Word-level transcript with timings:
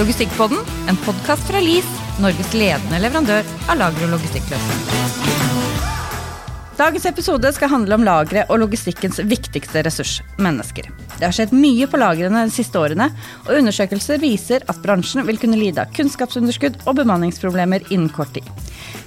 Logistikkpodden, 0.00 0.58
en 0.88 0.96
podkast 0.96 1.42
fra 1.44 1.60
LIS, 1.60 1.88
Norges 2.24 2.54
ledende 2.56 2.96
leverandør 3.02 3.44
av 3.68 3.76
lager- 3.76 4.06
og 4.06 4.14
logistikkløsninger. 4.14 5.08
Dagens 6.78 7.04
episode 7.10 7.50
skal 7.52 7.68
handle 7.68 7.98
om 7.98 8.06
lagre 8.06 8.46
og 8.46 8.62
logistikkens 8.62 9.18
viktigste 9.28 9.82
ressurs 9.84 10.14
mennesker. 10.40 10.86
Det 11.18 11.26
har 11.26 11.34
skjedd 11.36 11.52
mye 11.52 11.84
på 11.84 12.00
lagrene 12.00 12.46
de 12.48 12.54
siste 12.54 12.80
årene, 12.80 13.10
og 13.44 13.58
undersøkelser 13.58 14.22
viser 14.22 14.64
at 14.72 14.80
bransjen 14.80 15.26
vil 15.28 15.40
kunne 15.42 15.58
lide 15.60 15.84
av 15.84 15.92
kunnskapsunderskudd 15.98 16.78
og 16.86 16.96
bemanningsproblemer 17.02 17.84
innen 17.90 18.08
kort 18.14 18.32
tid. 18.38 18.48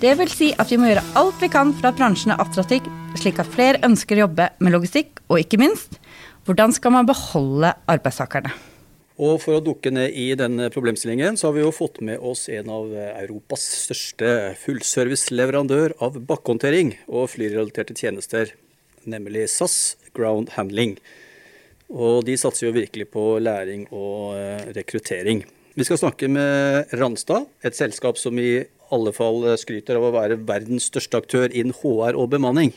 Det 0.04 0.14
vil 0.20 0.30
si 0.30 0.52
at 0.54 0.70
vi 0.70 0.78
må 0.78 0.92
gjøre 0.92 1.08
alt 1.24 1.42
vi 1.42 1.50
kan 1.56 1.74
for 1.80 1.90
at 1.90 1.98
bransjen 1.98 2.36
er 2.36 2.44
attraktiv, 2.44 2.86
slik 3.18 3.42
at 3.42 3.50
flere 3.56 3.82
ønsker 3.90 4.22
å 4.22 4.28
jobbe 4.28 4.52
med 4.62 4.78
logistikk, 4.78 5.26
og 5.26 5.42
ikke 5.42 5.58
minst, 5.64 5.98
hvordan 6.46 6.78
skal 6.78 6.94
man 7.00 7.10
beholde 7.10 7.74
arbeidstakerne? 7.90 8.54
Og 9.22 9.38
For 9.44 9.60
å 9.60 9.62
dukke 9.62 9.92
ned 9.94 10.16
i 10.18 10.32
denne 10.34 10.72
problemstillingen, 10.74 11.38
så 11.38 11.50
har 11.50 11.58
vi 11.58 11.62
jo 11.62 11.74
fått 11.76 12.00
med 12.02 12.18
oss 12.18 12.48
en 12.50 12.72
av 12.74 12.90
Europas 13.22 13.62
største 13.84 14.56
fullservice-leverandør 14.64 15.94
av 16.02 16.18
bakkehåndtering 16.18 16.96
og 17.06 17.30
flyrelaterte 17.36 17.94
tjenester, 17.94 18.56
nemlig 19.06 19.46
SAS 19.54 20.00
Ground 20.18 20.56
Handling. 20.58 20.98
Og 21.94 22.24
de 22.26 22.40
satser 22.42 22.72
jo 22.72 22.74
virkelig 22.74 23.12
på 23.14 23.38
læring 23.38 23.86
og 23.94 24.34
eh, 24.40 24.66
rekruttering. 24.80 25.44
Vi 25.78 25.86
skal 25.86 26.02
snakke 26.02 26.30
med 26.30 26.90
Randstad, 26.98 27.46
et 27.62 27.78
selskap 27.78 28.18
som 28.18 28.38
i 28.42 28.64
alle 28.94 29.14
fall 29.14 29.46
skryter 29.62 29.98
av 30.00 30.08
å 30.10 30.14
være 30.16 30.42
verdens 30.42 30.90
største 30.90 31.22
aktør 31.22 31.54
innen 31.54 31.74
HR 31.84 32.18
og 32.18 32.32
bemanning. 32.34 32.74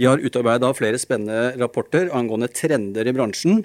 De 0.00 0.06
har 0.08 0.22
utarbeida 0.22 0.70
flere 0.78 1.00
spennende 1.00 1.56
rapporter 1.60 2.08
angående 2.16 2.48
trender 2.52 3.08
i 3.08 3.12
bransjen, 3.16 3.64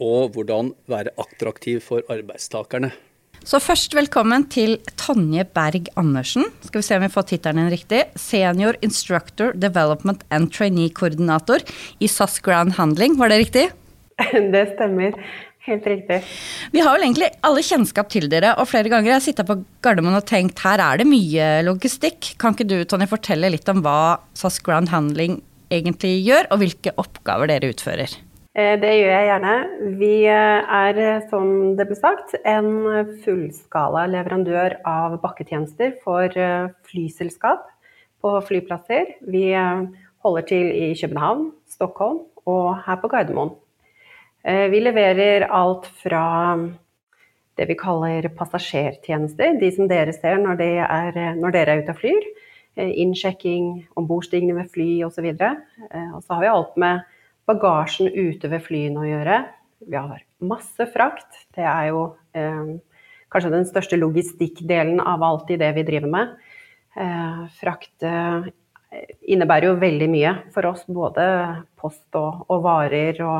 og 0.00 0.34
hvordan 0.34 0.72
være 0.90 1.14
attraktiv 1.20 1.80
for 1.84 2.04
arbeidstakerne. 2.10 2.90
Så 3.40 3.56
først 3.62 3.94
velkommen 3.96 4.44
til 4.52 4.74
Tonje 5.00 5.46
Berg 5.48 5.86
Andersen. 5.96 6.44
Skal 6.60 6.82
vi 6.82 6.84
se 6.84 6.96
om 6.98 7.04
vi 7.06 7.12
får 7.12 7.28
tittelen 7.30 7.62
din 7.62 7.72
riktig. 7.72 8.02
Senior 8.20 8.76
Instructor 8.84 9.54
Development 9.56 10.24
and 10.30 10.52
Trainee-koordinator 10.52 11.64
i 12.00 12.08
SAS 12.08 12.36
Ground 12.44 12.76
Handling. 12.76 13.16
Var 13.16 13.32
det 13.32 13.40
riktig? 13.46 13.70
Det 14.54 14.66
stemmer. 14.74 15.16
Helt 15.64 15.86
riktig. 15.88 16.20
Vi 16.72 16.80
har 16.84 16.96
vel 16.96 17.06
egentlig 17.06 17.30
alle 17.44 17.64
kjennskap 17.64 18.08
til 18.12 18.28
dere, 18.32 18.54
og 18.60 18.68
flere 18.68 18.92
ganger 18.92 19.12
har 19.12 19.20
jeg 19.20 19.30
sittet 19.30 19.48
på 19.48 19.58
Gardermoen 19.84 20.16
og 20.16 20.24
tenkt 20.28 20.60
her 20.64 20.80
er 20.80 21.00
det 21.00 21.08
mye 21.08 21.50
logistikk. 21.64 22.34
Kan 22.40 22.56
ikke 22.56 22.68
du 22.68 22.78
Tonje, 22.88 23.08
fortelle 23.08 23.52
litt 23.52 23.68
om 23.72 23.80
hva 23.84 24.20
SAS 24.36 24.60
Ground 24.64 24.92
Handling 24.92 25.40
egentlig 25.72 26.18
gjør, 26.26 26.48
og 26.52 26.60
hvilke 26.64 26.96
oppgaver 27.00 27.52
dere 27.52 27.72
utfører? 27.72 28.20
Eh, 28.58 28.74
det 28.82 28.90
gjør 28.98 29.12
jeg 29.14 29.26
gjerne. 29.28 29.52
Vi 30.00 30.14
eh, 30.26 30.70
er, 30.74 30.96
eh, 30.98 31.26
som 31.30 31.76
det 31.78 31.86
ble 31.86 31.98
sagt, 31.98 32.34
en 32.42 32.72
fullskala 33.22 34.08
leverandør 34.10 34.74
av 34.90 35.20
bakketjenester 35.22 35.94
for 36.02 36.34
flyselskap 36.90 37.68
på 38.20 38.32
flyplasser. 38.48 39.14
Vi 39.30 39.46
holder 39.54 40.48
til 40.50 40.66
i 40.66 40.90
København, 40.98 41.52
Stockholm 41.70 42.24
og 42.50 42.82
her 42.84 42.98
på 43.00 43.08
Gardermoen. 43.08 43.54
Vi 44.42 44.80
leverer 44.80 45.46
alt 45.52 45.86
fra 46.00 46.56
det 47.56 47.66
vi 47.68 47.76
kaller 47.76 48.28
passasjertjenester, 48.36 49.56
de 49.60 49.70
som 49.72 49.88
dere 49.88 50.12
ser 50.16 50.40
når, 50.40 50.58
de 50.60 50.68
er, 50.84 51.18
når 51.36 51.54
dere 51.56 51.74
er 51.74 51.82
ute 51.84 51.94
og 51.94 52.00
flyr. 52.00 52.28
Innsjekking, 52.80 53.86
ombordstigning 54.00 54.56
ved 54.56 54.68
fly 54.72 54.88
osv. 55.08 55.32
Og 55.32 56.20
så 56.24 56.36
har 56.36 56.44
vi 56.44 56.52
alt 56.52 56.76
med 56.80 57.04
bagasjen 57.50 58.10
ute 58.14 58.50
ved 58.50 58.64
flyene 58.64 59.02
å 59.02 59.08
gjøre. 59.08 59.40
Vi 59.86 59.96
har 59.96 60.22
masse 60.44 60.86
frakt. 60.92 61.44
Det 61.56 61.64
er 61.64 61.90
jo 61.90 62.04
eh, 62.36 62.78
kanskje 63.32 63.52
den 63.54 63.68
største 63.68 63.98
logistikkdelen 64.00 65.00
av 65.00 65.22
alt 65.24 65.50
i 65.52 65.58
det 65.60 65.70
vi 65.76 65.86
driver 65.88 66.12
med. 66.12 66.34
Eh, 67.00 67.44
frakt 67.60 68.06
eh, 68.06 68.50
innebærer 69.30 69.70
jo 69.70 69.78
veldig 69.80 70.10
mye 70.10 70.34
for 70.54 70.70
oss, 70.72 70.84
både 70.90 71.24
post 71.80 72.18
og, 72.18 72.44
og 72.50 72.64
varer 72.66 73.20
og 73.24 73.38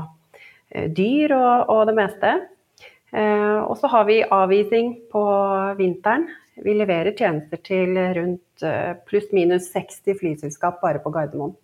eh, 0.70 0.88
dyr 0.94 1.34
og, 1.36 1.72
og, 1.72 1.82
det 1.90 1.96
meste. 1.98 2.34
Eh, 3.10 3.58
og 3.64 3.74
så 3.80 3.90
har 3.90 4.06
vi 4.08 4.22
avising 4.22 4.94
på 5.12 5.24
vinteren. 5.80 6.28
Vi 6.60 6.76
leverer 6.76 7.16
tjenester 7.16 7.60
til 7.64 7.96
rundt 8.16 8.64
eh, 8.66 8.94
pluss-minus 9.08 9.70
60 9.74 10.18
flyselskap 10.20 10.80
bare 10.84 11.02
på 11.02 11.12
Gardermoen. 11.14 11.56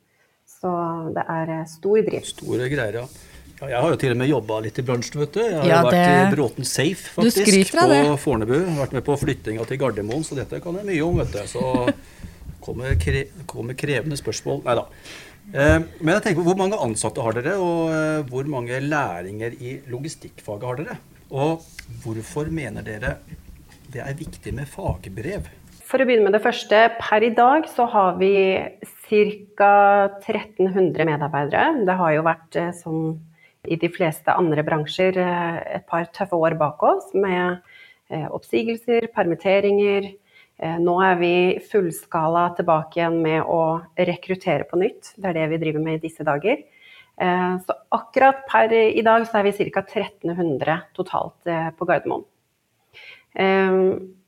Så 0.56 0.72
det 1.16 1.24
er 1.36 1.54
eh, 1.58 1.64
stor 1.70 2.04
drift. 2.06 2.34
Store 2.36 2.68
greier, 2.72 3.02
ja. 3.02 3.06
Ja, 3.56 3.68
jeg 3.72 3.80
har 3.80 3.92
jo 3.94 3.98
til 4.00 4.12
og 4.12 4.18
med 4.20 4.28
jobba 4.28 4.56
litt 4.66 4.78
i 4.80 4.82
bransjen, 4.84 5.20
vet 5.22 5.32
du. 5.32 5.40
Jeg 5.40 5.56
har 5.56 5.70
ja, 5.70 5.78
vært 5.86 6.10
i 6.10 6.32
Bråten 6.34 6.66
Safe, 6.68 7.12
faktisk, 7.14 7.72
på 7.72 8.16
Fornebu. 8.20 8.56
Vært 8.76 8.92
med 8.92 9.04
på 9.06 9.16
flyttinga 9.16 9.64
til 9.68 9.80
Gardermoen, 9.80 10.26
så 10.28 10.36
dette 10.36 10.60
kan 10.60 10.76
jeg 10.76 10.88
mye 10.90 11.06
om, 11.06 11.22
vet 11.22 11.32
du. 11.32 11.38
Så 11.48 11.62
kommer, 12.66 12.98
kre... 13.00 13.24
kommer 13.48 13.78
krevende 13.78 14.18
spørsmål. 14.20 14.60
Nei 14.66 14.76
da. 14.76 14.84
Eh, 15.54 15.78
men 16.02 16.12
jeg 16.16 16.24
tenker, 16.26 16.44
hvor 16.44 16.58
mange 16.60 16.80
ansatte 16.84 17.24
har 17.24 17.38
dere, 17.38 17.56
og 17.62 17.94
eh, 17.94 18.20
hvor 18.28 18.48
mange 18.50 18.80
læringer 18.84 19.56
i 19.56 19.78
logistikkfaget 19.88 20.68
har 20.68 20.80
dere? 20.82 20.98
Og 21.32 21.64
hvorfor 22.04 22.50
mener 22.52 22.84
dere 22.86 23.16
det 23.94 24.02
er 24.02 24.18
viktig 24.18 24.52
med 24.52 24.68
fagbrev? 24.68 25.48
For 25.86 26.02
å 26.02 26.06
begynne 26.06 26.26
med 26.26 26.34
det 26.34 26.42
første. 26.42 26.80
Per 26.98 27.24
i 27.24 27.32
dag 27.34 27.68
så 27.70 27.86
har 27.92 28.16
vi 28.18 28.34
ca. 29.06 30.08
1300 30.20 31.04
medarbeidere. 31.06 31.86
Det 31.86 31.96
har 31.96 32.12
jo 32.16 32.26
vært, 32.26 32.56
eh, 32.56 32.72
som 32.72 33.20
i 33.66 33.76
de 33.76 33.88
fleste 33.88 34.28
andre 34.28 34.62
bransjer, 34.62 35.16
eh, 35.16 35.76
et 35.76 35.86
par 35.86 36.06
tøffe 36.06 36.34
år 36.34 36.58
bak 36.58 36.82
oss 36.82 37.14
med 37.14 37.60
eh, 38.10 38.26
oppsigelser, 38.28 39.08
permitteringer. 39.14 40.14
Nå 40.80 40.94
er 41.04 41.16
vi 41.20 41.58
fullskala 41.60 42.56
tilbake 42.56 42.96
igjen 42.96 43.20
med 43.20 43.42
å 43.44 43.82
rekruttere 43.98 44.64
på 44.64 44.78
nytt. 44.80 45.12
Det 45.20 45.28
er 45.28 45.34
det 45.34 45.50
vi 45.50 45.58
driver 45.58 45.82
med 45.84 45.98
i 45.98 46.08
disse 46.08 46.24
dager. 46.24 46.62
Så 47.20 47.74
akkurat 47.92 48.40
per 48.48 48.72
i 48.72 49.02
dag 49.04 49.26
så 49.26 49.36
er 49.36 49.44
vi 49.44 49.68
ca. 49.68 49.82
1300 49.82 50.78
totalt 50.96 51.44
på 51.76 51.84
Gardermoen. 51.84 52.24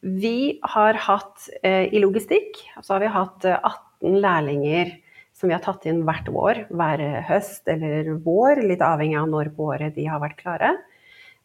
Vi 0.02 0.60
har 0.74 1.00
hatt 1.06 1.48
i 1.64 1.96
logistikk 1.96 2.60
så 2.82 2.98
har 2.98 3.00
vi 3.06 3.14
hatt 3.16 3.48
18 3.48 3.87
18 4.00 4.20
lærlinger 4.22 4.96
som 5.38 5.48
vi 5.48 5.54
har 5.54 5.62
tatt 5.62 5.86
inn 5.86 6.02
hvert 6.06 6.28
år, 6.28 6.64
hver 6.74 7.02
høst 7.28 7.68
eller 7.70 8.16
vår, 8.24 8.62
litt 8.66 8.82
avhengig 8.82 9.18
av 9.20 9.28
når 9.30 9.52
på 9.54 9.68
året 9.70 9.94
de 9.94 10.06
har 10.10 10.22
vært 10.22 10.40
klare. 10.40 10.72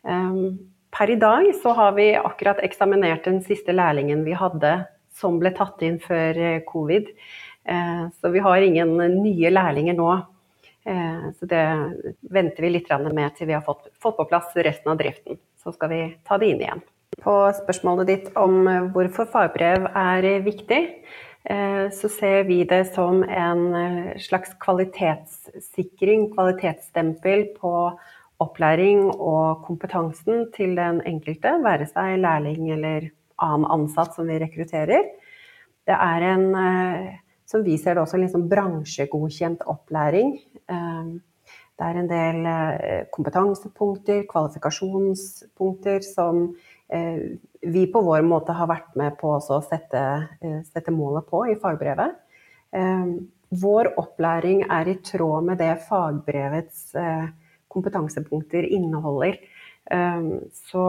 Ehm, 0.07 0.57
per 0.93 1.13
i 1.13 1.19
dag 1.21 1.51
så 1.61 1.75
har 1.77 1.93
vi 1.97 2.13
akkurat 2.17 2.61
eksaminert 2.65 3.25
den 3.29 3.41
siste 3.45 3.73
lærlingen 3.73 4.23
vi 4.25 4.33
hadde 4.37 4.75
som 5.13 5.37
ble 5.41 5.53
tatt 5.53 5.81
inn 5.85 5.99
før 6.01 6.39
eh, 6.41 6.61
covid. 6.65 7.11
Ehm, 7.69 8.09
så 8.17 8.33
vi 8.33 8.41
har 8.41 8.65
ingen 8.65 8.95
nye 8.97 9.53
lærlinger 9.53 9.97
nå. 9.99 10.09
Ehm, 10.89 11.29
så 11.37 11.49
det 11.49 11.65
venter 12.33 12.65
vi 12.65 12.73
litt 12.73 12.89
med 13.13 13.37
til 13.37 13.51
vi 13.51 13.57
har 13.57 13.61
fått, 13.61 13.91
på 14.01 14.25
plass 14.25 14.55
resten 14.55 14.89
av 14.89 14.97
driften. 14.97 15.37
Så 15.61 15.71
skal 15.77 15.93
vi 15.93 16.01
ta 16.25 16.41
det 16.41 16.49
inn 16.49 16.65
igjen. 16.65 16.81
På 17.21 17.45
spørsmålet 17.53 18.09
ditt 18.09 18.33
om 18.41 18.65
hvorfor 18.89 19.29
fagbrev 19.29 19.85
er 19.85 20.25
viktig, 20.41 20.81
så 21.43 22.07
ser 22.07 22.45
vi 22.47 22.61
det 22.63 22.85
som 22.93 23.23
en 23.23 23.63
eh, 23.75 24.13
slags 24.23 24.53
kvalitetssikring, 24.63 26.29
kvalitetsstempel 26.31 27.49
på 27.57 27.73
opplæring 28.43 29.09
og 29.11 29.65
kompetansen 29.67 30.47
til 30.55 30.77
den 30.79 31.01
enkelte, 31.07 31.57
være 31.63 31.89
seg 31.91 32.21
lærling 32.23 32.71
eller 32.71 33.09
annen 33.43 33.67
ansatt 33.75 34.15
som 34.15 34.31
vi 34.31 34.39
rekrutterer. 34.39 35.11
Det 35.83 35.97
er 35.99 36.27
en, 36.31 36.47
eh, 36.55 37.11
som 37.45 37.63
vi 37.67 37.75
ser 37.77 37.97
det 37.97 38.05
også, 38.05 38.21
liksom 38.23 38.47
bransjegodkjent 38.49 39.67
opplæring. 39.67 40.37
Det 40.63 41.83
er 41.83 41.97
en 41.99 42.07
del 42.07 42.45
kompetansepunkter, 43.11 44.23
kvalifikasjonspunkter 44.29 45.99
som 46.07 46.53
Eh, 46.53 46.72
vi 47.61 47.87
på 47.87 48.01
vår 48.01 48.21
måte 48.27 48.55
har 48.55 48.67
vært 48.67 48.95
med 48.99 49.15
på 49.19 49.37
å 49.37 49.61
sette, 49.63 50.01
eh, 50.41 50.61
sette 50.67 50.91
målet 50.91 51.27
på 51.29 51.45
i 51.51 51.55
fagbrevet. 51.55 52.15
Eh, 52.73 53.05
vår 53.49 53.93
opplæring 53.97 54.63
er 54.69 54.89
i 54.89 54.95
tråd 54.95 55.43
med 55.45 55.57
det 55.57 55.75
fagbrevets 55.87 56.95
kompetansepunkter 57.69 58.65
inneholder. 58.65 59.37
Så 60.53 60.85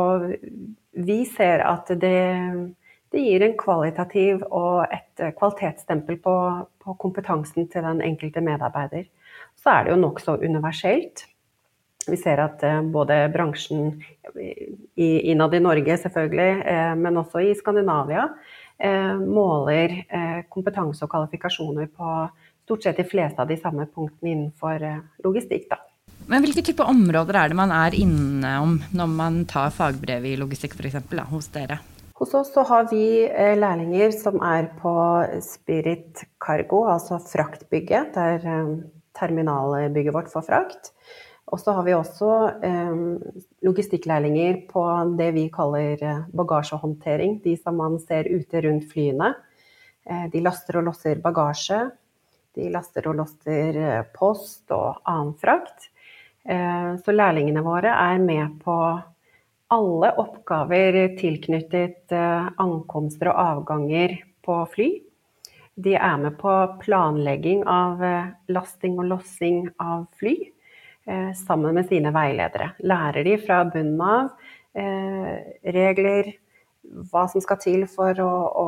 vi 0.93 1.25
ser 1.29 1.61
at 1.61 1.93
det, 2.00 2.73
det 3.12 3.20
gir 3.20 3.43
en 3.44 3.56
kvalitativ 3.58 4.47
og 4.49 4.87
et 4.88 5.37
kvalitetsstempel 5.37 6.17
på, 6.25 6.37
på 6.81 6.97
kompetansen 6.97 7.69
til 7.69 7.85
den 7.85 8.00
enkelte 8.00 8.40
medarbeider. 8.40 9.05
Så 9.61 9.70
er 9.70 9.85
det 9.85 9.93
jo 9.93 10.00
nokså 10.00 10.38
universelt. 10.40 11.26
Vi 12.08 12.17
ser 12.20 12.40
at 12.43 12.62
eh, 12.64 12.82
både 12.82 13.17
bransjen 13.32 14.02
innad 14.96 15.55
i 15.55 15.62
Norge 15.62 15.96
selvfølgelig, 16.02 16.50
eh, 16.67 16.94
men 16.99 17.17
også 17.23 17.43
i 17.43 17.55
Skandinavia, 17.58 18.29
eh, 18.79 19.14
måler 19.19 20.02
kompetanse 20.50 21.05
og 21.05 21.11
kvalifikasjoner 21.11 21.88
på 21.88 22.29
stort 22.64 22.82
sett 22.82 22.96
de 22.96 23.05
fleste 23.05 23.41
av 23.41 23.49
de 23.49 23.56
samme 23.61 23.87
punktene 23.87 24.32
innenfor 24.32 24.81
logistikk. 25.25 25.69
Da. 25.70 25.81
Men 26.26 26.41
hvilke 26.41 26.64
type 26.64 26.85
områder 26.88 27.37
er 27.37 27.50
det 27.52 27.56
man 27.58 27.73
er 27.75 27.96
innom 27.99 28.79
når 28.96 29.11
man 29.12 29.43
tar 29.49 29.75
fagbrev 29.75 30.25
i 30.25 30.38
logistikk 30.41 30.76
f.eks. 30.79 31.02
hos 31.29 31.50
dere? 31.52 31.82
Hos 32.14 32.32
oss 32.38 32.52
så 32.55 32.62
har 32.69 32.87
vi 32.93 33.26
eh, 33.26 33.56
lærlinger 33.58 34.12
som 34.14 34.38
er 34.47 34.70
på 34.79 34.94
Spirit 35.43 36.23
Cargo, 36.40 36.85
altså 36.88 37.19
fraktbygget. 37.19 38.14
Det 38.14 38.26
er 38.37 38.47
eh, 38.49 38.70
terminalbygget 39.19 40.14
vårt 40.14 40.31
for 40.32 40.47
frakt. 40.47 40.93
Og 41.52 41.61
så 41.61 41.75
har 41.76 41.85
vi 41.85 41.97
også 41.97 42.31
eh, 42.64 42.94
logistikklærlinger 43.64 44.61
på 44.70 44.84
det 45.19 45.31
vi 45.37 45.49
kaller 45.52 46.02
eh, 46.02 46.22
bagasjehåndtering. 46.37 47.40
De 47.44 47.56
som 47.56 47.78
man 47.81 47.99
ser 48.02 48.28
ute 48.31 48.62
rundt 48.66 48.87
flyene. 48.93 49.32
Eh, 50.05 50.28
de 50.32 50.44
laster 50.44 50.81
og 50.81 50.90
losser 50.90 51.22
bagasje. 51.25 51.81
De 52.55 52.69
laster 52.70 53.08
og 53.11 53.19
losser 53.22 54.05
post 54.14 54.70
og 54.75 55.00
annen 55.11 55.34
frakt. 55.40 55.90
Eh, 56.44 56.94
så 57.00 57.16
lærlingene 57.16 57.64
våre 57.64 57.96
er 57.96 58.20
med 58.22 58.61
på 58.62 58.76
alle 59.75 60.12
oppgaver 60.20 61.16
tilknyttet 61.19 62.12
eh, 62.12 62.49
ankomster 62.61 63.32
og 63.32 63.40
avganger 63.44 64.19
på 64.44 64.61
fly. 64.75 64.88
De 65.75 65.96
er 65.96 66.19
med 66.20 66.37
på 66.38 66.52
planlegging 66.82 67.64
av 67.66 68.02
eh, 68.05 68.32
lasting 68.52 68.99
og 69.00 69.08
lossing 69.11 69.64
av 69.82 70.05
fly 70.20 70.34
eh, 70.37 70.54
sammen 71.37 71.77
med 71.77 71.89
sine 71.91 72.12
veiledere. 72.15 72.71
Lærer 72.81 73.27
de 73.27 73.35
fra 73.37 73.59
bunnen 73.69 74.01
av 74.01 74.31
regler, 75.75 76.31
hva 77.11 77.27
som 77.31 77.45
skal 77.45 77.61
til 77.61 77.85
for 77.93 78.19
å, 78.25 78.31
å 78.65 78.67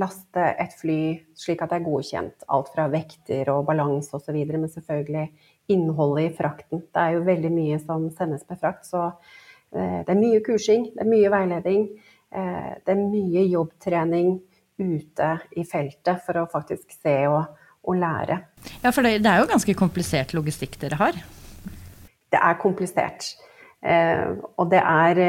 laste 0.00 0.46
et 0.56 0.72
fly 0.80 0.98
slik 1.38 1.60
at 1.62 1.74
det 1.74 1.78
er 1.82 1.84
godkjent. 1.86 2.46
Alt 2.48 2.72
fra 2.72 2.88
vekter 2.90 3.52
og 3.52 3.66
balanse 3.68 4.16
osv., 4.16 4.38
men 4.48 4.64
selvfølgelig 4.72 5.26
innholdet 5.76 6.30
i 6.30 6.36
frakten. 6.40 6.86
Det 6.88 7.04
er 7.04 7.18
jo 7.18 7.26
veldig 7.28 7.52
mye 7.52 7.78
som 7.84 8.08
sendes 8.16 8.48
med 8.48 8.62
frakt, 8.62 8.88
så 8.88 9.10
Eh, 9.74 10.00
det 10.06 10.12
er 10.12 10.20
mye 10.20 10.42
kursing, 10.44 10.90
det 10.94 11.02
er 11.02 11.10
mye 11.10 11.32
veiledning. 11.32 11.86
Eh, 12.30 12.72
det 12.84 12.94
er 12.94 13.02
mye 13.02 13.44
jobbtrening 13.50 14.36
ute 14.78 15.30
i 15.56 15.64
feltet 15.64 16.22
for 16.24 16.42
å 16.42 16.50
faktisk 16.52 16.92
se 16.94 17.16
og, 17.30 17.46
og 17.86 17.98
lære. 18.00 18.40
Ja, 18.82 18.90
for 18.90 19.06
det, 19.06 19.20
det, 19.24 19.32
er 19.32 19.42
jo 19.42 19.50
ganske 19.50 19.74
komplisert 19.78 20.34
logistikk 20.36 20.78
dere 20.82 20.98
har? 21.00 21.18
Det 22.32 22.40
er 22.42 22.60
komplisert. 22.60 23.32
Eh, 23.86 24.32
og 24.58 24.70
det 24.72 24.82
er 24.82 25.20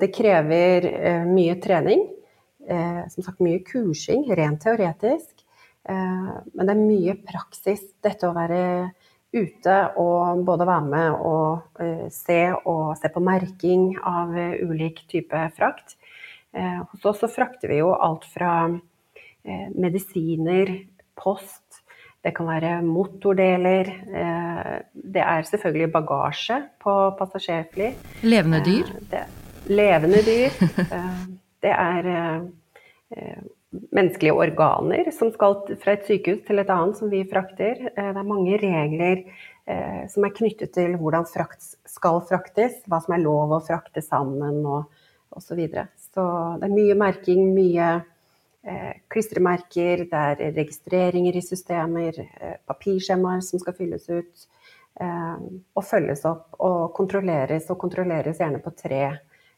Det 0.00 0.10
krever 0.14 1.24
mye 1.28 1.60
trening. 1.60 2.08
som 3.10 3.24
sagt 3.24 3.40
mye 3.42 3.58
kursing, 3.66 4.22
rent 4.30 4.60
teoretisk. 4.62 5.42
men 5.88 6.62
det 6.62 6.70
er 6.70 6.78
mye 6.78 7.14
praksis. 7.26 7.80
Dette 8.00 8.28
å 8.28 8.36
være 8.36 8.92
ute 9.32 9.76
og 10.00 10.44
både 10.46 10.68
være 10.68 10.88
med 10.92 11.24
og 11.24 11.80
uh, 11.80 12.06
se 12.12 12.40
og 12.68 12.94
se 13.00 13.10
på 13.12 13.22
merking 13.24 13.92
av 13.98 14.32
uh, 14.36 14.60
ulik 14.68 15.04
type 15.10 15.44
frakt. 15.56 15.96
Eh, 16.52 16.80
hos 16.84 17.04
oss 17.08 17.22
så 17.22 17.30
frakter 17.32 17.70
vi 17.72 17.78
jo 17.78 17.94
alt 17.96 18.26
fra 18.28 18.68
medisiner, 19.72 20.68
post, 21.16 21.61
det 22.22 22.34
kan 22.36 22.46
være 22.46 22.76
motordeler. 22.86 23.88
det 24.94 25.22
er 25.22 25.42
selvfølgelig 25.48 25.92
bagasje 25.92 26.58
på 26.80 26.92
passasjerfly. 27.18 27.88
Levende 28.22 28.60
dyr? 28.62 28.92
Det, 29.10 29.24
levende 29.66 30.22
dyr. 30.22 30.54
det 31.62 31.72
er 31.74 32.10
menneskelige 33.72 34.34
organer 34.34 35.10
som 35.14 35.32
skal 35.32 35.56
fra 35.80 35.96
et 35.96 36.06
sykehus 36.08 36.42
til 36.46 36.60
et 36.60 36.70
annet, 36.72 36.98
som 36.98 37.10
vi 37.12 37.22
frakter. 37.28 37.80
Eh, 37.92 38.10
det 38.12 38.20
er 38.20 38.28
mange 38.28 38.58
regler 38.60 39.22
eh, 39.66 40.02
som 40.12 40.26
er 40.26 40.34
knyttet 40.36 40.74
til 40.76 40.96
hvordan 41.00 41.28
frakt 41.28 41.74
skal 41.88 42.20
fraktes, 42.28 42.82
hva 42.86 43.00
som 43.02 43.16
er 43.16 43.24
lov 43.24 43.56
å 43.56 43.62
frakte 43.64 44.04
sammen 44.04 44.62
og 44.66 44.84
osv. 45.32 45.46
Så, 45.46 45.56
videre. 45.56 45.86
så 46.12 46.22
det 46.60 46.68
er 46.68 46.74
mye 46.74 46.96
merking, 47.00 47.54
mye 47.56 47.86
eh, 47.96 48.08
klistremerker, 49.10 50.04
det 50.10 50.22
er 50.22 50.54
registreringer 50.54 51.36
i 51.36 51.42
systemer, 51.42 52.18
eh, 52.22 52.56
papirskjemaer 52.68 53.42
som 53.42 53.58
skal 53.58 53.74
fylles 53.74 54.08
ut. 54.08 54.46
Eh, 55.00 55.36
og 55.74 55.84
følges 55.88 56.24
opp 56.28 56.60
og 56.60 56.92
kontrolleres, 56.94 57.70
og 57.72 57.78
kontrolleres 57.80 58.38
gjerne 58.38 58.60
på 58.62 58.74
tre 58.76 59.04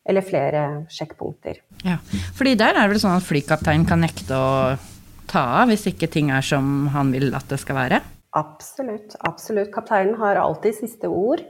eller 0.04 0.22
flere 0.22 0.62
sjekkpunkter. 0.92 1.58
Ja, 1.82 1.96
fordi 2.36 2.54
der 2.60 2.76
er 2.76 2.84
det 2.84 2.94
vel 2.94 3.02
sånn 3.02 3.16
at 3.16 3.26
flykapteinen 3.26 3.86
kan 3.88 4.04
nekte 4.04 4.36
å 4.36 4.50
ta 5.26 5.44
av 5.62 5.72
hvis 5.72 5.88
ikke 5.90 6.10
ting 6.12 6.30
er 6.30 6.44
som 6.44 6.86
han 6.94 7.10
vil 7.14 7.34
at 7.34 7.48
det 7.50 7.58
skal 7.62 7.80
være? 7.80 8.02
Absolutt. 8.34 9.16
absolutt. 9.20 9.72
Kapteinen 9.74 10.16
har 10.18 10.36
alltid 10.36 10.74
siste 10.76 11.08
ord 11.08 11.42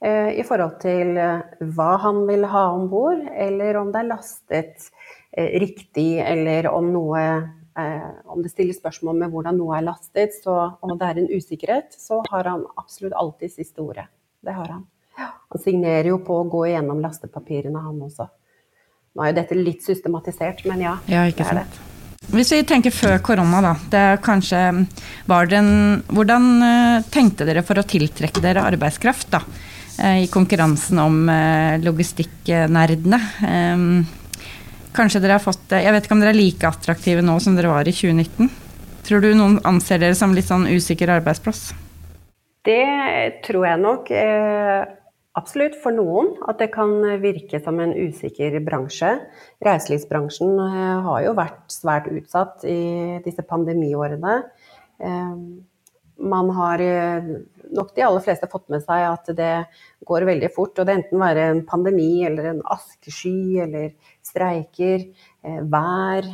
eh, 0.00 0.34
i 0.38 0.44
forhold 0.46 0.78
til 0.82 1.16
eh, 1.18 1.42
hva 1.74 1.96
han 2.02 2.24
vil 2.28 2.46
ha 2.48 2.68
om 2.76 2.86
bord, 2.90 3.24
eller 3.34 3.80
om 3.80 3.90
det 3.94 4.04
er 4.04 4.10
lastet 4.12 4.86
eh, 4.86 5.17
riktig, 5.62 6.18
eller 6.24 6.68
om 6.72 6.92
noe 6.92 7.22
eh, 7.78 8.08
om 8.26 8.42
det 8.42 8.52
stilles 8.52 8.78
spørsmål 8.80 9.18
med 9.22 9.32
hvordan 9.32 9.58
noe 9.58 9.78
er 9.78 9.86
lastet, 9.86 10.36
så, 10.42 10.56
og 10.80 10.94
det 10.98 11.08
er 11.08 11.22
en 11.22 11.30
usikkerhet, 11.32 11.94
så 11.94 12.22
har 12.30 12.50
han 12.50 12.66
absolutt 12.80 13.16
alltid 13.16 13.54
siste 13.54 13.84
ordet. 13.84 14.08
Det 14.44 14.54
har 14.54 14.70
han. 14.76 14.86
Han 15.18 15.62
signerer 15.62 16.12
jo 16.12 16.20
på 16.22 16.40
å 16.40 16.48
gå 16.50 16.66
igjennom 16.68 17.00
lastepapirene, 17.02 17.80
han 17.82 18.02
også. 18.06 18.28
Nå 19.16 19.24
er 19.24 19.32
jo 19.32 19.38
dette 19.40 19.56
litt 19.58 19.86
systematisert, 19.86 20.64
men 20.68 20.84
ja. 20.84 20.98
ja 21.10 21.24
det 21.26 21.42
er 21.42 21.48
sant. 21.48 21.78
det. 21.78 21.86
Hvis 22.28 22.50
vi 22.52 22.60
tenker 22.66 22.92
før 22.92 23.16
korona, 23.24 23.62
da. 23.64 23.72
Det 23.90 24.04
kanskje, 24.26 24.60
var 25.30 25.48
det 25.48 25.58
en, 25.62 25.72
hvordan 26.12 26.48
eh, 26.66 27.06
tenkte 27.14 27.46
dere 27.48 27.64
for 27.66 27.80
å 27.80 27.86
tiltrekke 27.88 28.42
dere 28.44 28.66
arbeidskraft 28.68 29.30
da, 29.32 29.40
eh, 29.96 30.24
i 30.26 30.30
konkurransen 30.30 31.00
om 31.02 31.22
eh, 31.32 31.78
logistikknerdene? 31.82 33.22
Kanskje 34.96 35.20
dere 35.22 35.36
har 35.36 35.42
fått 35.44 35.74
Jeg 35.74 35.92
vet 35.94 36.06
ikke 36.06 36.16
om 36.16 36.22
dere 36.22 36.32
er 36.32 36.38
like 36.38 36.68
attraktive 36.68 37.24
nå 37.24 37.36
som 37.44 37.58
dere 37.58 37.72
var 37.72 37.88
i 37.88 37.94
2019? 37.94 38.48
Tror 39.08 39.24
du 39.24 39.32
noen 39.36 39.58
anser 39.68 40.00
dere 40.02 40.16
som 40.18 40.34
litt 40.36 40.48
sånn 40.48 40.68
usikker 40.68 41.10
arbeidsplass? 41.18 41.70
Det 42.66 42.84
tror 43.46 43.64
jeg 43.64 43.80
nok. 43.80 44.10
Absolutt, 45.38 45.76
for 45.82 45.94
noen 45.94 46.32
at 46.50 46.58
det 46.62 46.70
kan 46.74 46.96
virke 47.22 47.60
som 47.62 47.78
en 47.82 47.92
usikker 47.94 48.56
bransje. 48.64 49.10
Reiselivsbransjen 49.64 50.54
eh, 50.64 50.94
har 51.04 51.24
jo 51.26 51.34
vært 51.38 51.70
svært 51.70 52.08
utsatt 52.10 52.64
i 52.66 53.20
disse 53.26 53.44
pandemiårene. 53.46 54.38
Eh, 54.98 55.34
man 56.18 56.50
har 56.56 56.82
eh, 56.82 57.30
nok 57.74 57.94
de 57.96 58.04
aller 58.06 58.24
fleste 58.24 58.48
fått 58.50 58.68
med 58.72 58.82
seg 58.84 59.04
at 59.06 59.30
det 59.38 59.52
går 60.08 60.26
veldig 60.28 60.50
fort. 60.54 60.78
Og 60.78 60.86
det 60.86 60.96
enten 60.98 61.22
være 61.22 61.48
en 61.52 61.64
pandemi 61.68 62.24
eller 62.26 62.52
en 62.52 62.62
askesky 62.74 63.58
eller 63.64 63.92
streiker, 64.26 65.08
vær 65.72 66.26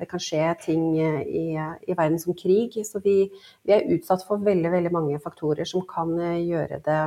Det 0.00 0.06
kan 0.08 0.20
skje 0.22 0.44
ting 0.62 0.84
i, 0.96 1.48
i 1.52 1.96
verden 1.98 2.16
som 2.20 2.36
krig. 2.38 2.78
Så 2.88 3.02
vi, 3.04 3.26
vi, 3.66 3.74
er 3.74 3.90
utsatt 3.92 4.24
for 4.24 4.40
veldig, 4.40 4.70
veldig 4.72 4.92
mange 4.94 5.18
faktorer 5.20 5.68
som 5.68 5.84
kan 5.88 6.14
gjøre 6.40 6.78
det 6.86 7.00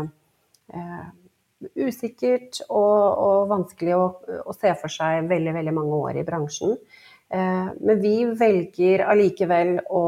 usikkert 1.75 2.61
og, 2.67 3.01
og 3.25 3.49
vanskelig 3.51 3.95
å, 3.97 4.05
å, 4.43 4.55
se 4.55 4.73
for 4.79 4.91
seg 4.91 5.29
veldig, 5.29 5.53
veldig 5.55 5.73
mange 5.75 5.99
år 6.07 6.21
i 6.21 6.25
bransjen. 6.27 6.75
Eh, 7.29 7.69
men 7.81 8.01
vi 8.03 8.17
velger 8.37 9.05
allikevel 9.09 9.77
å 9.89 10.05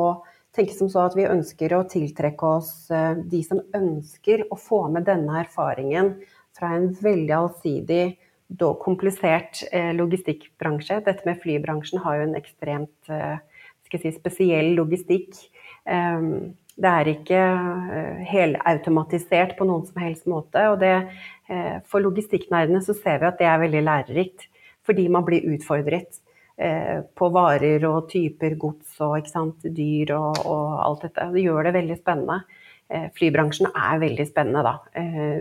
tenke 0.57 0.75
som 0.75 0.89
så 0.91 1.05
at 1.05 1.17
vi 1.17 1.27
ønsker 1.29 1.75
å 1.75 1.85
tiltrekke 1.89 2.53
oss 2.57 2.71
eh, 2.93 3.13
de 3.29 3.41
som 3.45 3.61
ønsker 3.77 4.47
å 4.51 4.57
få 4.59 4.85
med 4.93 5.07
denne 5.07 5.43
erfaringen 5.43 6.15
fra 6.57 6.73
en 6.77 6.89
veldig 6.97 7.35
allsidig, 7.37 8.17
dog 8.47 8.79
komplisert 8.81 9.61
eh, 9.71 9.91
logistikkbransje. 9.97 11.01
Dette 11.05 11.27
med 11.27 11.39
flybransjen 11.43 12.01
har 12.03 12.19
jo 12.19 12.27
en 12.29 12.37
ekstremt 12.39 13.11
eh, 13.13 13.37
si, 13.91 14.13
spesiell 14.15 14.73
logistikk. 14.77 15.35
Det 16.77 16.89
er 16.91 17.07
ikke 17.07 17.41
helautomatisert 18.27 19.53
på 19.55 19.65
noen 19.69 19.85
som 19.87 20.01
helst 20.03 20.25
måte. 20.27 20.65
Og 20.73 20.81
det, 20.81 20.91
for 21.87 22.03
logistikknerdene 22.03 22.81
så 22.83 22.91
ser 22.97 23.21
vi 23.21 23.29
at 23.29 23.39
det 23.39 23.47
er 23.47 23.61
veldig 23.61 23.83
lærerikt. 23.85 24.43
Fordi 24.83 25.05
man 25.15 25.23
blir 25.23 25.47
utfordret 25.55 26.19
på 26.57 27.27
varer 27.29 27.83
og 27.85 28.07
typer 28.09 28.55
gods 28.57 28.95
og 29.05 29.27
sant, 29.29 29.61
dyr 29.61 30.15
og, 30.15 30.39
og, 30.41 30.71
alt 30.81 31.03
dette. 31.05 31.27
Det 31.35 31.43
gjør 31.43 31.67
det 31.67 31.73
veldig 31.75 31.97
spennende. 31.99 32.39
Flybransjen 33.13 33.69
er 33.69 34.01
veldig 34.01 34.25
spennende, 34.25 34.63
da. 34.65 34.73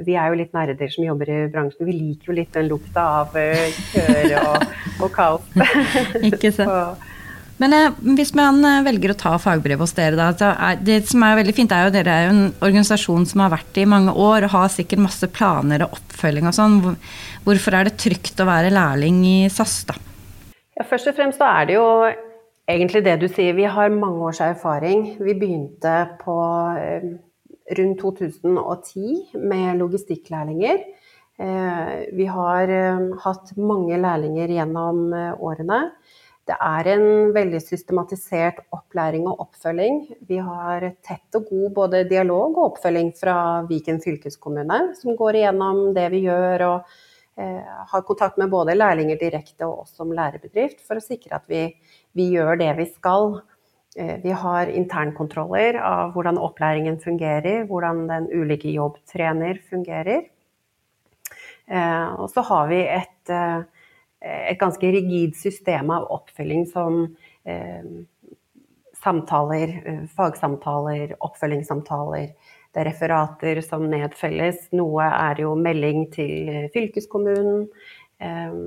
Vi 0.04 0.12
er 0.18 0.28
jo 0.28 0.36
litt 0.42 0.52
nerder 0.52 0.92
som 0.92 1.06
jobber 1.06 1.32
i 1.32 1.40
bransjen. 1.48 1.88
Vi 1.88 1.96
liker 1.96 2.34
jo 2.34 2.36
litt 2.36 2.52
den 2.52 2.68
lukta 2.68 3.06
av 3.22 3.32
køer 3.32 4.36
og, 4.42 4.66
og 5.06 5.12
kaos. 5.16 5.48
Ikke 6.20 6.52
sant. 6.52 7.06
Men 7.62 7.72
eh, 7.72 8.00
hvis 8.18 8.34
man 8.36 8.60
eh, 8.68 8.82
velger 8.84 9.14
å 9.14 9.18
ta 9.18 9.34
fagbrev 9.40 9.80
hos 9.80 9.94
dere, 9.96 10.16
da, 10.18 10.28
så 10.36 10.52
er 10.68 10.80
det 10.84 10.98
som 11.08 11.24
er 11.24 11.38
veldig 11.38 11.54
fint, 11.56 11.72
er 11.72 11.86
jo 11.86 11.94
dere 11.94 12.12
er 12.12 12.26
jo 12.26 12.34
en 12.34 12.42
organisasjon 12.60 13.28
som 13.30 13.44
har 13.44 13.54
vært 13.54 13.80
i 13.80 13.86
mange 13.88 14.12
år 14.12 14.46
og 14.46 14.52
har 14.52 14.72
sikkert 14.72 15.06
masse 15.06 15.28
planer 15.32 15.86
og 15.86 15.96
oppfølging 15.96 16.50
og 16.50 16.56
sånn. 16.56 16.80
Hvorfor 17.46 17.78
er 17.78 17.88
det 17.88 17.96
trygt 18.02 18.42
å 18.42 18.48
være 18.48 18.74
lærling 18.74 19.22
i 19.24 19.38
SAS, 19.52 19.78
da? 19.88 19.96
Ja, 20.76 20.84
først 20.84 21.08
og 21.08 21.16
fremst 21.16 21.40
er 21.40 21.68
det 21.68 21.76
jo 21.78 21.86
egentlig 22.68 23.04
det 23.06 23.16
du 23.22 23.28
sier. 23.32 23.56
Vi 23.56 23.64
har 23.64 23.92
mange 23.92 24.28
års 24.28 24.42
erfaring. 24.44 25.06
Vi 25.20 25.34
begynte 25.38 25.94
på 26.20 26.36
eh, 26.76 27.06
rundt 27.78 28.00
2010 28.02 29.40
med 29.40 29.80
logistikklærlinger. 29.82 30.84
Vi 32.16 32.24
har 32.32 32.70
hatt 33.20 33.50
mange 33.60 33.98
lærlinger 34.00 34.54
gjennom 34.54 35.10
årene. 35.44 35.80
Det 36.46 36.54
er 36.62 36.88
en 36.92 37.32
veldig 37.34 37.58
systematisert 37.58 38.60
opplæring 38.74 39.24
og 39.26 39.40
oppfølging. 39.42 40.04
Vi 40.28 40.38
har 40.38 40.84
tett 41.02 41.34
og 41.34 41.48
god 41.50 41.72
både 41.74 42.04
dialog 42.06 42.54
og 42.54 42.68
oppfølging 42.68 43.10
fra 43.18 43.64
Viken 43.66 43.98
fylkeskommune, 44.04 44.78
som 45.00 45.18
går 45.18 45.40
igjennom 45.40 45.80
det 45.96 46.06
vi 46.14 46.22
gjør 46.28 46.64
og 46.68 46.76
eh, 46.78 47.02
har 47.36 48.04
kontakt 48.08 48.38
med 48.40 48.48
både 48.52 48.76
lærlinger 48.76 49.18
direkte 49.20 49.66
og 49.68 49.82
oss 49.84 49.92
som 49.98 50.14
lærebedrift, 50.16 50.80
for 50.86 50.96
å 50.96 51.04
sikre 51.04 51.36
at 51.36 51.44
vi, 51.50 51.66
vi 52.16 52.30
gjør 52.32 52.56
det 52.62 52.70
vi 52.78 52.86
skal. 52.88 53.40
Eh, 53.98 54.16
vi 54.22 54.32
har 54.32 54.72
internkontroller 54.72 55.76
av 55.82 56.16
hvordan 56.16 56.40
opplæringen 56.40 56.96
fungerer, 57.02 57.66
hvordan 57.68 58.06
den 58.08 58.30
ulike 58.32 58.72
jobbtrener 58.72 59.60
fungerer. 59.68 60.26
Eh, 61.66 62.08
og 62.16 62.30
så 62.32 62.46
har 62.46 62.70
vi 62.72 62.82
et 62.86 63.34
eh, 63.34 63.64
Eh, 64.26 64.50
et 64.52 64.60
ganske 64.60 64.92
rigid 64.92 65.36
system 65.36 65.90
av 65.94 66.08
oppfølging 66.14 66.66
som 66.70 67.02
eh, 67.44 67.88
samtaler, 69.02 69.74
eh, 69.84 70.04
fagsamtaler, 70.16 71.16
oppfølgingssamtaler. 71.26 72.30
Det 72.76 72.82
er 72.82 72.90
referater 72.90 73.62
som 73.64 73.86
nedfelles. 73.88 74.66
Noe 74.76 75.06
er 75.08 75.40
jo 75.40 75.54
melding 75.56 76.10
til 76.12 76.66
fylkeskommunen. 76.74 77.70
Eh, 78.20 78.58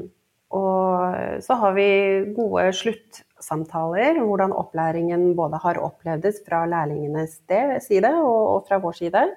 og 0.57 1.41
så 1.45 1.57
har 1.61 1.75
vi 1.75 1.89
gode 2.33 2.71
sluttsamtaler, 2.73 4.17
hvordan 4.25 4.55
opplæringen 4.57 5.35
både 5.37 5.59
har 5.61 5.77
opplevdes 5.85 6.41
fra 6.47 6.63
lærlingenes 6.65 7.37
side 7.85 8.15
og 8.25 8.65
fra 8.65 8.81
vår 8.81 8.97
side. 8.97 9.27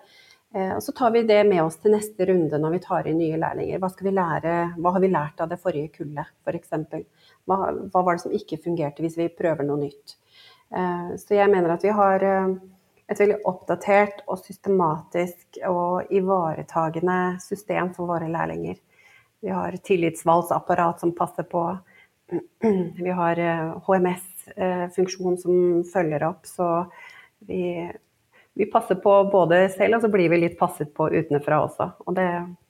Eh, 0.54 0.72
og 0.72 0.82
så 0.84 0.92
tar 0.96 1.12
vi 1.12 1.22
det 1.28 1.40
med 1.48 1.62
oss 1.64 1.78
til 1.80 1.94
neste 1.94 2.26
runde 2.28 2.58
når 2.60 2.74
vi 2.74 2.80
tar 2.84 3.08
inn 3.08 3.20
nye 3.20 3.40
lærlinger. 3.40 3.80
Hva, 3.80 3.92
skal 3.92 4.08
vi 4.08 4.16
lære, 4.16 4.56
hva 4.80 4.92
har 4.96 5.04
vi 5.04 5.12
lært 5.12 5.40
av 5.40 5.52
det 5.52 5.60
forrige 5.60 5.92
kullet, 5.98 6.32
f.eks.? 6.44 6.74
Hva, 7.48 7.58
hva 7.92 8.02
var 8.04 8.16
det 8.16 8.24
som 8.24 8.36
ikke 8.36 8.60
fungerte 8.64 9.04
hvis 9.04 9.16
vi 9.20 9.32
prøver 9.32 9.68
noe 9.68 9.80
nytt? 9.84 10.16
Eh, 10.72 11.12
så 11.20 11.38
jeg 11.38 11.52
mener 11.52 11.72
at 11.76 11.84
vi 11.84 11.92
har 11.96 12.24
eh, 12.28 12.56
et 13.10 13.18
veldig 13.20 13.40
oppdatert 13.48 14.22
og 14.26 14.40
systematisk 14.40 15.58
og 15.68 16.12
ivaretagende 16.14 17.38
system 17.42 17.92
for 17.96 18.10
våre 18.12 18.30
lærlinger. 18.30 18.78
Vi 19.42 19.50
har 19.50 19.74
tillitsvalgsapparat 19.84 21.02
som 21.02 21.14
passer 21.18 21.48
på. 21.48 21.64
Vi 23.04 23.10
har 23.12 23.40
HMS-funksjon 23.84 25.36
som 25.42 25.82
følger 25.92 26.24
opp. 26.28 26.46
Så 26.48 26.68
vi 27.42 27.90
vi 28.54 28.66
passer 28.66 28.94
på 28.94 29.12
både 29.32 29.68
selv, 29.72 29.96
og 29.96 30.02
så 30.04 30.10
blir 30.12 30.28
vi 30.28 30.42
litt 30.42 30.58
passet 30.58 30.90
på 30.94 31.08
utenfra 31.08 31.62
også. 31.64 31.86
Og 32.04 32.16
det, 32.16 32.26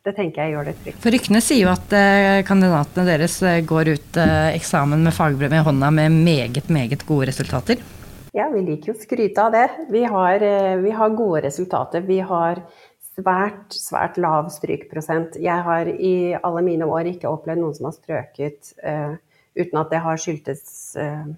det 0.06 0.14
tenker 0.14 0.44
jeg 0.44 0.54
gjør 0.54 0.68
det 0.68 0.76
trygt. 0.82 1.00
For 1.02 1.14
ryktene 1.14 1.40
sier 1.42 1.64
jo 1.64 1.72
at 1.72 1.96
eh, 1.98 2.42
kandidatene 2.46 3.06
deres 3.08 3.40
eh, 3.46 3.58
går 3.66 3.90
ut 3.96 4.20
eh, 4.22 4.52
eksamen 4.54 5.02
med 5.02 5.16
fagbrev 5.16 5.56
i 5.58 5.64
hånda 5.66 5.90
med 5.94 6.20
meget, 6.22 6.70
meget 6.70 7.02
gode 7.08 7.32
resultater. 7.32 7.82
Ja, 8.32 8.46
vi 8.48 8.62
liker 8.64 8.92
jo 8.92 8.96
å 8.96 9.02
skryte 9.02 9.42
av 9.44 9.52
det. 9.52 9.66
Vi 9.92 10.06
har, 10.08 10.42
vi 10.80 10.92
har 10.96 11.16
gode 11.18 11.42
resultater. 11.44 12.00
Vi 12.06 12.16
har 12.24 12.62
svært, 13.12 13.74
svært 13.76 14.16
lav 14.20 14.48
strykprosent. 14.52 15.36
Jeg 15.36 15.64
har 15.66 15.88
i 15.92 16.32
alle 16.40 16.62
mine 16.64 16.88
år 16.88 17.10
ikke 17.12 17.30
opplevd 17.30 17.60
noen 17.60 17.76
som 17.76 17.90
har 17.90 17.96
strøket 17.96 18.72
uh, 18.86 19.14
uten 19.58 19.80
at 19.82 19.92
det 19.92 20.00
har 20.04 20.20
skyldtes 20.20 20.62
uh, 20.96 21.28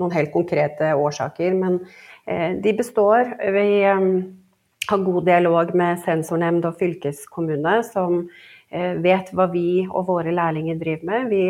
noen 0.00 0.14
helt 0.14 0.32
konkrete 0.34 0.92
årsaker. 0.98 1.56
Men 1.56 1.80
uh, 2.28 2.50
de 2.60 2.76
består. 2.76 3.32
Vi 3.56 3.66
ehm, 3.88 4.12
har 4.90 5.04
god 5.06 5.24
dialog 5.26 5.74
med 5.78 6.02
sensornemnd 6.04 6.66
og 6.68 6.76
fylkeskommune, 6.80 7.76
som 7.86 8.24
eh, 8.74 8.96
vet 8.98 9.28
hva 9.30 9.46
vi 9.52 9.84
og 9.86 10.08
våre 10.08 10.32
lærlinger 10.34 10.80
driver 10.80 11.06
med. 11.06 11.28
Vi 11.30 11.44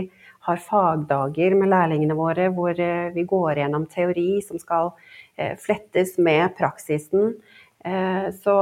har 0.46 0.62
fagdager 0.62 1.56
med 1.58 1.70
lærlingene 1.72 2.16
våre 2.18 2.48
hvor 2.54 2.78
eh, 2.78 3.10
vi 3.14 3.26
går 3.28 3.62
gjennom 3.62 3.88
teori 3.90 4.40
som 4.44 4.60
skal 4.60 4.94
flettes 5.58 6.18
med 6.20 6.52
praksisen. 6.58 7.30
Så 8.36 8.54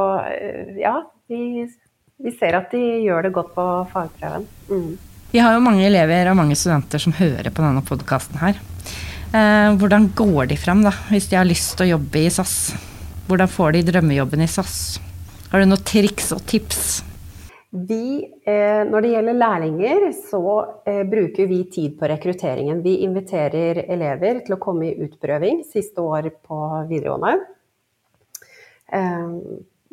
ja, 0.78 0.92
vi, 1.28 1.64
vi 2.22 2.32
ser 2.38 2.54
at 2.56 2.70
de 2.70 2.78
gjør 3.02 3.26
det 3.26 3.32
godt 3.34 3.50
på 3.56 3.64
fagprøven. 3.90 4.46
Mm. 4.70 4.92
Vi 5.34 5.42
har 5.42 5.54
jo 5.54 5.62
mange 5.62 5.82
elever 5.87 6.30
og 6.30 6.38
mange 6.38 6.56
studenter 6.58 7.02
som 7.02 7.14
hører 7.18 7.50
på 7.50 7.62
denne 7.62 7.82
podkasten 7.87 8.38
her. 8.40 8.62
Eh, 9.30 9.76
hvordan 9.78 10.08
går 10.18 10.49
de 10.50 10.56
frem 10.58 10.80
da, 10.82 10.90
hvis 11.12 11.28
de 11.30 11.38
har 11.38 11.46
lyst 11.46 11.76
til 11.78 11.87
å 11.87 11.92
jobbe 11.92 12.18
i 12.18 12.30
SAS? 12.34 12.72
Hvordan 13.28 13.50
får 13.50 13.76
de 13.76 13.84
drømmejobben 13.92 14.42
i 14.42 14.49
SAS? 14.50 14.99
Har 15.52 15.62
du 15.62 15.70
noen 15.70 15.84
triks 15.87 16.32
og 16.34 16.42
tips? 16.50 17.04
Vi, 17.70 18.26
eh, 18.50 18.82
når 18.88 19.04
det 19.04 19.12
gjelder 19.12 19.36
lærlinger, 19.38 20.06
så 20.26 20.42
eh, 20.90 21.04
bruker 21.06 21.46
vi 21.46 21.60
tid 21.70 21.94
på 22.00 22.08
rekrutteringen. 22.10 22.82
Vi 22.82 22.96
inviterer 23.06 23.84
elever 23.86 24.42
til 24.46 24.56
å 24.56 24.60
komme 24.62 24.88
i 24.88 25.06
utprøving 25.06 25.62
siste 25.68 26.02
år 26.02 26.32
på 26.42 26.60
videregående. 26.90 27.38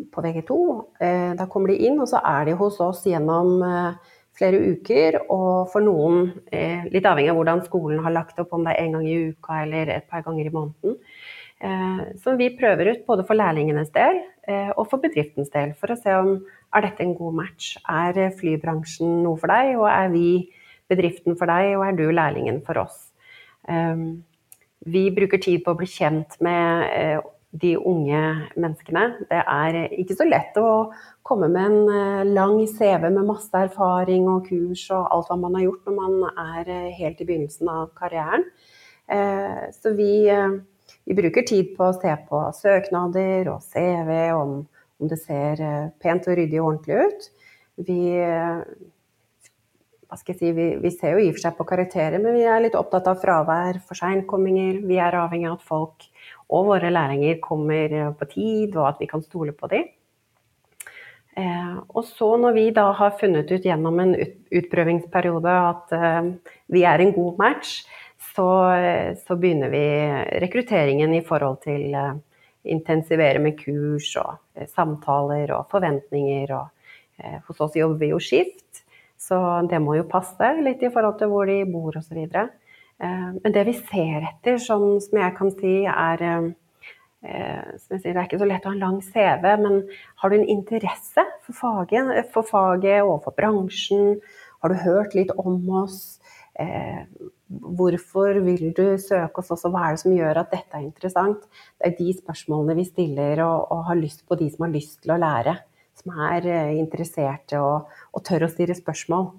På 0.10 0.22
VG2. 0.26 0.56
Da 1.38 1.46
kommer 1.46 1.70
de 1.70 1.86
inn, 1.86 2.00
og 2.02 2.10
så 2.10 2.18
er 2.26 2.48
de 2.48 2.56
hos 2.58 2.80
oss 2.82 3.04
gjennom 3.06 3.60
flere 4.38 4.60
uker, 4.74 5.18
og 5.34 5.70
for 5.72 5.84
noen, 5.86 6.32
eh, 6.52 6.86
litt 6.94 7.06
avhengig 7.10 7.32
av 7.32 7.40
hvordan 7.40 7.64
skolen 7.66 8.04
har 8.04 8.14
lagt 8.14 8.40
opp, 8.40 8.54
om 8.54 8.64
det 8.64 8.76
er 8.76 8.86
én 8.86 8.94
gang 8.94 9.08
i 9.08 9.32
uka 9.32 9.64
eller 9.64 9.90
et 9.90 10.08
par 10.10 10.22
ganger 10.22 10.46
i 10.46 10.54
måneden. 10.54 10.98
Eh, 11.64 12.02
så 12.22 12.36
vi 12.38 12.52
prøver 12.58 12.92
ut 12.92 13.06
både 13.08 13.26
for 13.26 13.38
lærlingenes 13.40 13.90
del 13.96 14.20
eh, 14.48 14.70
og 14.76 14.86
for 14.92 15.02
bedriftens 15.02 15.50
del, 15.54 15.74
for 15.80 15.94
å 15.94 15.98
se 15.98 16.14
om 16.14 16.36
er 16.76 16.86
dette 16.86 17.06
en 17.06 17.16
god 17.18 17.40
match. 17.40 17.76
Er 17.90 18.20
flybransjen 18.38 19.24
noe 19.24 19.40
for 19.42 19.52
deg, 19.54 19.74
og 19.80 19.88
er 19.90 20.12
vi 20.14 20.28
bedriften 20.92 21.38
for 21.40 21.50
deg, 21.50 21.74
og 21.80 21.88
er 21.88 21.98
du 21.98 22.06
lærlingen 22.12 22.62
for 22.66 22.84
oss? 22.86 23.08
Vi 24.88 25.02
bruker 25.12 25.42
tid 25.44 25.66
på 25.66 25.74
å 25.74 25.80
bli 25.80 25.88
kjent 25.92 26.38
med 26.46 27.26
de 27.62 27.74
unge 27.78 28.22
menneskene. 28.60 29.04
Det 29.30 29.40
er 29.40 29.78
ikke 29.96 30.18
så 30.20 30.28
lett 30.28 30.58
å 30.60 30.92
komme 31.28 31.50
med 31.52 31.70
en 31.72 31.92
eh, 31.92 32.32
lang 32.36 32.60
CV 32.70 33.08
med 33.10 33.28
masse 33.28 33.52
erfaring 33.56 34.28
og 34.32 34.48
kurs 34.50 34.86
og 34.96 35.08
alt 35.14 35.32
hva 35.32 35.38
man 35.42 35.58
har 35.58 35.68
gjort 35.68 35.88
når 35.88 35.98
man 35.98 36.42
er 36.58 36.72
eh, 36.74 36.90
helt 36.98 37.22
i 37.22 37.28
begynnelsen 37.28 37.72
av 37.72 37.94
karrieren. 37.98 38.46
Eh, 39.08 39.70
så 39.76 39.96
vi, 39.98 40.28
vi 41.08 41.16
bruker 41.16 41.46
tid 41.48 41.72
på 41.78 41.88
å 41.88 41.96
se 41.96 42.12
på 42.28 42.42
søknader 42.58 43.48
og 43.54 43.64
CV, 43.64 44.12
om, 44.36 44.60
om 45.00 45.10
det 45.12 45.20
ser 45.22 45.64
pent 46.04 46.28
og 46.28 46.36
ryddig 46.36 46.60
og 46.60 46.70
ordentlig 46.74 47.00
ut. 47.00 47.28
Vi, 47.88 48.00
si, 50.20 50.52
vi, 50.52 50.68
vi 50.84 50.92
ser 50.92 51.16
jo 51.16 51.24
i 51.24 51.30
og 51.32 51.38
for 51.38 51.46
seg 51.46 51.58
på 51.60 51.68
karakterer, 51.70 52.20
men 52.20 52.36
vi 52.36 52.44
er 52.44 52.64
litt 52.66 52.76
opptatt 52.76 53.08
av 53.08 53.22
fravær, 53.24 53.80
for 53.88 54.00
seinkomminger. 54.00 54.82
Vi 54.90 55.00
er 55.00 55.16
avhengig 55.22 55.48
av 55.48 55.60
at 55.62 55.68
folk 55.70 56.10
og 56.48 56.74
våre 56.74 56.92
lærlinger 56.92 57.40
kommer 57.44 57.96
på 58.20 58.28
tid, 58.34 58.76
og 58.76 58.92
at 58.92 59.00
vi 59.04 59.08
kan 59.12 59.24
stole 59.24 59.56
på 59.56 59.72
dem. 59.72 59.88
Eh, 61.38 61.74
og 61.94 62.02
så 62.08 62.32
når 62.42 62.56
vi 62.56 62.66
da 62.74 62.88
har 62.98 63.18
funnet 63.20 63.52
ut 63.52 63.66
gjennom 63.68 64.00
en 64.02 64.16
utprøvingsperiode 64.18 65.54
at 65.70 65.94
eh, 65.94 66.32
vi 66.74 66.82
er 66.90 67.04
en 67.04 67.14
god 67.14 67.38
match, 67.42 67.84
så, 68.38 68.48
så, 69.26 69.36
begynner 69.36 69.72
vi 69.74 69.84
rekrutteringen 70.44 71.16
i 71.18 71.24
forhold 71.26 71.58
til 71.64 71.96
uh, 71.98 72.14
intensivere 72.70 73.42
med 73.42 73.58
kurs 73.58 74.12
og 74.22 74.38
uh, 74.38 74.68
samtaler 74.70 75.56
og 75.58 75.66
forventninger. 75.74 76.54
Og, 76.54 76.94
uh, 77.24 77.40
hos 77.50 77.66
oss 77.66 77.80
jobber 77.80 78.04
vi 78.04 78.12
jo 78.14 78.22
skift, 78.22 78.84
så 79.18 79.42
det 79.66 79.82
må 79.82 79.98
jo 79.98 80.06
passe 80.12 80.54
litt 80.62 80.86
i 80.86 80.94
forhold 80.94 81.18
til 81.18 81.34
hvor 81.34 81.50
de 81.50 81.64
bor 81.66 81.98
osv. 81.98 82.22
Men 82.98 83.54
det 83.54 83.62
vi 83.68 83.74
ser 83.78 84.24
etter, 84.26 84.56
sånn 84.62 84.96
som 85.02 85.20
jeg 85.20 85.34
kan 85.38 85.52
si, 85.54 85.74
er 85.86 86.22
Eh, 87.26 87.78
som 87.82 87.96
jeg 87.96 88.02
sier, 88.02 88.14
Det 88.14 88.20
er 88.22 88.28
ikke 88.28 88.40
så 88.40 88.48
lett 88.48 88.66
å 88.66 88.70
ha 88.70 88.76
en 88.76 88.84
lang 88.84 89.00
CV, 89.02 89.46
men 89.58 89.80
har 90.22 90.30
du 90.30 90.36
en 90.38 90.50
interesse 90.54 91.24
for 91.44 91.58
faget, 91.58 92.30
for 92.32 92.46
faget 92.46 93.02
og 93.02 93.24
for 93.24 93.34
bransjen? 93.34 94.22
Har 94.62 94.70
du 94.70 94.76
hørt 94.76 95.16
litt 95.16 95.32
om 95.38 95.58
oss? 95.82 96.20
Eh, 96.60 97.04
hvorfor 97.48 98.40
vil 98.44 98.72
du 98.76 98.86
søke 99.00 99.42
oss 99.42 99.52
også? 99.56 99.72
Hva 99.72 99.88
er 99.88 99.96
det 99.96 100.04
som 100.04 100.16
gjør 100.16 100.42
at 100.42 100.52
dette 100.52 100.78
er 100.78 100.86
interessant? 100.86 101.48
Det 101.80 101.90
er 101.92 101.98
de 101.98 102.14
spørsmålene 102.18 102.78
vi 102.80 102.86
stiller, 102.88 103.42
og, 103.46 103.72
og 103.72 103.84
har 103.90 104.00
lyst 104.00 104.26
på 104.28 104.38
de 104.40 104.50
som 104.52 104.68
har 104.68 104.74
lyst 104.76 105.02
til 105.04 105.16
å 105.16 105.20
lære. 105.22 105.58
Som 105.98 106.14
er 106.28 106.46
eh, 106.46 106.76
interesserte 106.78 107.62
og, 107.64 107.92
og, 108.12 108.24
tør 108.28 108.46
å 108.48 108.52
stille 108.52 108.76
spørsmål. 108.78 109.32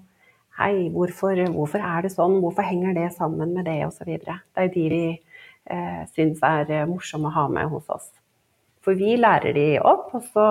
Hei, 0.59 0.89
hvorfor, 0.91 1.39
hvorfor, 1.55 1.83
er 1.85 2.03
det 2.03 2.11
sånn? 2.11 2.41
Hvorfor 2.43 2.67
henger 2.67 2.97
det 2.97 3.11
sammen 3.15 3.53
med 3.55 3.69
det? 3.69 3.79
Og 3.87 3.93
så 3.95 4.07
videre. 4.07 4.41
Det 4.51 4.65
er 4.65 4.73
de 4.73 4.87
vi 4.91 5.03
eh, 5.13 6.01
syns 6.15 6.41
er 6.43 6.73
eh, 6.81 6.89
morsomme 6.89 7.31
å 7.31 7.37
ha 7.37 7.45
med 7.53 7.71
hos 7.71 7.87
oss. 7.93 8.09
For 8.83 8.97
vi 8.97 9.15
lærer 9.19 9.55
de 9.55 9.69
opp, 9.85 10.11
og 10.17 10.25
så 10.33 10.49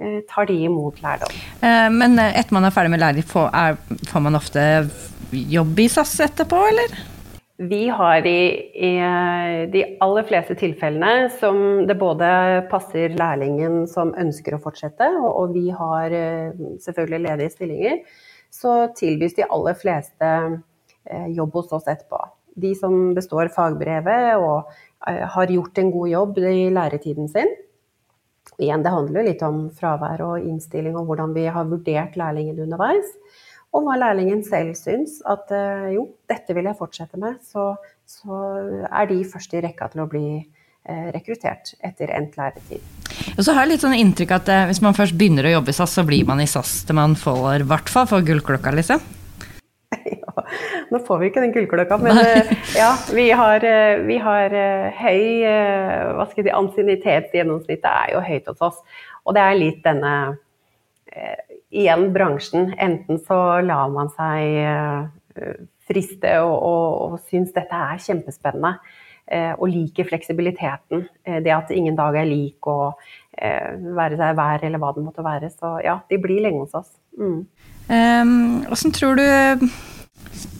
eh, 0.00 0.20
tar 0.30 0.48
de 0.50 0.58
imot 0.66 0.98
lærdom. 1.04 1.38
Eh, 1.60 1.88
men 1.94 2.18
eh, 2.18 2.34
etter 2.40 2.56
man 2.56 2.66
er 2.66 2.74
ferdig 2.74 2.94
med 2.94 3.02
læring, 3.02 3.26
får, 3.28 3.50
får 4.10 4.24
man 4.26 4.38
ofte 4.38 4.62
jobb 5.32 5.80
i 5.80 5.88
SAS 5.88 6.20
etterpå, 6.20 6.56
eller? 6.56 6.98
Vi 7.56 7.88
har 7.88 8.26
i, 8.26 8.40
i, 8.74 8.92
de 9.72 9.82
aller 10.00 10.26
fleste 10.26 10.54
tilfellene 10.58 11.28
som 11.38 11.86
det 11.86 11.94
både 12.00 12.26
passer 12.70 13.14
lærlingen 13.16 13.84
som 13.90 14.10
ønsker 14.18 14.56
å 14.56 14.60
fortsette, 14.64 15.06
og, 15.20 15.54
vi 15.54 15.70
har 15.70 16.12
eh, 16.16 16.62
selvfølgelig 16.82 17.22
ledige 17.28 17.54
stillinger, 17.54 17.98
så 18.52 18.88
tilbys 18.96 19.36
de 19.38 19.46
aller 19.46 19.76
fleste 19.78 20.30
eh, 21.06 21.28
jobb 21.36 21.60
hos 21.60 21.76
oss 21.76 21.86
etterpå. 21.92 22.24
De 22.62 22.74
som 22.76 23.12
består 23.16 23.52
fagbrevet 23.54 24.40
og 24.40 24.72
eh, 25.08 25.22
har 25.36 25.54
gjort 25.54 25.78
en 25.78 25.92
god 25.94 26.12
jobb 26.12 26.42
i 26.42 26.66
læretiden 26.72 27.30
sin. 27.30 27.54
Igjen, 28.58 28.82
det 28.82 28.92
handler 28.92 29.22
jo 29.22 29.28
litt 29.30 29.46
om 29.46 29.62
fravær 29.76 30.26
og 30.26 30.44
innstilling 30.44 30.98
og 30.98 31.06
hvordan 31.08 31.32
vi 31.36 31.46
har 31.52 31.70
vurdert 31.70 32.18
lærlingen 32.18 32.58
underveis 32.64 33.14
og 33.72 33.86
hva 33.86 33.98
lærlingen 34.00 34.42
selv 34.46 34.76
syns. 34.78 35.20
At 35.28 35.52
eh, 35.54 35.92
jo, 35.96 36.06
dette 36.30 36.56
vil 36.56 36.68
jeg 36.68 36.78
fortsette 36.78 37.20
med. 37.20 37.40
Så, 37.46 37.72
så 38.08 38.40
er 38.88 39.08
de 39.10 39.22
først 39.28 39.56
i 39.56 39.62
rekka 39.64 39.88
til 39.92 40.04
å 40.04 40.08
bli 40.10 40.26
eh, 40.38 41.08
rekruttert 41.14 41.74
etter 41.84 42.12
endt 42.16 42.36
læretid. 42.40 42.84
Og 43.36 43.44
så 43.44 43.54
har 43.54 43.64
jeg 43.64 43.74
litt 43.74 43.86
sånn 43.86 43.96
inntrykk 43.96 44.36
at 44.36 44.52
eh, 44.52 44.66
hvis 44.70 44.82
man 44.84 44.96
først 44.96 45.16
begynner 45.18 45.48
å 45.48 45.56
jobbe 45.56 45.72
i 45.72 45.78
SAS, 45.78 45.96
så 45.98 46.06
blir 46.08 46.28
man 46.28 46.42
i 46.44 46.48
SAS 46.50 46.82
til 46.88 46.98
man 47.00 47.16
får, 47.18 47.64
i 47.64 47.68
hvert 47.72 47.92
fall 47.92 48.08
får 48.10 48.28
gullklokka, 48.30 48.76
liksom. 48.80 49.02
Ja, 50.22 50.42
nå 50.88 50.98
får 51.04 51.18
vi 51.20 51.26
ikke 51.28 51.42
den 51.44 51.52
gullklokka, 51.52 51.98
men 52.00 52.16
ja, 52.72 52.94
vi 53.12 53.26
har, 53.36 53.64
vi 54.06 54.16
har 54.20 54.54
høy 54.96 55.24
hva 55.44 56.24
skal 56.30 56.40
jeg 56.40 56.46
si, 56.46 56.54
Ansiennitetsgjennomsnittet 56.56 57.88
er 57.90 58.14
jo 58.14 58.22
høyt 58.24 58.48
hos 58.48 58.64
oss. 58.64 58.78
Og 59.28 59.36
det 59.36 59.44
er 59.44 59.58
litt 59.60 59.82
denne 59.84 60.14
igjen 61.72 62.10
bransjen. 62.12 62.72
Enten 62.78 63.20
så 63.26 63.38
lar 63.64 63.92
man 63.92 64.10
seg 64.14 64.58
uh, 64.66 65.54
friste 65.88 66.34
og, 66.44 66.56
og, 66.58 66.84
og 67.06 67.16
syns 67.30 67.54
dette 67.56 67.78
er 67.92 68.02
kjempespennende. 68.02 68.76
Uh, 69.32 69.54
og 69.54 69.70
liker 69.70 70.08
fleksibiliteten. 70.10 71.06
Uh, 71.28 71.38
det 71.44 71.54
at 71.54 71.72
ingen 71.74 71.96
dag 71.98 72.18
er 72.20 72.28
lik, 72.28 72.60
og 72.68 73.00
være 73.32 74.18
seg 74.20 74.34
vær 74.36 74.60
eller 74.66 74.78
hva 74.78 74.90
det 74.92 75.02
måtte 75.06 75.22
være. 75.24 75.48
Så 75.54 75.78
ja, 75.82 75.96
de 76.10 76.18
blir 76.20 76.42
lenge 76.44 76.66
hos 76.66 76.74
oss. 76.76 76.90
Mm. 77.16 77.38
Um, 77.88 78.90
tror 78.92 79.16
du 79.16 79.24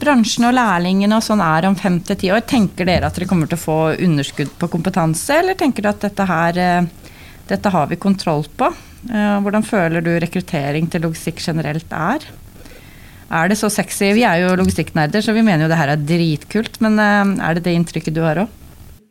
bransjen 0.01 0.47
og 0.49 0.55
lærlingene 0.57 1.19
og 1.19 1.23
sånn 1.23 1.43
er 1.45 1.67
om 1.69 1.77
fem 1.77 1.99
til 2.03 2.17
ti 2.19 2.31
år? 2.33 2.41
Tenker 2.49 2.89
dere 2.89 3.07
at 3.07 3.19
dere 3.19 3.29
kommer 3.29 3.47
til 3.51 3.59
å 3.59 3.61
få 3.61 3.77
underskudd 3.93 4.55
på 4.57 4.71
kompetanse, 4.73 5.37
eller 5.37 5.59
tenker 5.59 5.85
dere 5.85 5.93
at 5.93 6.07
dette 6.07 6.27
her 6.33 6.59
dette 7.47 7.69
har 7.69 7.87
vi 7.91 7.99
kontroll 8.01 8.45
på? 8.57 8.71
Eh, 9.11 9.37
hvordan 9.43 9.65
føler 9.67 10.03
du 10.03 10.13
rekruttering 10.21 10.87
til 10.91 11.03
logistikk 11.03 11.41
generelt 11.43 11.91
er? 11.91 12.23
Er 13.33 13.49
det 13.49 13.57
så 13.59 13.69
sexy? 13.71 14.13
Vi 14.15 14.23
er 14.27 14.43
jo 14.43 14.55
logistikknerder, 14.59 15.23
så 15.25 15.33
vi 15.35 15.43
mener 15.43 15.65
jo 15.65 15.71
det 15.71 15.79
her 15.79 15.91
er 15.91 16.05
dritkult. 16.07 16.79
Men 16.83 16.99
eh, 17.01 17.33
er 17.43 17.57
det 17.57 17.65
det 17.67 17.75
inntrykket 17.77 18.15
du 18.15 18.21
har 18.23 18.45
òg? 18.45 18.59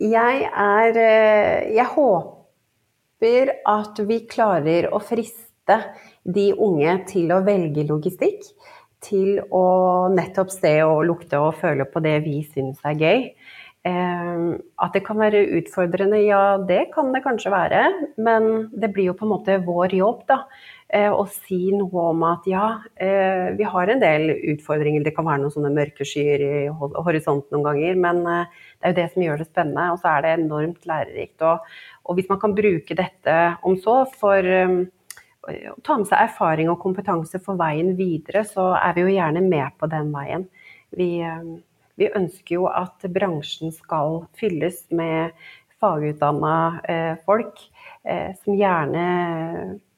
Jeg 0.02 0.46
er 0.48 0.98
eh, 0.98 1.72
Jeg 1.76 1.88
håper 1.94 3.52
at 3.68 4.00
vi 4.08 4.22
klarer 4.30 4.88
å 4.90 5.02
friste 5.02 5.78
de 6.24 6.50
unge 6.54 6.96
til 7.10 7.34
å 7.34 7.42
velge 7.44 7.84
logistikk. 7.88 8.46
Til 9.02 9.40
å 9.50 9.66
nettopp 10.14 10.52
se 10.54 10.76
og 10.86 11.02
lukte 11.08 11.40
og 11.42 11.56
føle 11.58 11.88
på 11.90 12.00
det 12.04 12.20
vi 12.22 12.44
syns 12.46 12.78
er 12.86 12.94
gøy. 12.94 13.24
At 13.82 14.94
det 14.94 15.00
kan 15.02 15.18
være 15.18 15.40
utfordrende, 15.58 16.20
ja 16.22 16.54
det 16.68 16.92
kan 16.94 17.08
det 17.10 17.24
kanskje 17.24 17.50
være. 17.50 17.80
Men 18.14 18.68
det 18.70 18.92
blir 18.94 19.10
jo 19.10 19.16
på 19.18 19.26
en 19.26 19.32
måte 19.32 19.56
vår 19.66 19.96
jobb 19.98 20.20
da, 20.28 20.36
eh, 20.86 21.10
å 21.10 21.24
si 21.26 21.72
noe 21.74 22.04
om 22.12 22.22
at 22.28 22.46
ja, 22.46 22.66
eh, 22.94 23.50
vi 23.58 23.66
har 23.66 23.90
en 23.90 24.02
del 24.02 24.30
utfordringer. 24.54 25.02
Det 25.02 25.14
kan 25.16 25.26
være 25.26 25.42
noen 25.42 25.54
sånne 25.54 25.72
mørke 25.74 26.06
skyer 26.06 26.44
i 26.46 26.52
horisonten 26.70 27.56
noen 27.56 27.66
ganger. 27.72 27.98
Men 28.06 28.22
eh, 28.22 28.62
det 28.78 28.86
er 28.86 28.94
jo 28.94 29.00
det 29.00 29.08
som 29.14 29.26
gjør 29.26 29.42
det 29.42 29.48
spennende. 29.50 29.88
Og 29.90 29.98
så 29.98 30.12
er 30.12 30.22
det 30.22 30.36
enormt 30.36 30.86
lærerikt. 30.86 31.42
Og, 31.42 31.74
og 32.06 32.18
hvis 32.18 32.30
man 32.30 32.42
kan 32.44 32.54
bruke 32.54 32.98
dette 33.02 33.38
om 33.66 33.78
så 33.82 34.04
for 34.14 34.46
å 34.46 35.74
ta 35.82 35.98
med 35.98 36.06
seg 36.06 36.22
erfaring 36.22 36.70
og 36.70 36.78
kompetanse 36.78 37.42
for 37.42 37.58
veien 37.58 37.96
videre, 37.98 38.46
så 38.46 38.76
er 38.78 38.94
vi 38.94 39.08
jo 39.08 39.14
gjerne 39.16 39.42
med 39.42 39.74
på 39.74 39.90
den 39.90 40.14
veien. 40.14 40.46
Vi 40.94 41.16
vi 42.00 42.08
ønsker 42.16 42.56
jo 42.56 42.68
at 42.70 43.04
bransjen 43.12 43.74
skal 43.74 44.22
fylles 44.38 44.84
med 44.94 45.32
fagutdanna 45.82 46.56
eh, 46.88 47.14
folk 47.26 47.58
eh, 48.06 48.30
som 48.44 48.56
gjerne 48.56 49.06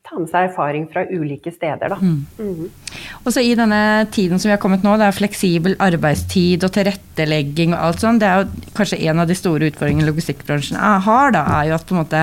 tar 0.04 0.20
med 0.20 0.28
seg 0.28 0.50
erfaring 0.50 0.84
fra 0.92 1.06
ulike 1.08 1.52
steder. 1.52 1.94
Da. 1.94 1.96
Mm. 1.96 2.26
Mm. 2.38 2.98
Og 3.24 3.30
så 3.32 3.40
I 3.40 3.54
denne 3.56 3.80
tiden 4.12 4.40
som 4.40 4.50
vi 4.50 4.52
har 4.52 4.60
kommet 4.60 4.84
nå, 4.84 4.98
det 5.00 5.08
er 5.08 5.16
fleksibel 5.16 5.78
arbeidstid 5.80 6.66
og 6.66 6.74
tilrettelegging 6.76 7.72
og 7.72 7.86
alt 7.86 8.04
sånt. 8.04 8.20
Det 8.20 8.28
er 8.28 8.42
jo 8.42 8.68
kanskje 8.76 9.00
en 9.08 9.24
av 9.24 9.30
de 9.30 9.38
store 9.38 9.70
utfordringene 9.72 10.08
logistikkbransjen 10.10 10.76
har. 10.78 11.32
da, 11.36 11.46
er 11.56 11.70
jo 11.70 11.78
at 11.78 11.88
på 11.88 11.96
en 11.96 12.02
måte 12.02 12.22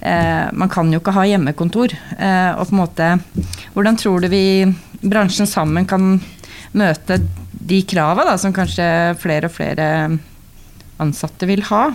eh, 0.00 0.50
Man 0.50 0.72
kan 0.72 0.90
jo 0.90 0.98
ikke 0.98 1.14
ha 1.14 1.28
hjemmekontor. 1.30 1.94
Eh, 2.18 2.50
og 2.56 2.66
på 2.66 2.74
en 2.74 2.82
måte, 2.82 3.12
Hvordan 3.76 4.02
tror 4.02 4.22
du 4.22 4.30
vi 4.32 4.66
bransjen 5.02 5.46
sammen 5.46 5.86
kan 5.86 6.16
møte 6.78 7.18
de 7.52 7.80
krava 7.88 8.26
da, 8.26 8.36
som 8.40 8.54
kanskje 8.54 8.86
flere 9.22 9.48
og 9.48 9.54
flere 9.54 9.86
ansatte 11.02 11.48
vil 11.50 11.64
ha. 11.70 11.86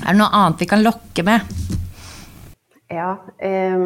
Er 0.00 0.14
det 0.14 0.18
noe 0.20 0.32
annet 0.36 0.62
vi 0.62 0.68
kan 0.70 0.84
lokke 0.84 1.24
med? 1.26 1.46
Ja, 2.90 3.14
eh, 3.38 3.84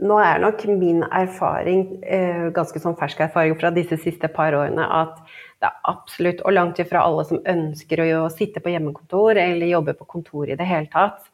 nå 0.00 0.18
er 0.22 0.42
nok 0.42 0.64
min 0.80 1.02
erfaring, 1.04 1.86
eh, 2.04 2.48
ganske 2.56 2.80
sånn 2.80 2.98
fersk 2.98 3.20
erfaring 3.26 3.56
fra 3.60 3.72
disse 3.74 3.98
siste 4.00 4.28
par 4.32 4.54
årene, 4.56 4.84
at 4.86 5.18
det 5.60 5.68
er 5.68 5.80
absolutt, 5.92 6.40
og 6.46 6.54
langt 6.56 6.78
ifra 6.80 7.02
alle 7.04 7.24
som 7.28 7.42
ønsker 7.44 8.00
å 8.06 8.28
sitte 8.32 8.62
på 8.64 8.72
hjemmekontor 8.72 9.36
eller 9.36 9.68
jobbe 9.68 9.96
på 9.98 10.08
kontor 10.08 10.48
i 10.48 10.56
det 10.56 10.68
hele 10.68 10.88
tatt. 10.92 11.26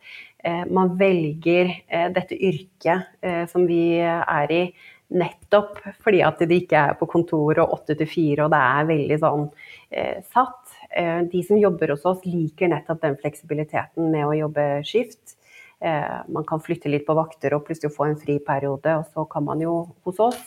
Eh, 0.46 0.64
man 0.70 0.96
velger 0.98 1.70
eh, 1.86 2.08
dette 2.14 2.34
yrket 2.34 3.06
eh, 3.22 3.44
som 3.50 3.66
vi 3.66 3.98
er 4.02 4.52
i 4.52 4.62
Nettopp 5.06 5.78
fordi 6.02 6.18
at 6.26 6.40
de 6.42 6.56
ikke 6.58 6.80
er 6.90 6.96
på 6.98 7.06
kontor 7.06 7.60
og 7.62 7.74
åtte 7.76 7.94
til 7.94 8.08
fire 8.10 8.46
og 8.46 8.50
det 8.50 8.58
er 8.58 8.88
veldig 8.88 9.18
sånn 9.22 9.44
eh, 9.90 10.18
satt. 10.34 10.76
Eh, 10.90 11.20
de 11.30 11.42
som 11.46 11.60
jobber 11.60 11.94
hos 11.94 12.06
oss 12.10 12.24
liker 12.26 12.72
nettopp 12.72 13.04
den 13.04 13.18
fleksibiliteten 13.20 14.10
med 14.10 14.26
å 14.26 14.34
jobbe 14.34 14.66
skift. 14.86 15.36
Eh, 15.78 16.16
man 16.28 16.44
kan 16.44 16.60
flytte 16.60 16.88
litt 16.88 17.04
på 17.06 17.14
vakter 17.14 17.52
og 17.52 17.66
plutselig 17.66 17.92
få 17.92 18.06
en 18.08 18.16
fri 18.16 18.38
periode, 18.40 18.94
og 18.96 19.04
så 19.12 19.26
kan 19.28 19.44
man 19.44 19.60
jo 19.60 19.74
hos 20.08 20.18
oss 20.24 20.40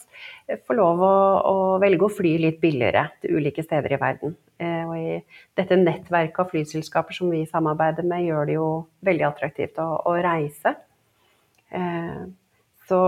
eh, 0.48 0.58
få 0.58 0.74
lov 0.74 1.04
å, 1.06 1.14
å, 1.46 1.56
velge 1.84 2.08
å 2.08 2.12
fly 2.12 2.32
litt 2.42 2.58
billigere 2.64 3.06
til 3.22 3.38
ulike 3.38 3.64
steder 3.64 3.94
i 3.94 4.02
verden. 4.02 4.34
Eh, 4.58 4.82
og 4.90 4.96
i 4.98 5.20
dette 5.60 5.78
nettverket 5.78 6.42
av 6.42 6.50
flyselskaper 6.50 7.16
som 7.16 7.30
vi 7.30 7.44
samarbeider 7.46 8.10
med, 8.10 8.26
gjør 8.26 8.50
det 8.50 8.58
jo 8.58 8.70
veldig 9.06 9.28
attraktivt 9.30 9.78
å, 9.84 9.88
å 10.10 10.18
reise. 10.18 10.74
Eh, 11.78 12.24
så 12.90 13.02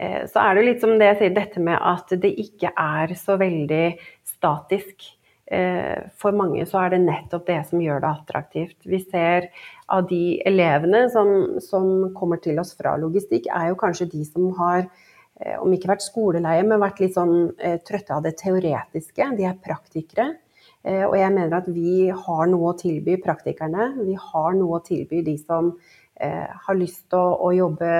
så 0.00 0.40
er 0.40 0.56
det 0.56 0.62
litt 0.64 0.84
som 0.84 0.94
det 0.96 1.10
jeg 1.10 1.16
sier, 1.18 1.32
dette 1.36 1.60
med 1.60 1.76
at 1.76 2.12
det 2.22 2.30
ikke 2.40 2.70
er 2.72 3.12
så 3.20 3.34
veldig 3.40 3.86
statisk. 4.24 5.10
Eh, 5.50 6.06
for 6.14 6.36
mange 6.36 6.62
så 6.68 6.84
er 6.84 6.92
det 6.92 7.00
nettopp 7.02 7.48
det 7.48 7.58
som 7.66 7.80
gjør 7.82 8.04
det 8.04 8.10
attraktivt. 8.10 8.76
Vi 8.86 9.00
ser 9.02 9.48
av 9.90 10.06
de 10.10 10.38
elevene 10.46 11.08
som, 11.10 11.58
som 11.64 12.12
kommer 12.14 12.38
til 12.42 12.60
oss 12.62 12.76
fra 12.78 12.94
logistikk, 13.00 13.48
er 13.50 13.72
jo 13.72 13.80
kanskje 13.80 14.12
de 14.12 14.22
som 14.28 14.52
har 14.60 14.84
eh, 14.84 15.56
om 15.58 15.74
ikke 15.74 15.90
vært 15.90 16.06
skoleleie, 16.06 16.62
men 16.62 16.82
vært 16.82 17.02
litt 17.02 17.18
sånn 17.18 17.50
trøtte 17.88 18.14
av 18.14 18.22
det 18.28 18.36
teoretiske. 18.38 19.32
De 19.40 19.48
er 19.48 19.58
praktikere. 19.58 20.32
Og 20.80 21.12
jeg 21.12 21.28
mener 21.34 21.58
at 21.58 21.66
vi 21.68 22.06
har 22.08 22.46
noe 22.48 22.70
å 22.70 22.76
tilby 22.78 23.18
praktikerne. 23.20 23.90
Vi 23.98 24.14
har 24.16 24.54
noe 24.56 24.78
å 24.78 24.80
tilby 24.80 25.18
de 25.26 25.34
som 25.36 25.74
har 26.16 26.78
lyst 26.78 27.02
til 27.12 27.20
å, 27.20 27.34
å 27.36 27.50
jobbe 27.52 27.90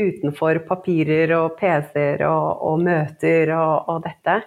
utenfor 0.00 0.64
papirer 0.68 1.36
og 1.36 1.54
PC-er 1.60 2.26
og, 2.28 2.66
og, 2.66 2.82
møter 2.88 3.54
og, 3.56 3.88
og 3.92 4.04
dette. 4.06 4.40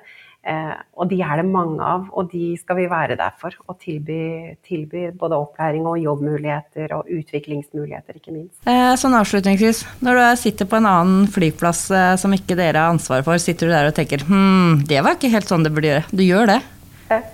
Eh, 0.44 0.72
og 1.00 1.08
de 1.08 1.22
er 1.24 1.40
det 1.40 1.46
mange 1.48 1.80
av, 1.80 2.10
og 2.12 2.28
de 2.34 2.50
skal 2.60 2.76
vi 2.82 2.90
være 2.92 3.16
der 3.20 3.32
for. 3.40 3.56
Og 3.72 3.78
tilby, 3.80 4.52
tilby 4.68 5.06
både 5.20 5.40
opplæring 5.40 5.88
og 5.88 6.02
jobbmuligheter 6.04 6.92
og 6.98 7.08
utviklingsmuligheter, 7.08 8.20
ikke 8.20 8.36
minst. 8.36 8.60
Eh, 8.68 8.92
sånn 9.00 9.16
avslutningsvis, 9.16 9.86
når 10.04 10.20
du 10.20 10.26
sitter 10.44 10.68
på 10.68 10.82
en 10.82 10.90
annen 10.90 11.32
flyplass 11.32 11.86
eh, 11.96 12.12
som 12.20 12.36
ikke 12.36 12.60
dere 12.60 12.84
har 12.84 12.92
ansvar 12.92 13.24
for, 13.24 13.40
sitter 13.40 13.72
du 13.72 13.76
der 13.78 13.88
og 13.88 13.96
tenker 13.96 14.28
hm, 14.28 14.84
det 14.90 15.00
var 15.06 15.16
ikke 15.16 15.32
helt 15.32 15.48
sånn 15.48 15.64
det 15.64 15.72
burde 15.76 15.94
gjøre. 15.94 16.08
Du 16.12 16.26
gjør 16.28 16.52
det? 16.56 16.60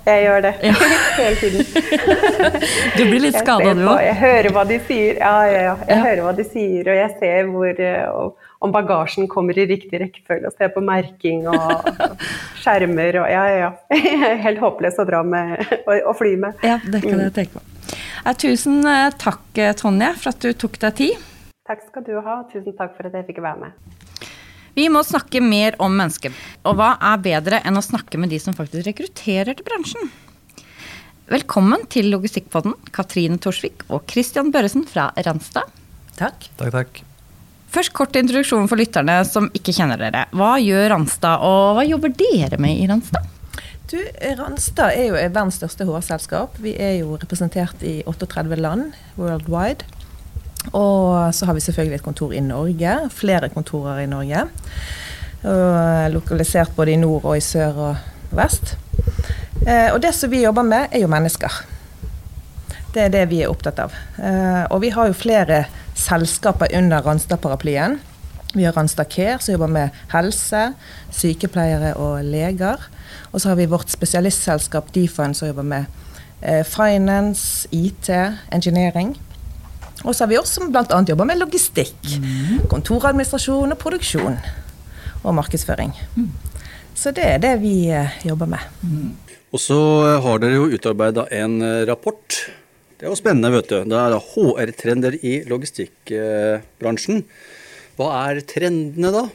Jeg 0.06 0.26
gjør 0.26 0.44
det 0.46 0.52
ja. 0.66 0.74
hele 1.20 1.36
tiden. 1.40 1.66
du 2.98 3.02
blir 3.04 3.24
litt 3.24 3.38
skada 3.40 3.74
du 3.78 3.84
òg? 3.86 4.02
Jeg 4.04 4.18
hører 4.20 4.50
hva 4.56 4.66
de 4.70 4.78
sier, 4.88 5.20
ja, 5.22 5.34
ja, 5.48 5.64
ja. 5.70 5.74
Jeg 5.86 5.96
ja. 5.96 6.04
hører 6.08 6.22
hva 6.28 6.36
de 6.38 6.46
sier, 6.48 6.92
og 6.92 7.00
jeg 7.00 7.16
ser 7.22 7.50
hvor, 7.54 7.82
eh, 7.90 8.46
om 8.60 8.76
bagasjen 8.76 9.30
kommer 9.32 9.58
i 9.60 9.66
riktig 9.70 10.02
rekkefølge, 10.04 10.52
og 10.52 10.60
ser 10.60 10.74
på 10.76 10.84
merking 10.84 11.48
og 11.48 11.90
skjermer 12.64 13.22
og 13.24 13.32
Ja, 13.32 13.46
ja, 13.54 13.70
ja. 13.70 13.72
Helt 14.46 14.62
håpløst 14.64 15.02
å 15.02 15.08
dra 15.08 15.24
med 15.24 15.60
og 16.00 16.14
fly 16.20 16.36
med. 16.42 16.66
Ja, 16.66 16.80
det 16.84 17.04
kan 17.06 17.24
jeg 17.24 17.36
tenke 17.38 17.60
på. 17.60 17.66
Tusen 18.40 18.84
eh, 18.86 19.10
takk, 19.18 19.46
eh, 19.58 19.74
Tonje, 19.78 20.14
for 20.20 20.34
at 20.34 20.44
du 20.44 20.54
tok 20.54 20.80
deg 20.84 21.00
tid. 21.00 21.26
Takk 21.70 21.84
skal 21.88 22.06
du 22.06 22.16
ha. 22.26 22.42
Tusen 22.52 22.76
takk 22.78 22.96
for 22.98 23.10
at 23.10 23.16
jeg 23.18 23.30
fikk 23.30 23.44
være 23.46 23.68
med. 23.68 24.08
Vi 24.78 24.88
må 24.92 25.02
snakke 25.06 25.42
mer 25.44 25.78
om 25.82 25.96
mennesker. 25.98 26.34
Og 26.68 26.78
hva 26.78 26.94
er 27.12 27.22
bedre 27.24 27.62
enn 27.66 27.80
å 27.80 27.86
snakke 27.86 28.20
med 28.22 28.34
de 28.34 28.40
som 28.42 28.56
faktisk 28.58 28.88
rekrutterer 28.88 29.58
til 29.58 29.68
bransjen? 29.68 30.10
Velkommen 31.30 31.86
til 31.94 32.10
Logistikkpodden, 32.10 32.74
Katrine 32.94 33.38
Torsvik 33.42 33.84
og 33.94 34.06
Christian 34.10 34.50
Børresen 34.54 34.88
fra 34.90 35.12
Randstad. 35.26 35.70
Takk. 36.18 36.50
Takk, 36.58 36.74
takk. 36.74 37.02
Først 37.70 37.94
kort 37.94 38.18
introduksjon 38.18 38.66
for 38.70 38.82
lytterne 38.82 39.20
som 39.30 39.52
ikke 39.54 39.76
kjenner 39.78 40.02
dere. 40.02 40.24
Hva 40.34 40.56
gjør 40.58 40.88
Randstad, 40.96 41.44
og 41.46 41.78
hva 41.78 41.86
jobber 41.86 42.16
dere 42.18 42.58
med 42.62 42.82
i 42.82 42.88
Randstad? 42.90 43.30
Du, 43.90 43.98
Randstad 44.40 44.98
er 44.98 45.08
jo 45.12 45.18
verdens 45.18 45.60
største 45.62 45.86
HR-selskap. 45.86 46.58
Vi 46.62 46.74
er 46.78 47.00
jo 47.04 47.16
representert 47.22 47.86
i 47.86 48.00
38 48.10 48.58
land 48.58 48.98
worldwide. 49.18 49.86
Og 50.74 51.34
så 51.36 51.46
har 51.46 51.54
vi 51.54 51.64
selvfølgelig 51.64 51.96
et 51.96 52.06
kontor 52.06 52.34
i 52.36 52.44
Norge. 52.44 52.96
Flere 53.10 53.50
kontorer 53.50 54.04
i 54.04 54.10
Norge. 54.10 54.46
Og 55.44 56.12
lokalisert 56.12 56.76
både 56.76 56.92
i 56.92 57.00
nord 57.00 57.26
og 57.26 57.38
i 57.38 57.44
sør 57.44 57.84
og 57.90 57.96
vest. 58.36 58.76
Eh, 59.66 59.90
og 59.94 60.02
det 60.04 60.14
som 60.16 60.32
vi 60.32 60.44
jobber 60.44 60.68
med, 60.68 60.92
er 60.92 61.04
jo 61.04 61.12
mennesker. 61.12 61.62
Det 62.94 63.06
er 63.06 63.14
det 63.14 63.26
vi 63.30 63.42
er 63.44 63.52
opptatt 63.52 63.80
av. 63.80 63.96
Eh, 64.18 64.66
og 64.70 64.82
vi 64.84 64.92
har 64.94 65.10
jo 65.10 65.18
flere 65.18 65.64
selskaper 65.98 66.72
under 66.78 67.04
Randstad-paraplyen. 67.06 68.00
Vi 68.54 68.66
har 68.66 68.74
Randstad 68.74 69.12
Care, 69.14 69.40
som 69.40 69.54
jobber 69.54 69.70
med 69.70 69.98
helse, 70.14 70.72
sykepleiere 71.14 71.94
og 72.02 72.24
leger. 72.26 72.82
Og 73.32 73.42
så 73.42 73.52
har 73.52 73.60
vi 73.60 73.70
vårt 73.70 73.92
spesialistselskap 73.94 74.90
Defund, 74.96 75.36
som 75.38 75.52
jobber 75.52 75.64
med 75.64 75.86
eh, 76.42 76.66
finance, 76.66 77.68
IT, 77.72 78.10
engineering. 78.52 79.16
Og 80.06 80.14
så 80.16 80.24
har 80.24 80.32
vi 80.32 80.38
oss 80.40 80.54
som 80.56 80.70
bl.a. 80.72 81.00
jobber 81.08 81.28
med 81.28 81.42
logistikk, 81.42 81.98
kontoradministrasjon 82.72 83.76
og 83.76 83.82
produksjon. 83.82 84.38
Og 85.20 85.36
markedsføring. 85.36 85.92
Så 86.96 87.12
det 87.16 87.26
er 87.28 87.42
det 87.44 87.58
vi 87.60 87.90
eh, 87.92 88.16
jobber 88.28 88.48
med. 88.54 88.64
Og 89.52 89.60
så 89.60 89.80
har 90.24 90.40
dere 90.40 90.60
jo 90.60 90.70
utarbeida 90.72 91.26
en 91.36 91.60
eh, 91.66 91.84
rapport. 91.90 92.40
Det 93.00 93.08
er 93.08 93.12
jo 93.12 93.20
spennende, 93.20 93.52
vet 93.52 93.72
du. 93.72 93.78
Det 93.88 94.00
er 94.00 94.16
HR-trender 94.16 95.20
i 95.24 95.34
logistikkbransjen. 95.48 97.24
Hva 98.00 98.10
er 98.30 98.42
trendene 98.48 99.12
da? 99.16 99.26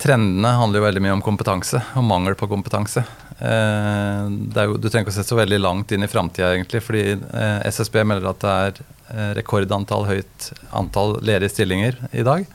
Trendene 0.00 0.50
handler 0.58 0.80
jo 0.80 0.86
veldig 0.88 1.02
mye 1.04 1.14
om 1.16 1.22
kompetanse, 1.24 1.80
og 1.96 2.04
mangel 2.04 2.36
på 2.36 2.48
kompetanse. 2.50 3.04
Eh, 3.38 4.24
det 4.52 4.60
er 4.60 4.68
jo, 4.68 4.76
du 4.78 4.88
trenger 4.88 5.06
ikke 5.06 5.14
å 5.14 5.18
se 5.18 5.26
så 5.26 5.38
veldig 5.38 5.60
langt 5.60 5.92
inn 5.94 6.04
i 6.06 6.10
framtida, 6.10 6.52
egentlig. 6.54 6.82
Fordi 6.84 7.04
eh, 7.14 7.58
SSB 7.70 8.02
melder 8.06 8.30
at 8.32 8.42
det 8.44 8.54
er 8.66 8.82
eh, 8.82 8.93
rekordantall 9.36 10.06
høyt 10.08 10.48
antall 10.72 11.18
ledige 11.20 11.52
stillinger 11.52 11.98
i 12.12 12.24
dag. 12.26 12.46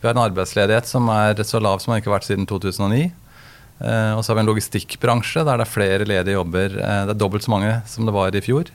Vi 0.00 0.08
har 0.08 0.16
en 0.16 0.26
arbeidsledighet 0.26 0.88
som 0.88 1.08
er 1.12 1.38
så 1.46 1.60
lav 1.62 1.80
som 1.80 1.92
den 1.92 2.02
ikke 2.02 2.10
har 2.10 2.18
vært 2.18 2.28
siden 2.28 2.48
2009. 2.48 3.06
Eh, 3.76 4.12
og 4.16 4.22
så 4.24 4.32
har 4.32 4.38
vi 4.38 4.44
en 4.44 4.50
logistikkbransje 4.50 5.44
der 5.44 5.60
det 5.60 5.66
er 5.66 5.72
flere 5.72 6.08
ledige 6.08 6.36
jobber. 6.36 6.76
Eh, 6.80 7.04
det 7.08 7.14
er 7.14 7.20
dobbelt 7.20 7.44
så 7.44 7.52
mange 7.52 7.72
som 7.88 8.08
det 8.08 8.14
var 8.16 8.36
i 8.36 8.44
fjor. 8.44 8.70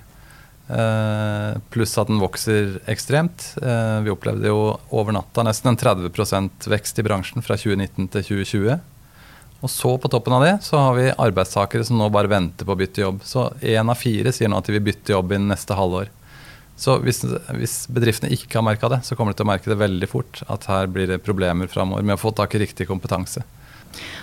Eh, 0.71 1.58
pluss 1.74 1.97
at 2.00 2.10
den 2.12 2.21
vokser 2.21 2.78
ekstremt. 2.91 3.52
Eh, 3.62 3.97
vi 4.06 4.13
opplevde 4.13 4.52
jo 4.52 4.76
over 4.93 5.15
natta 5.15 5.45
nesten 5.45 5.74
en 5.74 5.80
30% 5.80 6.69
vekst 6.71 7.02
i 7.02 7.06
bransjen 7.06 7.45
fra 7.45 7.58
2019 7.60 8.08
til 8.13 8.28
2020. 8.30 8.80
Og 9.62 9.69
så 9.69 9.91
på 10.02 10.10
toppen 10.10 10.34
av 10.34 10.45
det 10.45 10.56
så 10.65 10.80
har 10.82 10.95
vi 10.97 11.12
arbeidstakere 11.12 11.86
som 11.86 12.00
nå 12.00 12.08
bare 12.13 12.32
venter 12.32 12.65
på 12.65 12.74
å 12.74 12.80
bytte 12.80 13.04
jobb. 13.04 13.21
Så 13.26 13.52
én 13.62 13.93
av 13.93 14.00
fire 14.00 14.34
sier 14.34 14.50
nå 14.50 14.58
at 14.58 14.69
de 14.69 14.78
vil 14.78 14.88
bytte 14.89 15.13
jobb 15.13 15.36
innen 15.36 15.54
neste 15.54 15.78
halvår. 15.78 16.10
Så 16.79 16.97
hvis, 17.03 17.21
hvis 17.57 17.75
bedriftene 17.93 18.31
ikke 18.34 18.57
har 18.57 18.65
merka 18.65 18.89
det, 18.89 19.01
så 19.05 19.17
kommer 19.17 19.34
de 19.34 19.41
til 19.41 19.45
å 19.45 19.51
merke 19.51 19.69
det 19.69 19.77
veldig 19.81 20.10
fort. 20.10 20.41
At 20.49 20.65
her 20.71 20.89
blir 20.89 21.10
det 21.12 21.21
problemer 21.25 21.69
framover 21.69 22.05
med 22.05 22.17
å 22.17 22.21
få 22.21 22.34
tak 22.38 22.55
i 22.57 22.63
riktig 22.63 22.88
kompetanse. 22.89 23.43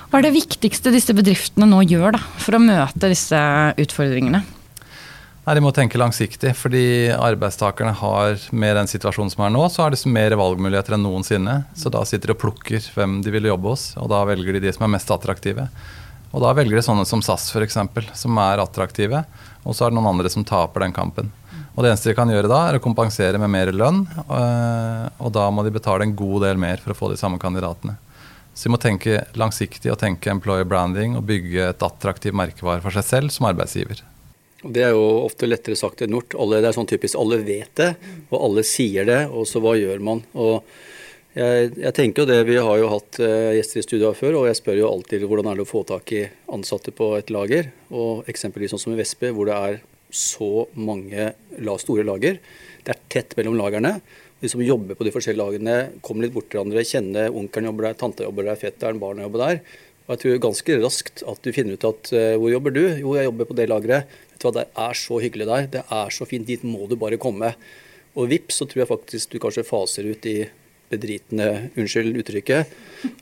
Hva 0.09 0.19
er 0.19 0.29
det 0.29 0.37
viktigste 0.39 0.93
disse 0.95 1.15
bedriftene 1.15 1.69
nå 1.69 1.83
gjør 1.85 2.17
da, 2.17 2.23
for 2.41 2.57
å 2.57 2.63
møte 2.63 3.11
disse 3.13 3.39
utfordringene? 3.79 4.41
Nei, 5.49 5.55
De 5.57 5.63
må 5.65 5.71
tenke 5.73 6.01
langsiktig, 6.01 6.51
fordi 6.61 7.09
arbeidstakerne 7.15 7.95
har 7.97 8.35
med 8.53 8.75
den 8.77 8.91
situasjonen 8.91 9.33
som 9.33 9.47
er 9.47 9.53
nå, 9.55 9.63
så 9.73 9.85
har 9.85 9.95
de 9.95 10.13
mer 10.13 10.35
valgmuligheter 10.37 10.97
enn 10.97 11.07
noensinne. 11.07 11.63
Så 11.73 11.89
da 11.93 12.03
sitter 12.05 12.33
de 12.33 12.37
og 12.37 12.43
plukker 12.43 12.85
hvem 12.93 13.23
de 13.25 13.33
vil 13.33 13.49
jobbe 13.49 13.73
hos, 13.73 13.87
og 13.97 14.11
da 14.13 14.25
velger 14.29 14.59
de 14.59 14.67
de 14.67 14.75
som 14.77 14.85
er 14.85 14.93
mest 14.99 15.09
attraktive. 15.15 15.65
Og 16.35 16.45
da 16.45 16.53
velger 16.53 16.77
de 16.77 16.85
sånne 16.85 17.07
som 17.09 17.25
SAS 17.25 17.49
f.eks., 17.55 17.79
som 18.21 18.41
er 18.45 18.61
attraktive, 18.61 19.23
og 19.65 19.73
så 19.73 19.87
er 19.87 19.93
det 19.93 19.97
noen 19.97 20.11
andre 20.13 20.29
som 20.33 20.45
taper 20.45 20.85
den 20.85 20.93
kampen. 20.97 21.33
Og 21.79 21.85
Det 21.85 21.93
eneste 21.93 22.11
de 22.11 22.17
kan 22.19 22.27
gjøre 22.27 22.51
da, 22.51 22.57
er 22.67 22.77
å 22.81 22.83
kompensere 22.83 23.39
med 23.39 23.53
mer 23.55 23.71
lønn, 23.71 24.01
og 24.27 25.29
da 25.31 25.45
må 25.55 25.63
de 25.63 25.71
betale 25.71 26.03
en 26.03 26.15
god 26.19 26.43
del 26.43 26.59
mer 26.59 26.83
for 26.83 26.91
å 26.91 26.97
få 26.99 27.11
de 27.13 27.19
samme 27.21 27.39
kandidatene. 27.39 27.95
Så 28.51 28.67
de 28.67 28.73
må 28.75 28.81
tenke 28.83 29.21
langsiktig 29.39 29.93
og 29.93 30.01
tenke 30.01 30.33
employer 30.33 30.67
branding 30.67 31.15
og 31.15 31.29
bygge 31.29 31.69
et 31.69 31.85
attraktivt 31.87 32.35
merkevare 32.35 32.83
for 32.83 32.91
seg 32.91 33.07
selv 33.07 33.31
som 33.31 33.47
arbeidsgiver. 33.47 34.03
Det 34.67 34.83
er 34.83 34.97
jo 34.97 35.05
ofte 35.23 35.47
lettere 35.47 35.79
sagt 35.79 36.03
enn 36.03 36.17
gjort. 36.17 36.35
Alle, 36.35 36.59
det 36.59 36.73
er 36.73 36.75
sånn 36.75 36.91
typisk 36.91 37.15
alle 37.21 37.39
vet 37.47 37.71
det, 37.79 37.93
og 38.33 38.41
alle 38.49 38.65
sier 38.67 39.07
det, 39.07 39.21
og 39.31 39.47
så 39.47 39.63
hva 39.63 39.77
gjør 39.79 40.03
man? 40.03 40.25
Og 40.35 40.67
jeg, 41.39 41.69
jeg 41.79 41.95
tenker 41.95 42.25
jo 42.25 42.31
det, 42.33 42.41
Vi 42.49 42.57
har 42.59 42.81
jo 42.81 42.89
hatt 42.91 43.21
uh, 43.23 43.53
gjester 43.55 43.79
i 43.79 43.85
studio 43.87 44.11
før, 44.19 44.41
og 44.41 44.49
jeg 44.49 44.59
spør 44.59 44.81
jo 44.81 44.91
alltid 44.91 45.29
hvordan 45.31 45.53
er 45.53 45.61
det 45.61 45.69
å 45.69 45.71
få 45.71 45.85
tak 45.87 46.11
i 46.17 46.25
ansatte 46.51 46.91
på 46.91 47.13
et 47.21 47.31
lager. 47.31 47.71
Og 47.95 48.27
Eksempelvis 48.35 48.75
sånn 48.75 48.83
som 48.89 48.97
i 48.97 48.99
Vestby, 48.99 49.31
hvor 49.31 49.47
det 49.47 49.61
er 49.61 49.79
så 50.15 50.67
mange 50.79 51.33
store 51.83 52.07
lager. 52.07 52.39
Det 52.85 52.95
er 52.95 53.05
tett 53.13 53.37
mellom 53.39 53.59
lagerne. 53.59 53.99
De 54.39 54.49
som 54.51 54.63
jobber 54.63 54.95
på 54.95 55.05
de 55.07 55.13
forskjellige 55.13 55.43
lagene, 55.43 55.77
kommer 56.05 56.25
litt 56.25 56.35
bort 56.37 56.47
til 56.49 56.61
hverandre, 56.61 56.87
kjenner 56.87 57.35
onkelen 57.35 57.73
jobber 57.73 57.89
der, 57.89 57.99
tante 57.99 58.27
jobber 58.27 58.47
der, 58.47 58.61
fetteren, 58.61 59.01
barna 59.03 59.27
jobber 59.27 59.45
der. 59.45 59.61
Og 60.07 60.15
jeg 60.15 60.23
tror 60.23 60.39
ganske 60.47 60.77
raskt 60.81 61.25
at 61.29 61.43
du 61.45 61.51
finner 61.53 61.77
ut 61.77 61.85
at 61.85 62.13
uh, 62.15 62.37
hvor 62.41 62.53
jobber 62.53 62.73
du? 62.73 62.85
Jo, 63.03 63.17
jeg 63.19 63.29
jobber 63.29 63.51
på 63.51 63.57
det 63.59 63.67
lageret. 63.69 64.15
Vet 64.31 64.41
du 64.41 64.47
hva, 64.47 64.55
det 64.57 64.65
er 64.87 64.97
så 64.97 65.19
hyggelig 65.21 65.49
der. 65.51 65.69
Det 65.75 65.83
er 65.99 66.15
så 66.15 66.29
fint. 66.31 66.49
Dit 66.49 66.65
må 66.65 66.87
du 66.89 66.95
bare 66.97 67.19
komme. 67.21 67.51
Og 68.17 68.31
vips, 68.31 68.63
så 68.63 68.65
tror 68.65 68.85
jeg 68.85 68.91
faktisk 68.93 69.35
du 69.35 69.43
kanskje 69.43 69.67
faser 69.69 70.09
ut 70.09 70.23
de 70.25 70.39
bedritne, 70.89 71.69
unnskyld 71.77 72.17
uttrykket, 72.23 72.73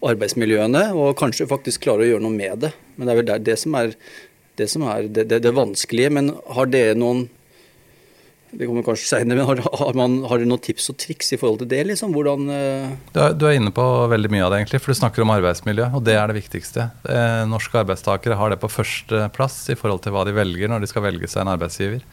arbeidsmiljøene, 0.06 0.84
og 0.94 1.16
kanskje 1.18 1.48
faktisk 1.50 1.82
klarer 1.88 2.04
å 2.04 2.10
gjøre 2.12 2.22
noe 2.22 2.36
med 2.36 2.62
det. 2.62 2.70
Men 2.94 3.08
det 3.08 3.12
er 3.12 3.20
vel 3.20 3.46
det 3.48 3.56
som 3.58 3.74
er, 3.80 3.96
det, 4.58 4.68
som 4.72 4.86
er 4.88 5.08
det, 5.08 5.28
det, 5.30 5.42
det 5.44 5.54
vanskelige. 5.56 6.12
Men 6.16 6.34
har 6.56 6.70
dere 6.72 6.98
noen 6.98 7.26
det 8.56 8.68
kommer 8.68 8.84
kanskje 8.86 9.08
senere, 9.10 9.36
men 9.36 9.48
har, 9.48 9.60
har, 9.80 9.96
man, 9.98 10.20
har 10.30 10.40
dere 10.40 10.48
noen 10.48 10.62
tips 10.62 10.88
og 10.92 10.96
triks 11.02 11.32
i 11.34 11.38
forhold 11.40 11.60
til 11.60 11.70
det? 11.72 11.82
liksom? 11.90 12.14
Hvordan 12.14 12.46
uh... 12.48 12.94
du, 13.12 13.18
er, 13.20 13.34
du, 13.36 13.44
er, 13.48 13.56
inne 13.58 13.72
på 13.74 13.84
veldig 14.12 14.30
mye 14.32 14.44
av 14.46 14.52
det, 14.52 14.60
egentlig, 14.62 14.80
for 14.84 14.94
du 14.94 15.00
snakker 15.00 15.24
om 15.24 15.32
arbeidsmiljø, 15.34 15.90
og 15.98 16.04
det 16.06 16.14
er 16.16 16.30
det 16.30 16.38
viktigste. 16.38 16.88
Eh, 17.10 17.42
norske 17.50 17.82
arbeidstakere 17.82 18.38
har 18.38 18.52
det 18.52 18.60
på 18.62 18.70
førsteplass 18.72 19.58
i 19.74 19.76
forhold 19.78 20.04
til 20.04 20.14
hva 20.14 20.24
de 20.28 20.36
velger 20.36 20.72
når 20.72 20.84
de 20.84 20.90
skal 20.90 21.04
velge 21.08 21.28
seg 21.28 21.42
en 21.42 21.52
arbeidsgiver. 21.56 22.06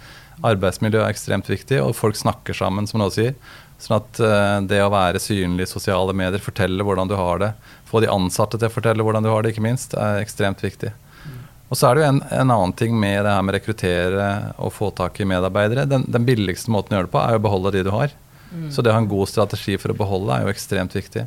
Arbeidsmiljø 0.43 1.03
er 1.03 1.13
ekstremt 1.13 1.51
viktig, 1.51 1.79
og 1.83 1.95
folk 1.95 2.17
snakker 2.19 2.57
sammen, 2.57 2.89
som 2.89 2.99
noen 3.03 3.13
sier. 3.13 3.37
Sånn 3.83 3.99
at 4.01 4.19
eh, 4.23 4.57
det 4.67 4.81
å 4.83 4.91
være 4.91 5.21
synlig 5.21 5.67
i 5.67 5.73
sosiale 5.75 6.15
medier, 6.17 6.43
fortelle 6.43 6.83
hvordan 6.83 7.11
du 7.11 7.15
har 7.19 7.39
det, 7.45 7.53
få 7.87 8.01
de 8.03 8.11
ansatte 8.11 8.57
til 8.57 8.71
å 8.71 8.73
fortelle 8.73 9.05
hvordan 9.05 9.23
du 9.23 9.31
har 9.31 9.45
det, 9.45 9.53
ikke 9.53 9.67
minst, 9.69 9.95
er 9.95 10.23
ekstremt 10.23 10.65
viktig. 10.65 10.91
Og 11.73 11.77
så 11.79 11.87
er 11.89 11.97
det 11.97 12.03
jo 12.03 12.09
en, 12.11 12.19
en, 12.29 12.51
annen 12.53 12.71
ting 12.77 12.93
med 13.01 13.23
det 13.25 13.31
her 13.33 13.41
med 13.41 13.55
rekruttere 13.55 14.25
og 14.61 14.75
få 14.75 14.91
tak 14.93 15.17
i 15.17 15.25
medarbeidere. 15.25 15.87
Den, 15.89 16.03
den 16.05 16.27
billigste 16.27 16.69
måten 16.69 16.93
å 16.93 16.99
gjøre 16.99 17.07
det 17.07 17.13
på, 17.15 17.21
er 17.23 17.39
å 17.39 17.41
beholde 17.41 17.71
de 17.73 17.81
du 17.87 17.89
har. 17.89 18.13
Mm. 18.51 18.67
Så 18.69 18.85
det 18.85 18.91
å 18.91 18.93
ha 18.93 19.01
en 19.01 19.09
god 19.09 19.31
strategi 19.31 19.79
for 19.81 19.89
å 19.89 19.97
beholde 19.97 20.35
er 20.35 20.45
jo 20.45 20.53
ekstremt 20.53 20.93
viktig. 20.93 21.23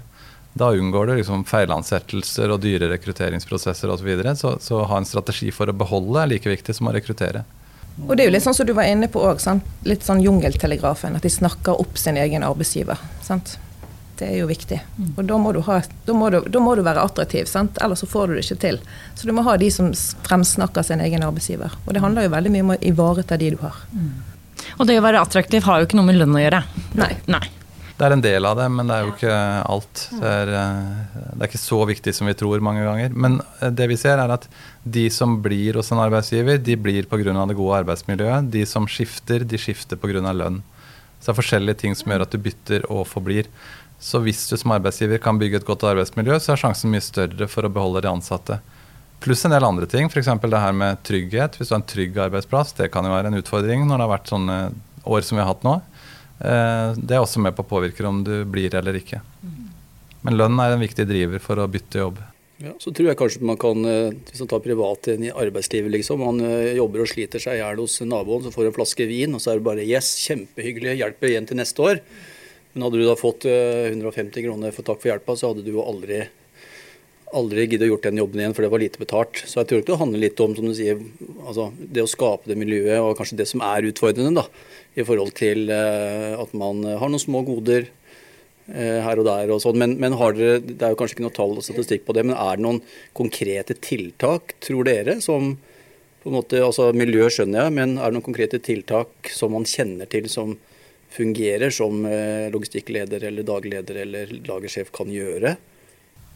Da 0.55 0.69
unngår 0.71 1.11
du 1.11 1.15
liksom 1.19 1.43
feilansettelser 1.51 2.55
og 2.55 2.63
dyre 2.63 2.93
rekrutteringsprosesser 2.95 3.91
osv. 3.91 4.05
Så, 4.05 4.07
videre. 4.07 4.37
så 4.39 4.55
Så 4.63 4.85
ha 4.87 5.03
en 5.03 5.11
strategi 5.11 5.51
for 5.51 5.67
å 5.67 5.75
beholde 5.75 6.23
er 6.23 6.31
like 6.31 6.55
viktig 6.55 6.79
som 6.79 6.87
å 6.87 6.95
rekruttere. 6.95 7.43
Og 8.07 8.15
det 8.15 8.23
er 8.23 8.31
jo 8.31 8.37
litt 8.37 8.47
sånn 8.47 8.55
som 8.55 8.71
du 8.71 8.77
var 8.77 8.87
inne 8.87 9.11
på 9.11 9.27
òg, 9.27 9.43
litt 9.89 10.07
sånn 10.07 10.23
jungeltelegrafen. 10.23 11.19
At 11.19 11.27
de 11.27 11.33
snakker 11.33 11.83
opp 11.83 11.99
sin 11.99 12.23
egen 12.23 12.47
arbeidsgiver. 12.47 13.03
sant? 13.27 13.59
Det 14.17 14.29
er 14.31 14.39
jo 14.41 14.47
viktig. 14.49 14.79
Og 15.17 15.25
da 15.29 15.37
må 15.41 15.53
du, 15.53 15.61
ha, 15.67 15.81
da 16.07 16.15
må 16.17 16.31
du, 16.33 16.39
da 16.49 16.63
må 16.63 16.73
du 16.79 16.81
være 16.87 17.03
attraktiv, 17.05 17.45
sant? 17.51 17.77
ellers 17.85 18.01
så 18.01 18.09
får 18.09 18.31
du 18.31 18.37
det 18.37 18.47
ikke 18.47 18.63
til. 18.63 18.79
Så 19.15 19.29
du 19.29 19.35
må 19.37 19.45
ha 19.45 19.59
de 19.61 19.69
som 19.73 19.91
fremsnakker 20.25 20.87
sin 20.87 21.05
egen 21.05 21.27
arbeidsgiver. 21.27 21.77
Og 21.85 21.93
det 21.93 22.05
handler 22.05 22.25
jo 22.25 22.33
veldig 22.33 22.55
mye 22.55 22.65
om 22.65 22.73
å 22.77 22.81
ivareta 22.81 23.37
de 23.41 23.53
du 23.53 23.61
har. 23.61 23.77
Mm. 23.93 24.09
Og 24.79 24.89
det 24.89 24.97
å 24.99 25.05
være 25.05 25.21
attraktiv 25.21 25.69
har 25.69 25.81
jo 25.81 25.89
ikke 25.89 26.01
noe 26.01 26.09
med 26.09 26.19
lønn 26.21 26.37
å 26.37 26.43
gjøre. 26.43 26.65
Nei. 26.97 27.13
Nei. 27.29 27.45
Det 27.97 28.05
er 28.05 28.13
en 28.13 28.21
del 28.21 28.45
av 28.45 28.59
det, 28.59 28.67
men 28.69 28.91
det 28.91 28.97
er 28.97 29.07
jo 29.07 29.13
ikke 29.15 29.37
alt. 29.73 30.01
Det 30.21 30.33
er, 30.33 30.51
eh, 30.53 31.21
det 31.33 31.39
er, 31.39 31.47
ikke 31.47 31.61
så 31.63 31.79
viktig 31.89 32.13
som 32.13 32.29
vi 32.29 32.35
tror 32.37 32.65
mange 32.65 32.85
ganger. 32.85 33.15
Men 33.17 33.39
eh, 33.61 33.73
det 33.73 33.87
vi 33.89 33.97
ser 33.97 34.21
er 34.21 34.35
at 34.35 34.45
de 34.85 35.07
som 35.13 35.39
blir 35.45 35.79
hos 35.81 35.89
en 35.95 36.03
arbeidsgiver, 36.05 36.61
de 36.61 36.77
blir 36.77 37.09
pga. 37.09 37.33
det 37.49 37.57
gode 37.57 37.79
arbeidsmiljøet. 37.81 38.51
De 38.53 38.67
som 38.69 38.85
skifter, 38.85 39.45
de 39.49 39.57
skifter 39.57 39.97
pga. 39.97 40.21
lønn. 40.33 40.61
Så 41.21 41.31
det 41.31 41.33
er 41.33 41.41
forskjellige 41.41 41.81
ting 41.81 41.97
som 41.97 42.13
gjør 42.13 42.27
at 42.27 42.37
du 42.37 42.39
bytter 42.39 42.85
og 42.93 43.07
forblir. 43.09 43.49
Så 43.99 44.21
hvis 44.25 44.45
du 44.51 44.57
som 44.61 44.75
arbeidsgiver 44.77 45.21
kan 45.23 45.39
bygge 45.41 45.63
et 45.63 45.69
godt 45.69 45.87
arbeidsmiljø, 45.89 46.39
så 46.43 46.53
er 46.53 46.61
sjansen 46.61 46.93
mye 46.93 47.05
større 47.05 47.49
for 47.49 47.67
å 47.67 47.73
beholde 47.73 48.05
de 48.05 48.11
ansatte. 48.13 48.59
Pluss 49.25 49.47
en 49.49 49.55
del 49.55 49.65
andre 49.65 49.89
ting, 49.89 50.11
f.eks. 50.11 50.29
det 50.43 50.61
her 50.61 50.77
med 50.77 51.01
trygghet. 51.07 51.57
Hvis 51.57 51.71
du 51.71 51.75
har 51.75 51.81
en 51.81 51.89
trygg 51.89 52.19
arbeidsplass, 52.27 52.75
det 52.77 52.91
kan 52.93 53.09
jo 53.09 53.15
være 53.15 53.33
en 53.33 53.41
utfordring 53.41 53.87
når 53.87 53.97
det 53.97 54.05
har 54.05 54.13
vært 54.13 54.33
sånne 54.33 54.59
år 55.07 55.25
som 55.25 55.39
vi 55.39 55.45
har 55.45 55.51
hatt 55.55 55.65
nå. 55.67 55.79
Eh, 56.45 56.91
det 57.01 57.17
er 57.17 57.25
også 57.25 57.41
med 57.41 57.57
på 57.57 57.65
å 57.65 57.71
påvirke 57.71 58.05
om 58.07 58.21
du 58.27 58.39
blir 58.45 58.75
eller 58.77 59.01
ikke. 59.01 59.23
Men 60.27 60.37
lønn 60.37 60.61
er 60.61 60.75
en 60.75 60.83
viktig 60.83 61.07
driver 61.09 61.43
for 61.43 61.63
å 61.63 61.69
bytte 61.71 62.03
jobb. 62.03 62.21
Ja, 62.59 62.73
Så 62.81 62.93
tror 62.93 63.11
jeg 63.11 63.19
kanskje 63.21 63.45
man 63.45 63.59
kan, 63.61 63.85
eh, 63.85 64.13
hvis 64.31 64.41
man 64.41 64.49
tar 64.49 64.61
privat 64.65 65.09
i 65.09 65.31
arbeidslivet, 65.31 65.93
liksom. 65.93 66.21
Man 66.21 66.41
eh, 66.41 66.77
jobber 66.77 67.05
og 67.05 67.09
sliter 67.09 67.39
seg 67.39 67.57
i 67.57 67.61
hjel 67.61 67.83
hos 67.83 68.01
naboen, 68.01 68.45
så 68.45 68.53
får 68.53 68.67
en 68.67 68.77
flaske 68.77 69.07
vin, 69.07 69.35
og 69.35 69.41
så 69.41 69.53
er 69.53 69.61
det 69.61 69.69
bare 69.69 69.85
yes, 69.85 70.17
kjempehyggelig, 70.25 70.97
hjelper 71.01 71.29
igjen 71.29 71.49
til 71.49 71.61
neste 71.61 71.85
år. 71.85 72.01
Men 72.77 72.87
hadde 72.87 73.01
du 73.01 73.07
da 73.09 73.17
fått 73.17 73.49
150 73.49 74.45
kroner 74.45 74.75
for 74.77 74.85
takk 74.85 75.01
for 75.01 75.09
hjelpa, 75.09 75.33
så 75.41 75.51
hadde 75.51 75.65
du 75.65 75.73
jo 75.73 75.85
aldri 75.85 76.27
aldri 77.35 77.67
giddet 77.67 77.87
å 77.89 77.91
gjort 77.91 78.07
den 78.07 78.21
jobben 78.21 78.41
igjen, 78.41 78.55
for 78.55 78.65
det 78.65 78.71
var 78.73 78.83
lite 78.83 79.03
betalt. 79.03 79.43
Så 79.49 79.61
jeg 79.61 79.69
tror 79.69 79.83
ikke 79.83 79.93
det 79.93 80.01
handler 80.03 80.23
litt 80.23 80.41
om 80.43 80.55
som 80.57 80.67
du 80.69 80.75
sier, 80.77 81.01
altså, 81.43 81.69
det 81.79 82.05
å 82.05 82.11
skape 82.11 82.51
det 82.51 82.59
miljøet, 82.61 82.99
og 83.03 83.17
kanskje 83.19 83.39
det 83.41 83.49
som 83.51 83.63
er 83.67 83.89
utfordrende, 83.91 84.43
da, 84.43 84.47
i 84.97 85.07
forhold 85.07 85.35
til 85.39 85.71
uh, 85.73 86.37
at 86.43 86.55
man 86.57 86.85
har 86.87 87.11
noen 87.11 87.23
små 87.23 87.43
goder 87.47 87.89
uh, 87.89 89.01
her 89.05 89.23
og 89.23 89.27
der 89.29 89.55
og 89.55 89.63
sånn. 89.65 89.81
Men, 89.83 89.97
men 90.03 90.17
dere, 90.17 90.61
det 90.63 90.79
er 90.79 90.95
jo 90.95 91.01
kanskje 91.01 91.19
ikke 91.19 91.27
noe 91.27 91.37
tall 91.37 91.57
og 91.57 91.67
statistikk 91.67 92.07
på 92.07 92.17
det, 92.17 92.27
men 92.29 92.39
er 92.39 92.61
det 92.61 92.67
noen 92.67 92.83
konkrete 93.17 93.79
tiltak, 93.81 94.57
tror 94.65 94.87
dere, 94.89 95.19
som 95.25 95.57
på 96.23 96.31
en 96.31 96.39
måte, 96.41 96.63
altså 96.63 96.91
Miljø 96.97 97.29
skjønner 97.31 97.67
jeg, 97.67 97.75
men 97.77 97.99
er 97.99 98.11
det 98.11 98.19
noen 98.19 98.27
konkrete 98.27 98.63
tiltak 98.63 99.31
som 99.35 99.53
man 99.55 99.67
kjenner 99.69 100.09
til 100.11 100.31
som 100.31 100.57
fungerer, 101.17 101.73
som 101.75 102.05
uh, 102.05 102.47
logistikkleder 102.53 103.25
eller 103.31 103.47
dagleder 103.47 104.03
eller 104.05 104.37
lagersjef 104.47 104.93
kan 104.95 105.11
gjøre? 105.13 105.57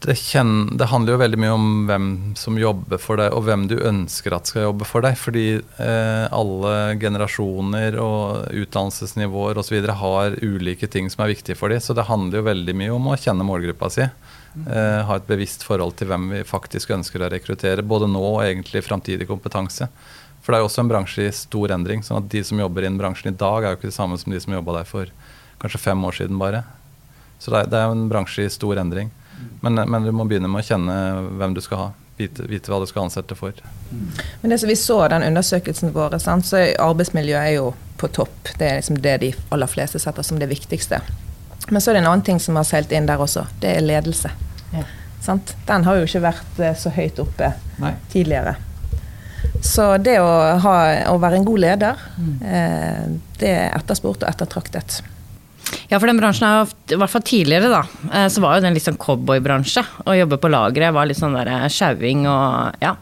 det, 0.01 0.15
kjenner, 0.17 0.71
det, 0.77 0.87
handler 0.89 1.13
jo 1.13 1.21
veldig 1.21 1.39
mye 1.41 1.53
om 1.53 1.65
hvem 1.85 2.05
som 2.39 2.57
jobber 2.57 3.01
for 3.01 3.21
deg, 3.21 3.35
og 3.37 3.45
hvem 3.45 3.67
du 3.69 3.75
ønsker 3.77 4.33
at 4.33 4.49
skal 4.49 4.65
jobbe 4.65 4.87
for 4.89 5.05
deg. 5.05 5.17
Fordi 5.19 5.45
eh, 5.61 6.25
alle 6.33 6.73
generasjoner 7.01 7.97
og 8.01 8.49
utdannelsesnivåer 8.63 9.61
osv. 9.61 9.77
har 10.01 10.39
ulike 10.41 10.89
ting 10.89 11.09
som 11.13 11.25
er 11.25 11.35
viktige 11.35 11.59
for 11.59 11.73
dem. 11.73 11.83
Så 11.83 11.93
det 11.97 12.07
handler 12.09 12.41
jo 12.41 12.49
veldig 12.49 12.77
mye 12.81 12.95
om 12.95 13.11
å 13.11 13.19
kjenne 13.19 13.45
målgruppa 13.45 13.91
si. 13.93 14.07
Eh, 14.65 15.01
ha 15.05 15.19
et 15.19 15.29
bevisst 15.29 15.67
forhold 15.67 15.93
til 15.99 16.09
hvem 16.09 16.31
vi 16.33 16.41
faktisk 16.49 16.95
ønsker 16.97 17.21
å 17.21 17.29
rekruttere. 17.31 17.85
Både 17.85 18.09
nå 18.09 18.23
og 18.23 18.41
egentlig 18.47 18.81
framtidig 18.87 19.29
kompetanse. 19.29 19.91
For 20.41 20.51
det 20.51 20.57
er 20.57 20.63
jo 20.63 20.69
også 20.71 20.83
en 20.83 20.89
bransje 20.89 21.27
i 21.27 21.33
stor 21.35 21.71
endring. 21.75 22.03
sånn 22.03 22.23
at 22.23 22.29
de 22.33 22.43
som 22.43 22.59
jobber 22.59 22.85
innen 22.85 22.99
bransjen 22.99 23.33
i 23.33 23.37
dag, 23.37 23.63
er 23.63 23.73
jo 23.73 23.79
ikke 23.79 23.91
det 23.91 23.97
samme 23.97 24.17
som 24.17 24.33
de 24.33 24.39
som 24.41 24.53
jobba 24.53 24.79
der 24.79 24.89
for 24.89 25.11
kanskje 25.61 25.83
fem 25.83 26.05
år 26.05 26.17
siden 26.17 26.39
bare. 26.41 26.63
Så 27.39 27.53
det 27.53 27.59
er, 27.59 27.69
det 27.69 27.77
er 27.77 27.93
en 27.93 28.07
bransje 28.09 28.45
i 28.45 28.53
stor 28.53 28.81
endring. 28.81 29.11
Men, 29.61 29.75
men, 29.89 30.03
du 30.03 30.11
må 30.13 30.25
begynne 30.29 30.49
med 30.49 30.63
å 30.63 30.65
kjenne 30.65 30.95
hvem 31.37 31.53
du 31.57 31.61
skal 31.61 31.79
ha. 31.79 31.89
Vite, 32.17 32.45
vite 32.49 32.69
hva 32.69 32.77
du 32.81 32.85
skal 32.89 33.07
ansette 33.07 33.37
for. 33.37 33.57
Men 34.41 34.53
det 34.53 34.59
som 34.61 34.69
vi 34.69 34.75
så 34.77 34.97
den 35.09 35.25
undersøkelsen 35.25 35.93
vår, 35.95 36.19
sant, 36.21 36.45
så 36.45 36.59
er 36.59 36.81
arbeidsmiljøet 36.81 37.41
er 37.41 37.55
jo 37.55 37.71
på 37.97 38.09
topp. 38.13 38.51
Det 38.59 38.67
er 38.67 38.81
liksom 38.81 38.99
det 39.01 39.15
de 39.23 39.31
aller 39.53 39.69
fleste 39.69 40.01
setter 40.01 40.25
som 40.25 40.41
det 40.41 40.49
viktigste. 40.51 41.01
Men 41.69 41.81
så 41.81 41.91
er 41.91 41.97
det 41.97 42.03
en 42.03 42.11
annen 42.11 42.25
ting 42.25 42.41
som 42.41 42.57
har 42.57 42.67
seilt 42.67 42.93
inn 42.93 43.09
der 43.09 43.21
også. 43.21 43.47
Det 43.61 43.73
er 43.77 43.85
ledelse. 43.85 44.33
Ja. 44.73 44.85
Den 45.67 45.85
har 45.85 45.97
jo 45.97 46.05
ikke 46.05 46.23
vært 46.23 46.61
eh, 46.61 46.77
så 46.77 46.93
høyt 46.93 47.19
oppe 47.21 47.53
Nei. 47.81 47.93
tidligere. 48.13 48.55
Så 49.61 49.85
det 50.01 50.17
å, 50.21 50.29
ha, 50.63 50.75
å, 51.11 51.17
være 51.21 51.39
en 51.39 51.47
god 51.47 51.63
leder, 51.63 52.05
mm. 52.17 52.35
eh, 52.41 53.03
det 53.41 53.51
er 53.51 53.75
etterspurt 53.77 54.23
og 54.23 54.29
ettertraktet. 54.29 55.01
Ja, 55.91 55.99
for 55.99 56.07
den 56.09 56.19
bransjen 56.19 56.47
er 56.47 56.71
i 56.91 56.97
hvert 56.99 57.11
fall 57.11 57.23
tidligere, 57.25 57.69
da, 57.71 57.83
eh, 58.11 58.27
så 58.31 58.43
var 58.43 58.57
jo 58.57 58.65
den 58.65 58.75
litt 58.75 58.87
sånn 58.87 58.99
cowboybransje. 59.01 59.83
Å 60.07 60.17
jobbe 60.17 60.39
på 60.41 60.51
lageret 60.51 60.95
var 60.95 61.07
litt 61.07 61.19
sånn 61.19 61.37
der 61.37 61.51
eh, 61.51 61.67
sjauing 61.71 62.25
og 62.31 62.81
ja. 62.83 62.95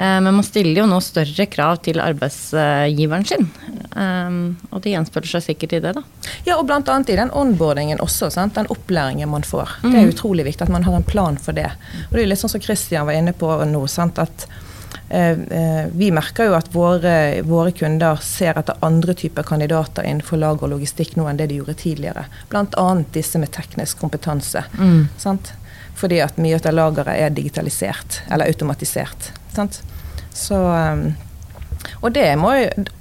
Eh, 0.00 0.16
men 0.24 0.30
man 0.30 0.46
stiller 0.46 0.82
jo 0.82 0.86
nå 0.90 1.00
større 1.04 1.46
krav 1.50 1.82
til 1.84 2.00
arbeidsgiveren 2.02 3.26
sin. 3.28 3.50
Og 3.90 4.80
det 4.80 4.94
gjenspeiler 4.94 5.28
seg 5.28 5.44
sikkert 5.44 5.76
i 5.76 5.82
det, 5.84 5.92
da. 5.98 6.04
Ja, 6.46 6.56
og 6.56 6.64
bl.a. 6.70 6.80
i 6.80 7.18
den 7.18 7.32
onboardingen 7.36 8.00
også. 8.02 8.30
Sant? 8.32 8.56
Den 8.56 8.70
opplæringen 8.72 9.28
man 9.28 9.44
får. 9.44 9.76
Det 9.82 9.92
er 9.92 10.06
mm. 10.06 10.14
utrolig 10.14 10.46
viktig 10.46 10.64
at 10.66 10.72
man 10.72 10.86
har 10.86 10.96
en 10.96 11.06
plan 11.06 11.36
for 11.42 11.56
det. 11.56 11.68
Og 12.08 12.16
det 12.16 12.24
er 12.24 12.30
litt 12.30 12.40
sånn 12.40 12.54
som 12.54 12.62
Christian 12.64 13.10
var 13.10 13.18
inne 13.18 13.34
på 13.36 13.50
nå. 13.68 13.82
Sant? 13.90 14.22
at 14.22 14.46
vi 15.10 16.10
merker 16.14 16.46
jo 16.46 16.52
at 16.54 16.68
våre, 16.70 17.14
våre, 17.42 17.72
kunder 17.74 18.20
ser 18.22 18.58
etter 18.60 18.78
andre 18.86 19.14
typer 19.18 19.42
kandidater 19.42 20.06
innenfor 20.06 20.38
lager 20.38 20.68
og 20.68 20.76
logistikk 20.76 21.16
nå 21.18 21.24
enn 21.26 21.40
det 21.40 21.48
de 21.50 21.58
gjorde 21.58 21.74
tidligere. 21.82 22.28
Bl.a. 22.52 22.84
disse 23.10 23.40
med 23.42 23.50
teknisk 23.56 23.98
kompetanse. 23.98 24.62
Mm. 24.78 25.08
Fordi 25.98 26.20
at 26.22 26.38
mye 26.40 26.60
av 26.62 26.76
lageret 26.76 27.18
er 27.26 27.34
digitalisert 27.34 28.22
eller 28.30 28.48
automatisert. 28.52 29.32
Sant? 29.52 29.82
Så, 30.32 30.56
eh, 30.76 31.02
og, 32.00 32.16
må, 32.40 32.52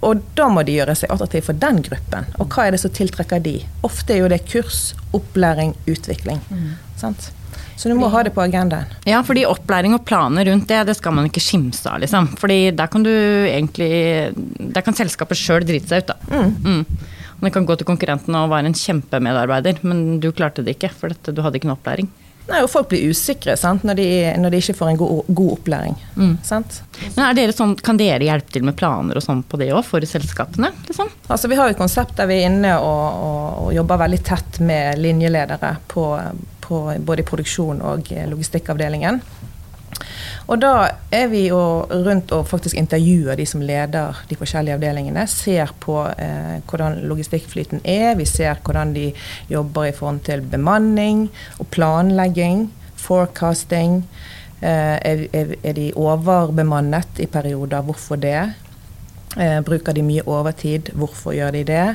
og, 0.02 0.24
da 0.36 0.48
må 0.52 0.63
de 0.67 0.76
gjøre 0.80 0.95
seg 0.98 1.12
attraktive 1.13 1.50
for 1.52 1.62
den 1.62 1.82
gruppen. 1.86 2.28
Og 2.39 2.50
hva 2.52 2.67
er 2.67 2.76
det 2.76 2.82
som 2.84 2.93
tiltrekker 2.95 3.43
de? 3.43 3.60
Ofte 3.88 4.15
er 4.15 4.24
jo 4.24 4.32
det 4.32 4.43
kurs, 4.50 4.93
opplæring, 5.15 5.76
utvikling. 5.88 6.41
Mm. 6.50 6.72
Sant? 7.00 7.32
Så 7.80 7.88
du 7.88 7.96
må 7.96 8.10
ha 8.12 8.24
det 8.28 8.34
på 8.36 8.44
agendaen. 8.44 8.89
Ja, 9.08 9.22
fordi 9.24 9.46
opplæring 9.48 9.94
og 9.96 10.04
planer 10.08 10.50
rundt 10.50 10.68
det, 10.68 10.82
det 10.89 10.98
skal 10.98 11.15
man 11.15 11.30
ikke 11.30 11.44
skimse 11.44 11.88
av, 11.88 12.02
liksom. 12.04 12.28
Fordi 12.42 12.74
der 12.76 12.92
kan 12.92 13.06
du 13.06 13.13
egentlig 13.13 14.34
Der 14.60 14.84
kan 14.84 14.98
selskapet 14.98 15.39
sjøl 15.39 15.63
drite 15.63 15.88
seg 15.88 16.04
ut, 16.04 16.12
da. 16.12 16.18
Mm. 16.28 16.58
Mm. 16.60 17.06
Og 17.39 17.46
det 17.48 17.54
kan 17.56 17.68
gå 17.70 17.78
til 17.80 17.88
konkurrenten 17.88 18.36
og 18.36 18.50
være 18.52 18.68
en 18.68 18.76
kjempemedarbeider, 18.76 19.80
men 19.88 20.20
du 20.20 20.34
klarte 20.36 20.65
det 20.65 20.76
ikke, 20.76 20.92
for 20.92 21.13
dette, 21.13 21.32
du 21.32 21.39
hadde 21.46 21.62
ikke 21.62 21.72
noe 21.72 21.80
opplæring. 21.80 22.12
Nei, 22.50 22.60
og 22.65 22.70
Folk 22.72 22.89
blir 22.92 23.13
usikre 23.13 23.56
når 23.86 23.96
de, 23.96 24.10
når, 24.42 24.52
de, 24.52 24.62
ikke 24.63 24.76
får 24.76 24.92
en 24.92 25.00
god, 25.00 25.32
god 25.39 25.52
opplæring. 25.54 25.96
Mm. 26.18 26.36
Men 27.15 27.36
dere 27.38 27.56
sånn, 27.56 27.76
Kan 27.80 28.00
dere 28.02 28.26
hjelpe 28.26 28.52
til 28.56 28.65
med 28.68 28.76
planer 28.80 29.20
og 29.20 29.24
sånn 29.24 29.44
på 29.48 29.60
det 29.62 29.70
òg, 29.72 29.86
for 29.88 30.04
selskapene? 30.04 30.74
Liksom? 30.89 31.12
Altså, 31.30 31.48
Vi 31.48 31.60
har 31.60 31.72
et 31.72 31.80
konsept 31.80 32.18
der 32.18 32.28
vi 32.28 32.42
er 32.42 32.50
inne 32.50 32.76
og, 32.82 33.24
og, 33.24 33.44
og 33.63 33.74
jobber 33.78 34.04
veldig 34.04 34.24
tett 34.26 34.60
med 34.65 35.00
linjeledere 35.00 35.76
på, 35.88 36.08
på 36.69 36.86
både 37.05 37.25
produksjon 37.27 37.82
og 37.82 38.13
logistikkavdelingen. 38.29 39.23
Og 40.49 40.58
da 40.58 40.73
er 41.13 41.27
vi 41.29 41.43
jo 41.47 41.60
rundt 41.89 42.32
og 42.34 42.47
faktisk 42.49 42.77
intervjuer 42.79 43.38
de 43.38 43.45
som 43.45 43.62
leder 43.62 44.17
de 44.29 44.38
forskjellige 44.38 44.79
avdelingene. 44.79 45.25
Ser 45.29 45.73
på 45.84 45.99
eh, 46.10 46.58
hvordan 46.69 47.03
logistikkflyten 47.10 47.84
er, 47.84 48.15
vi 48.17 48.25
ser 48.25 48.58
hvordan 48.65 48.95
de 48.95 49.12
jobber 49.51 49.91
i 49.91 49.93
forhold 49.93 50.23
til 50.25 50.41
bemanning 50.41 51.27
og 51.60 51.69
planlegging, 51.75 52.65
forecasting. 52.97 54.01
Eh, 54.62 54.97
er, 54.97 55.27
er, 55.34 55.73
de 55.77 55.91
overbemannet 55.95 57.21
i 57.21 57.29
perioder? 57.29 57.86
Hvorfor 57.86 58.17
det? 58.17 58.39
Eh, 59.38 59.60
bruker 59.62 59.93
de 59.93 60.01
mye 60.03 60.25
overtid? 60.25 60.89
Hvorfor 60.97 61.38
gjør 61.38 61.53
de 61.60 61.63
det? 61.69 61.88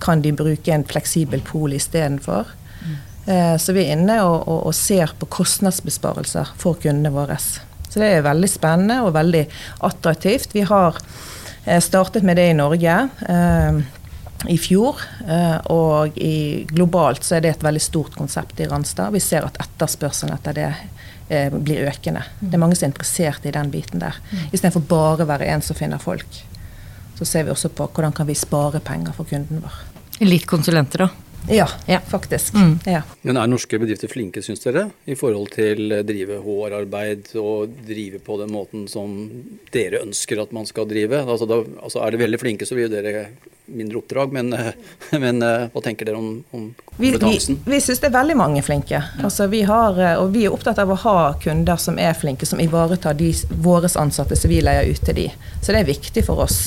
Kan 0.00 0.24
de 0.24 0.32
bruke 0.32 0.72
en 0.72 0.88
fleksibel 0.88 1.44
pol 1.44 1.76
istedenfor? 1.76 2.56
Eh, 2.86 2.96
så 3.28 3.74
vi 3.76 3.82
er 3.82 3.90
inne 3.92 4.14
og, 4.24 4.46
og, 4.48 4.60
og, 4.70 4.74
ser 4.76 5.10
på 5.20 5.26
kostnadsbesparelser 5.28 6.54
for 6.56 6.78
kundene 6.80 7.12
våre. 7.12 7.36
Så 7.88 8.00
det 8.00 8.08
er 8.08 8.24
veldig 8.26 8.48
spennende 8.50 9.02
og 9.04 9.14
veldig 9.16 9.44
attraktivt. 9.88 10.54
Vi 10.56 10.64
har 10.68 10.96
eh, 11.64 11.80
startet 11.84 12.24
med 12.24 12.36
det 12.40 12.50
i 12.50 12.56
Norge 12.56 12.96
eh, 13.28 13.80
i 14.46 14.58
fjor. 14.60 15.00
Eh, 15.26 15.56
og 15.72 16.18
i, 16.18 16.64
globalt 16.68 17.24
så 17.26 17.38
er 17.38 17.44
det 17.44 17.56
et 17.56 17.64
veldig 17.66 17.82
stort 17.82 18.16
konsept 18.18 18.60
i 18.60 18.68
Randstad. 18.68 19.14
Vi 19.16 19.22
ser 19.24 19.48
at 19.48 19.58
etterspørselen 19.64 20.36
etter 20.36 20.58
det 20.58 20.68
eh, 21.28 21.54
blir 21.54 21.88
økende. 21.88 22.26
Det 22.40 22.54
er 22.54 22.62
mange 22.62 22.78
som 22.78 22.88
er 22.88 22.92
interessert 22.92 23.48
i 23.48 23.54
den 23.54 23.72
biten 23.72 24.04
der. 24.04 24.20
Mm. 24.30 24.50
Istedenfor 24.52 24.84
bare 24.90 25.24
å 25.24 25.30
være 25.32 25.48
en 25.54 25.64
som 25.64 25.78
finner 25.78 26.02
folk. 26.02 26.42
Så 27.18 27.26
ser 27.26 27.48
vi 27.48 27.54
også 27.54 27.72
på 27.74 27.88
hvordan 27.88 28.14
kan 28.14 28.28
vi 28.28 28.36
spare 28.38 28.82
penger 28.84 29.16
for 29.16 29.26
kunden 29.26 29.64
vår. 29.64 29.80
Litt 30.22 30.46
konsulenter, 30.50 31.06
da? 31.06 31.27
Ja, 31.50 31.68
ja. 31.86 32.00
faktisk. 32.00 32.54
Mm. 32.54 32.78
Ja. 32.86 33.02
Men 33.22 33.40
er 33.40 33.50
norske 33.50 33.80
bedrifter 33.80 34.10
flinke, 34.12 34.42
syns 34.44 34.62
dere, 34.64 34.88
i 35.08 35.16
forhold 35.18 35.52
til 35.56 35.94
å 35.96 36.02
drive 36.06 36.40
HR-arbeid 36.44 37.32
og 37.40 37.76
drive 37.88 38.20
på 38.24 38.38
den 38.42 38.52
måten 38.52 38.88
som 38.90 39.14
dere 39.74 40.02
ønsker 40.04 40.42
at 40.42 40.52
man 40.56 40.68
skal 40.68 40.88
drive? 40.90 41.22
Altså, 41.24 41.48
da, 41.48 41.62
altså 41.82 42.04
Er 42.04 42.14
de 42.14 42.24
veldig 42.24 42.40
flinke, 42.40 42.68
så 42.68 42.76
vil 42.76 42.88
jo 42.88 42.94
dere 42.96 43.28
mindre 43.68 44.00
oppdrag, 44.00 44.32
men, 44.32 44.54
men 45.24 45.42
hva 45.44 45.82
tenker 45.84 46.08
dere 46.08 46.20
om, 46.20 46.30
om 46.50 46.68
kompetansen? 46.96 47.58
Vi, 47.64 47.70
vi, 47.70 47.76
vi 47.76 47.80
syns 47.84 48.02
det 48.02 48.10
er 48.10 48.16
veldig 48.16 48.36
mange 48.38 48.62
flinke. 48.64 49.02
Altså, 49.24 49.46
vi 49.52 49.62
har, 49.68 49.98
og 50.22 50.32
vi 50.34 50.46
er 50.48 50.54
opptatt 50.54 50.80
av 50.82 50.92
å 50.92 50.98
ha 51.04 51.16
kunder 51.42 51.80
som 51.80 52.00
er 52.00 52.16
flinke, 52.18 52.48
som 52.48 52.60
ivaretar 52.62 53.16
de, 53.18 53.32
våre 53.64 53.90
ansatte 54.00 54.36
som 54.36 54.50
vi 54.52 54.60
leier 54.64 54.88
ut 54.88 55.02
til 55.04 55.16
de. 55.18 55.28
Så 55.62 55.72
det 55.72 55.82
er 55.82 55.90
viktig 55.90 56.24
for 56.26 56.44
oss 56.44 56.58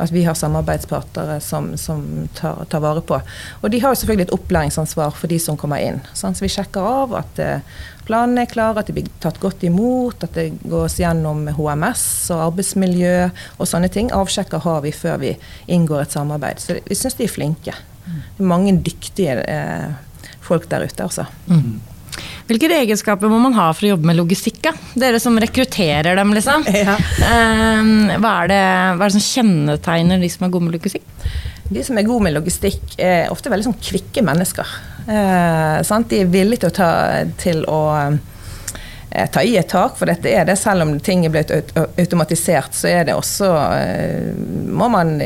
at 0.00 0.12
vi 0.12 0.24
har 0.24 0.34
samarbeidspartnere 0.38 1.40
som, 1.44 1.76
som 1.78 2.28
tar, 2.34 2.64
tar, 2.70 2.80
vare 2.80 3.02
på. 3.06 3.20
Og 3.60 3.70
de 3.70 3.80
har 3.82 3.94
jo 3.94 4.00
selvfølgelig 4.00 4.28
et 4.28 4.36
opplæringsansvar 4.36 5.14
for 5.16 5.30
de 5.30 5.38
som 5.42 5.58
kommer 5.60 5.82
inn. 5.84 6.00
Sånn, 6.16 6.36
så 6.36 6.46
vi 6.46 6.52
sjekker 6.52 6.86
av 6.86 7.16
at 7.20 7.40
eh, 7.42 7.80
planene 8.10 8.44
er 8.44 8.50
klare, 8.50 8.82
at 8.82 8.90
de 8.90 8.96
blir 8.96 9.10
tatt 9.22 9.38
godt 9.42 9.62
imot, 9.68 10.26
at 10.26 10.34
det 10.34 10.48
gås 10.66 10.98
gjennom 10.98 11.44
HMS 11.54 12.04
og 12.34 12.46
arbeidsmiljø 12.48 13.14
og 13.30 13.70
sånne 13.70 13.90
ting. 13.92 14.10
Avsjekker 14.14 14.64
har 14.66 14.82
vi 14.86 14.94
før 14.94 15.20
vi 15.22 15.36
inngår 15.70 16.04
et 16.04 16.16
samarbeid. 16.18 16.62
Så 16.62 16.80
vi 16.88 16.98
syns 16.98 17.18
de 17.20 17.28
er 17.28 17.32
flinke. 17.32 17.76
Det 18.10 18.42
er 18.42 18.50
mange 18.50 18.74
dyktige 18.82 19.38
eh, 19.46 19.92
folk 20.42 20.66
der 20.70 20.88
ute, 20.88 21.06
altså. 21.06 21.28
Mm. 21.46 21.78
Hvilke 22.50 22.66
egenskaper 22.74 23.30
må 23.30 23.38
man 23.38 23.54
ha 23.54 23.68
for 23.70 23.86
å 23.86 23.92
jobbe 23.92 24.08
med 24.10 24.18
logistikk? 24.18 24.58
Da? 24.64 24.72
Dere 24.98 25.20
som 25.22 25.38
rekrutterer 25.38 26.18
dem, 26.18 26.34
liksom. 26.34 26.66
Ja. 26.80 26.96
Eh, 26.98 28.16
hva, 28.16 28.32
er 28.42 28.50
det, 28.50 28.62
hva, 28.96 29.04
er 29.04 29.06
det, 29.06 29.14
som 29.20 29.28
kjennetegner 29.28 30.22
de 30.22 30.32
som 30.32 30.48
er 30.48 30.54
gode 30.56 30.66
med 30.66 30.80
logistikk? 30.80 31.06
De 31.70 31.84
som 31.86 32.00
er 32.00 32.08
gode 32.08 32.26
med 32.26 32.34
logistikk, 32.34 32.96
er 32.98 33.30
ofte 33.30 33.52
veldig 33.52 33.68
sånn 33.68 33.78
kvikke 33.78 34.26
mennesker. 34.26 34.72
Eh, 35.06 36.02
de 36.10 36.20
er 36.20 36.32
villige 36.32 36.64
til 36.64 36.70
å, 36.70 36.74
ta, 36.76 36.90
til 37.40 37.62
å 37.70 37.80
eh, 38.00 39.30
ta 39.32 39.44
i 39.44 39.56
et 39.60 39.70
tak, 39.70 39.96
for 39.98 40.10
dette 40.10 40.32
er 40.32 40.48
det. 40.48 40.58
Selv 40.60 40.86
om 40.86 40.96
ting 41.00 41.24
er 41.26 41.34
blitt 41.34 41.54
automatisert, 41.76 42.76
så 42.76 42.90
er 42.90 43.08
det 43.08 43.16
også 43.18 43.54
eh, 43.76 44.30
Må 44.70 44.90
man 44.92 45.18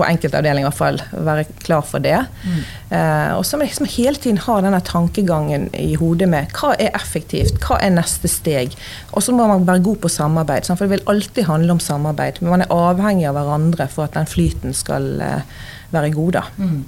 på 0.00 0.06
enkelte 0.08 0.38
avdelinger 0.38 0.64
i 0.64 0.68
hvert 0.68 0.78
fall 0.78 1.00
være 1.26 1.44
klar 1.60 1.82
for 1.86 2.02
det. 2.02 2.16
Mm. 2.44 2.60
Eh, 2.96 3.32
og 3.36 3.44
så 3.46 3.58
må 3.58 3.66
liksom 3.66 3.88
hele 3.92 4.20
tiden 4.20 4.40
ha 4.46 4.58
denne 4.64 4.80
tankegangen 4.86 5.68
i 5.76 5.92
hodet 6.00 6.30
med 6.32 6.54
hva 6.56 6.72
er 6.80 6.94
effektivt, 6.96 7.58
hva 7.64 7.80
er 7.84 7.92
neste 7.94 8.30
steg. 8.30 8.76
Og 9.12 9.24
så 9.26 9.34
må 9.36 9.48
man 9.50 9.66
være 9.68 9.84
god 9.84 10.00
på 10.04 10.12
samarbeid, 10.12 10.70
for 10.70 10.86
det 10.86 10.94
vil 10.94 11.10
alltid 11.12 11.48
handle 11.50 11.76
om 11.76 11.82
samarbeid. 11.84 12.40
Men 12.40 12.54
man 12.54 12.64
er 12.64 12.72
avhengig 12.76 13.28
av 13.28 13.36
hverandre 13.36 13.88
for 13.92 14.08
at 14.08 14.16
den 14.16 14.30
flyten 14.30 14.76
skal 14.76 15.12
eh, 15.26 15.60
være 15.92 16.14
god. 16.16 16.38
da. 16.38 16.46
Mm. 16.56 16.80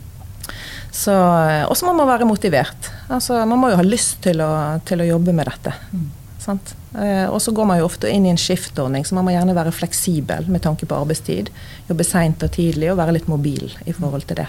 Eh, 0.92 1.64
og 1.64 1.76
så 1.76 1.88
må 1.88 1.94
man 1.96 2.10
være 2.10 2.28
motivert. 2.28 2.90
Altså, 3.08 3.40
man 3.48 3.60
må 3.60 3.72
jo 3.72 3.78
ha 3.80 3.86
lyst 3.86 4.20
til 4.24 4.42
å, 4.44 4.50
til 4.86 5.02
å 5.02 5.08
jobbe 5.08 5.34
med 5.36 5.48
dette. 5.48 5.74
Mm. 5.92 6.10
Eh, 6.42 7.28
og 7.30 7.38
så 7.42 7.54
går 7.54 7.68
man 7.68 7.78
jo 7.78 7.86
ofte 7.86 8.10
inn 8.10 8.26
i 8.26 8.32
en 8.32 8.40
skiftordning, 8.40 9.06
så 9.06 9.16
man 9.16 9.28
må 9.28 9.34
gjerne 9.34 9.56
være 9.56 9.74
fleksibel 9.74 10.48
med 10.52 10.64
tanke 10.64 10.88
på 10.88 10.98
arbeidstid. 10.98 11.52
Jobbe 11.88 12.06
seint 12.06 12.42
og 12.42 12.52
tidlig 12.54 12.90
og 12.92 12.98
være 13.00 13.16
litt 13.18 13.30
mobil 13.30 13.70
i 13.86 13.94
forhold 13.96 14.26
til 14.28 14.42
det. 14.42 14.48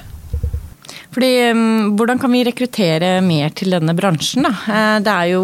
Fordi, 1.13 1.29
um, 1.51 1.93
hvordan 1.97 2.19
kan 2.21 2.31
vi 2.33 2.43
rekruttere 2.47 3.09
mer 3.21 3.53
til 3.53 3.73
denne 3.75 3.93
bransjen? 3.97 4.47
Da? 4.47 4.53
Eh, 5.03 5.23
jo, 5.29 5.43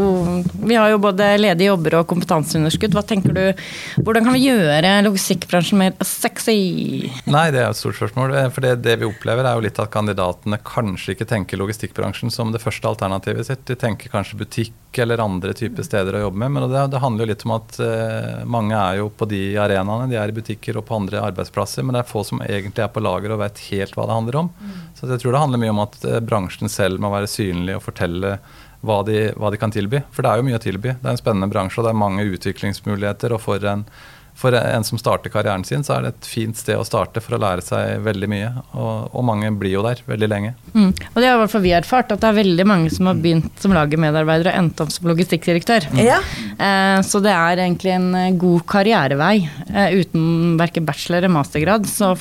vi 0.65 0.77
har 0.79 0.89
jo 0.89 1.01
både 1.01 1.27
ledige 1.37 1.69
jobber 1.69 1.99
og 1.99 2.07
kompetanseunderskudd. 2.09 2.95
Hva 2.97 3.03
tenker 3.05 3.35
du, 3.35 3.43
Hvordan 4.01 4.25
kan 4.25 4.35
vi 4.35 4.47
gjøre 4.47 4.95
logistikkbransjen 5.05 5.81
mer 5.81 5.93
sexy? 6.05 7.09
Nei, 7.29 7.45
Det 7.53 7.61
er 7.61 7.69
et 7.69 7.77
stort 7.77 7.99
spørsmål. 7.99 8.33
Eh, 8.33 8.49
for 8.55 8.65
det, 8.65 8.75
det, 8.85 8.97
vi 9.03 9.09
opplever 9.09 9.45
er 9.45 9.57
jo 9.57 9.65
litt 9.67 9.79
at 9.81 9.93
kandidatene 9.93 10.59
kanskje 10.65 11.13
ikke 11.13 11.29
tenker 11.29 11.61
logistikkbransjen 11.61 12.33
som 12.33 12.53
det 12.55 12.63
første 12.63 12.89
alternativet 12.89 13.45
sitt. 13.51 13.65
De 13.69 13.77
tenker 13.77 14.09
kanskje 14.13 14.41
butikk 14.41 14.73
eller 14.97 15.21
andre 15.21 15.53
typer 15.53 15.83
steder 15.83 16.15
å 16.17 16.21
jobbe 16.25 16.39
med. 16.41 16.51
Men 16.51 16.71
det, 16.71 16.87
det 16.93 17.01
handler 17.03 17.25
jo 17.25 17.29
litt 17.31 17.43
om 17.45 17.53
at 17.57 17.75
uh, 17.77 18.45
mange 18.49 18.77
er 18.77 19.01
jo 19.01 19.09
på 19.13 19.27
de 19.29 19.41
arenaene. 19.61 20.09
De 20.09 20.17
er 20.17 20.31
i 20.31 20.35
butikker 20.35 20.79
og 20.79 20.87
på 20.87 20.97
andre 20.97 21.21
arbeidsplasser, 21.29 21.85
men 21.85 21.95
det 21.95 22.01
er 22.01 22.09
få 22.09 22.23
som 22.25 22.41
egentlig 22.45 22.85
er 22.85 22.93
på 22.93 23.03
lager 23.03 23.35
og 23.35 23.43
vet 23.43 23.61
helt 23.69 23.93
hva 23.97 24.07
det 24.09 24.17
handler 24.17 24.39
om. 24.41 24.49
Mm. 24.57 24.79
Så 24.97 25.11
jeg 25.11 25.21
tror 25.21 25.35
det 25.35 25.43
handler 25.43 25.63
mye 25.63 25.75
om 25.75 25.83
at 25.85 25.99
uh, 26.07 26.17
bransjen 26.25 26.73
selv 26.73 27.03
må 27.03 27.13
være 27.13 27.29
synlig 27.29 27.77
og 27.77 27.85
fortelle 27.85 28.39
hva 28.81 29.01
de, 29.03 29.19
hva 29.35 29.51
de, 29.51 29.59
kan 29.59 29.73
tilby. 29.75 30.01
For 30.15 30.23
det 30.23 30.31
er 30.31 30.39
jo 30.39 30.47
mye 30.47 30.59
å 30.59 30.63
tilby. 30.63 30.95
Det 30.95 31.05
er 31.05 31.13
en 31.13 31.21
spennende 31.21 31.51
bransje, 31.51 31.81
og 31.81 31.85
det 31.85 31.93
er 31.93 31.99
mange 31.99 32.25
utviklingsmuligheter. 32.31 33.35
Og 33.35 33.43
for 33.43 33.65
en, 33.67 33.85
for 34.39 34.55
en 34.55 34.85
som 34.87 34.99
starter 34.99 35.31
karrieren 35.33 35.65
sin, 35.67 35.83
så 35.83 35.97
er 35.97 36.05
det 36.05 36.11
et 36.13 36.29
fint 36.31 36.57
sted 36.57 36.79
å 36.79 36.85
starte 36.87 37.19
for 37.23 37.35
å 37.35 37.41
lære 37.41 37.63
seg 37.65 38.05
veldig 38.05 38.29
mye. 38.31 38.51
Og, 38.71 39.09
og 39.11 39.25
mange 39.27 39.51
blir 39.59 39.75
jo 39.75 39.83
der 39.83 39.99
veldig 40.07 40.29
lenge. 40.31 40.53
Mm. 40.71 40.93
Og 40.93 41.19
det 41.19 41.27
har 41.27 41.35
i 41.35 41.41
hvert 41.43 41.53
fall 41.53 41.65
vi 41.65 41.75
erfart, 41.75 42.13
at 42.15 42.23
det 42.23 42.29
er 42.29 42.39
veldig 42.39 42.67
mange 42.69 42.93
som 42.95 43.09
har 43.11 43.19
begynt 43.19 43.51
som 43.59 43.75
lagermedarbeider 43.75 44.51
og 44.51 44.59
endt 44.61 44.83
opp 44.85 44.93
som 44.95 45.09
logistikkdirektør. 45.11 45.89
Mm. 45.91 46.01
Ja. 46.07 46.19
Eh, 46.55 46.97
så 47.05 47.21
det 47.25 47.35
er 47.35 47.63
egentlig 47.65 47.95
en 47.97 48.09
eh, 48.15 48.35
god 48.39 48.63
karrierevei. 48.71 49.35
Eh, 49.73 49.99
uten 49.99 50.55
verken 50.61 50.87
bachelor 50.87 51.19
eller 51.19 51.35
mastergrad, 51.35 51.89
så 51.89 52.13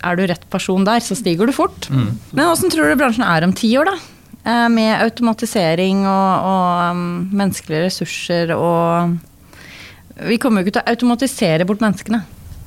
er 0.00 0.16
du 0.16 0.24
rett 0.28 0.48
person 0.52 0.88
der, 0.88 1.04
så 1.04 1.18
stiger 1.18 1.48
du 1.48 1.56
fort. 1.56 1.90
Mm. 1.92 2.14
Men 2.32 2.46
åssen 2.48 2.72
tror 2.72 2.88
du 2.88 2.96
bransjen 3.00 3.28
er 3.28 3.44
om 3.44 3.56
ti 3.56 3.74
år, 3.76 3.92
da? 3.92 4.14
Eh, 4.48 4.68
med 4.72 5.02
automatisering 5.02 6.04
og, 6.08 6.48
og 6.48 6.92
um, 6.96 7.08
menneskelige 7.36 7.88
ressurser 7.88 8.54
og 8.56 9.18
Vi 10.26 10.38
kommer 10.42 10.62
jo 10.62 10.68
ikke 10.68 10.78
til 10.78 10.84
å 10.84 10.94
automatisere 10.94 11.66
bort 11.68 11.82
menneskene. 11.84 12.22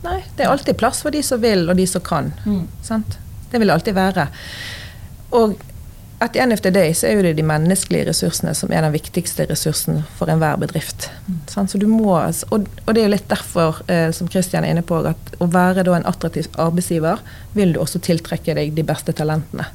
Nei, 0.05 0.21
det 0.37 0.45
er 0.45 0.53
alltid 0.53 0.79
plass 0.79 1.03
for 1.05 1.13
de 1.13 1.21
som 1.25 1.41
vil, 1.41 1.67
og 1.69 1.77
de 1.77 1.85
som 1.89 2.03
kan. 2.03 2.31
Mm. 2.45 2.63
Det 3.51 3.59
vil 3.59 3.73
alltid 3.73 3.97
være. 3.97 4.27
Og 5.37 5.59
at 6.21 6.35
end 6.35 6.53
of 6.53 6.61
the 6.61 6.69
day 6.69 6.93
så 6.93 7.07
er 7.07 7.17
jo 7.17 7.23
det 7.25 7.33
de 7.39 7.45
menneskelige 7.45 8.05
ressursene 8.11 8.53
som 8.57 8.69
er 8.69 8.83
den 8.85 8.93
viktigste 8.93 9.47
ressursen 9.49 10.03
for 10.19 10.29
enhver 10.29 10.59
bedrift. 10.61 11.09
Mm. 11.25 11.39
Så 11.67 11.81
du 11.81 11.87
må, 11.89 12.13
og, 12.13 12.67
og, 12.85 12.93
det 12.93 13.01
er 13.01 13.07
jo 13.07 13.13
litt 13.15 13.29
derfor, 13.29 13.81
eh, 13.89 14.11
som 14.13 14.29
Kristian 14.29 14.65
er 14.65 14.75
inne 14.75 14.85
på, 14.85 14.99
at 15.09 15.33
å 15.41 15.49
være 15.49 15.85
en 15.97 16.05
attraktiv 16.05 16.49
arbeidsgiver, 16.61 17.23
vil 17.57 17.73
du 17.73 17.81
også 17.81 18.03
tiltrekke 18.05 18.53
deg 18.57 18.75
de 18.77 18.85
beste 18.85 19.17
talentene. 19.17 19.65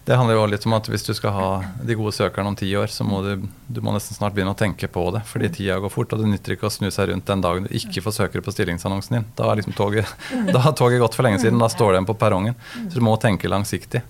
Mm. 0.00 0.06
Det 0.10 0.16
handler 0.16 0.34
jo 0.34 0.46
litt 0.48 0.64
om 0.66 0.74
at 0.74 0.88
hvis 0.88 1.04
du 1.06 1.12
skal 1.14 1.34
ha 1.36 1.48
de 1.86 1.94
gode 1.94 2.12
søkerne 2.16 2.50
om 2.50 2.56
ti 2.56 2.70
år, 2.76 2.88
så 2.90 3.04
må 3.04 3.20
du, 3.22 3.44
du 3.68 3.80
må 3.84 3.92
nesten 3.94 4.16
snart 4.16 4.34
begynne 4.34 4.54
å 4.54 4.58
tenke 4.58 4.88
på 4.88 5.04
det. 5.14 5.20
Fordi 5.28 5.50
tida 5.52 5.76
går 5.78 5.92
fort, 5.92 6.14
og 6.16 6.22
det 6.22 6.30
nytter 6.32 6.56
ikke 6.56 6.70
å 6.70 6.72
snu 6.72 6.88
seg 6.90 7.12
rundt 7.12 7.28
den 7.28 7.44
dagen 7.44 7.68
du 7.68 7.74
ikke 7.76 8.02
får 8.02 8.16
søkere 8.16 8.42
på 8.42 8.54
stillingsannonsen 8.54 9.18
din. 9.18 9.28
Da 9.38 9.52
liksom 9.54 9.76
toget, 9.76 10.08
da 10.54 10.64
har 10.64 10.74
toget 10.78 11.02
gått 11.04 11.18
for 11.18 11.28
lenge 11.28 11.42
siden. 11.42 11.60
Da 11.60 11.68
står 11.70 11.98
den 11.98 12.08
på 12.08 12.16
perrongen. 12.18 12.56
Så 12.88 12.96
du 12.96 13.04
må 13.04 13.14
tenke 13.20 13.50
langsiktig. 13.52 14.02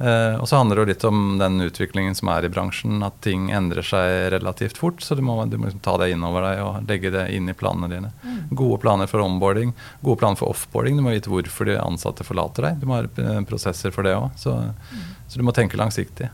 Uh, 0.00 0.40
og 0.40 0.48
så 0.48 0.56
handler 0.56 0.78
det 0.78 0.82
jo 0.82 0.88
litt 0.88 1.04
om 1.04 1.18
den 1.36 1.60
utviklingen 1.60 2.14
som 2.16 2.30
er 2.32 2.46
i 2.46 2.50
bransjen, 2.52 3.02
at 3.04 3.18
ting 3.20 3.50
endrer 3.52 3.84
seg 3.84 4.30
relativt 4.32 4.80
fort. 4.80 5.02
Så 5.04 5.14
du 5.18 5.20
må, 5.24 5.36
du 5.44 5.58
må 5.60 5.68
liksom 5.68 5.82
ta 5.84 5.98
det 6.00 6.08
inn 6.14 6.24
over 6.24 6.46
deg 6.46 6.62
og 6.64 6.88
legge 6.88 7.12
det 7.12 7.26
inn 7.36 7.52
i 7.52 7.56
planene 7.56 7.90
dine. 7.92 8.12
Mm. 8.24 8.38
Gode 8.56 8.80
planer 8.80 9.10
for 9.10 9.20
onboarding, 9.20 9.74
gode 10.00 10.22
planer 10.22 10.40
for 10.40 10.54
offboarding. 10.54 10.96
Du 10.96 11.04
må 11.04 11.12
vite 11.12 11.32
hvorfor 11.32 11.68
de 11.68 11.76
ansatte 11.82 12.24
forlater 12.24 12.70
deg. 12.70 12.80
Du 12.80 12.88
må 12.88 12.96
ha 12.96 13.04
eh, 13.04 13.42
prosesser 13.48 13.92
for 13.92 14.08
det 14.08 14.16
òg. 14.16 14.30
Så, 14.40 14.56
mm. 14.56 15.04
så, 15.26 15.36
du 15.36 15.44
må 15.44 15.54
tenke 15.56 15.80
langsiktig. 15.80 16.30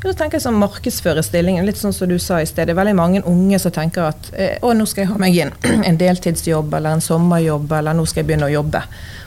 Jeg 0.00 0.16
tenker 0.16 0.40
som 0.40 0.56
markedsfører 0.60 1.24
stillingen, 1.24 1.66
litt 1.68 1.78
sånn 1.80 1.94
som 1.96 2.08
du 2.08 2.16
sa 2.20 2.40
i 2.40 2.48
sted. 2.48 2.68
Det 2.68 2.74
er 2.74 2.78
veldig 2.78 2.96
mange 2.96 3.22
unge 3.28 3.58
som 3.60 3.72
tenker 3.72 4.08
at 4.08 4.30
eh, 4.32 4.56
å, 4.64 4.72
nå 4.76 4.86
skal 4.88 5.04
jeg 5.04 5.10
ha 5.12 5.20
meg 5.20 5.36
inn 5.36 5.52
en 5.88 6.00
deltidsjobb 6.00 6.74
eller 6.76 6.96
en 6.96 7.04
sommerjobb, 7.04 7.72
eller 7.78 7.96
nå 7.96 8.06
skal 8.08 8.22
jeg 8.22 8.30
begynne 8.30 8.48
å 8.48 8.54
jobbe. 8.54 8.82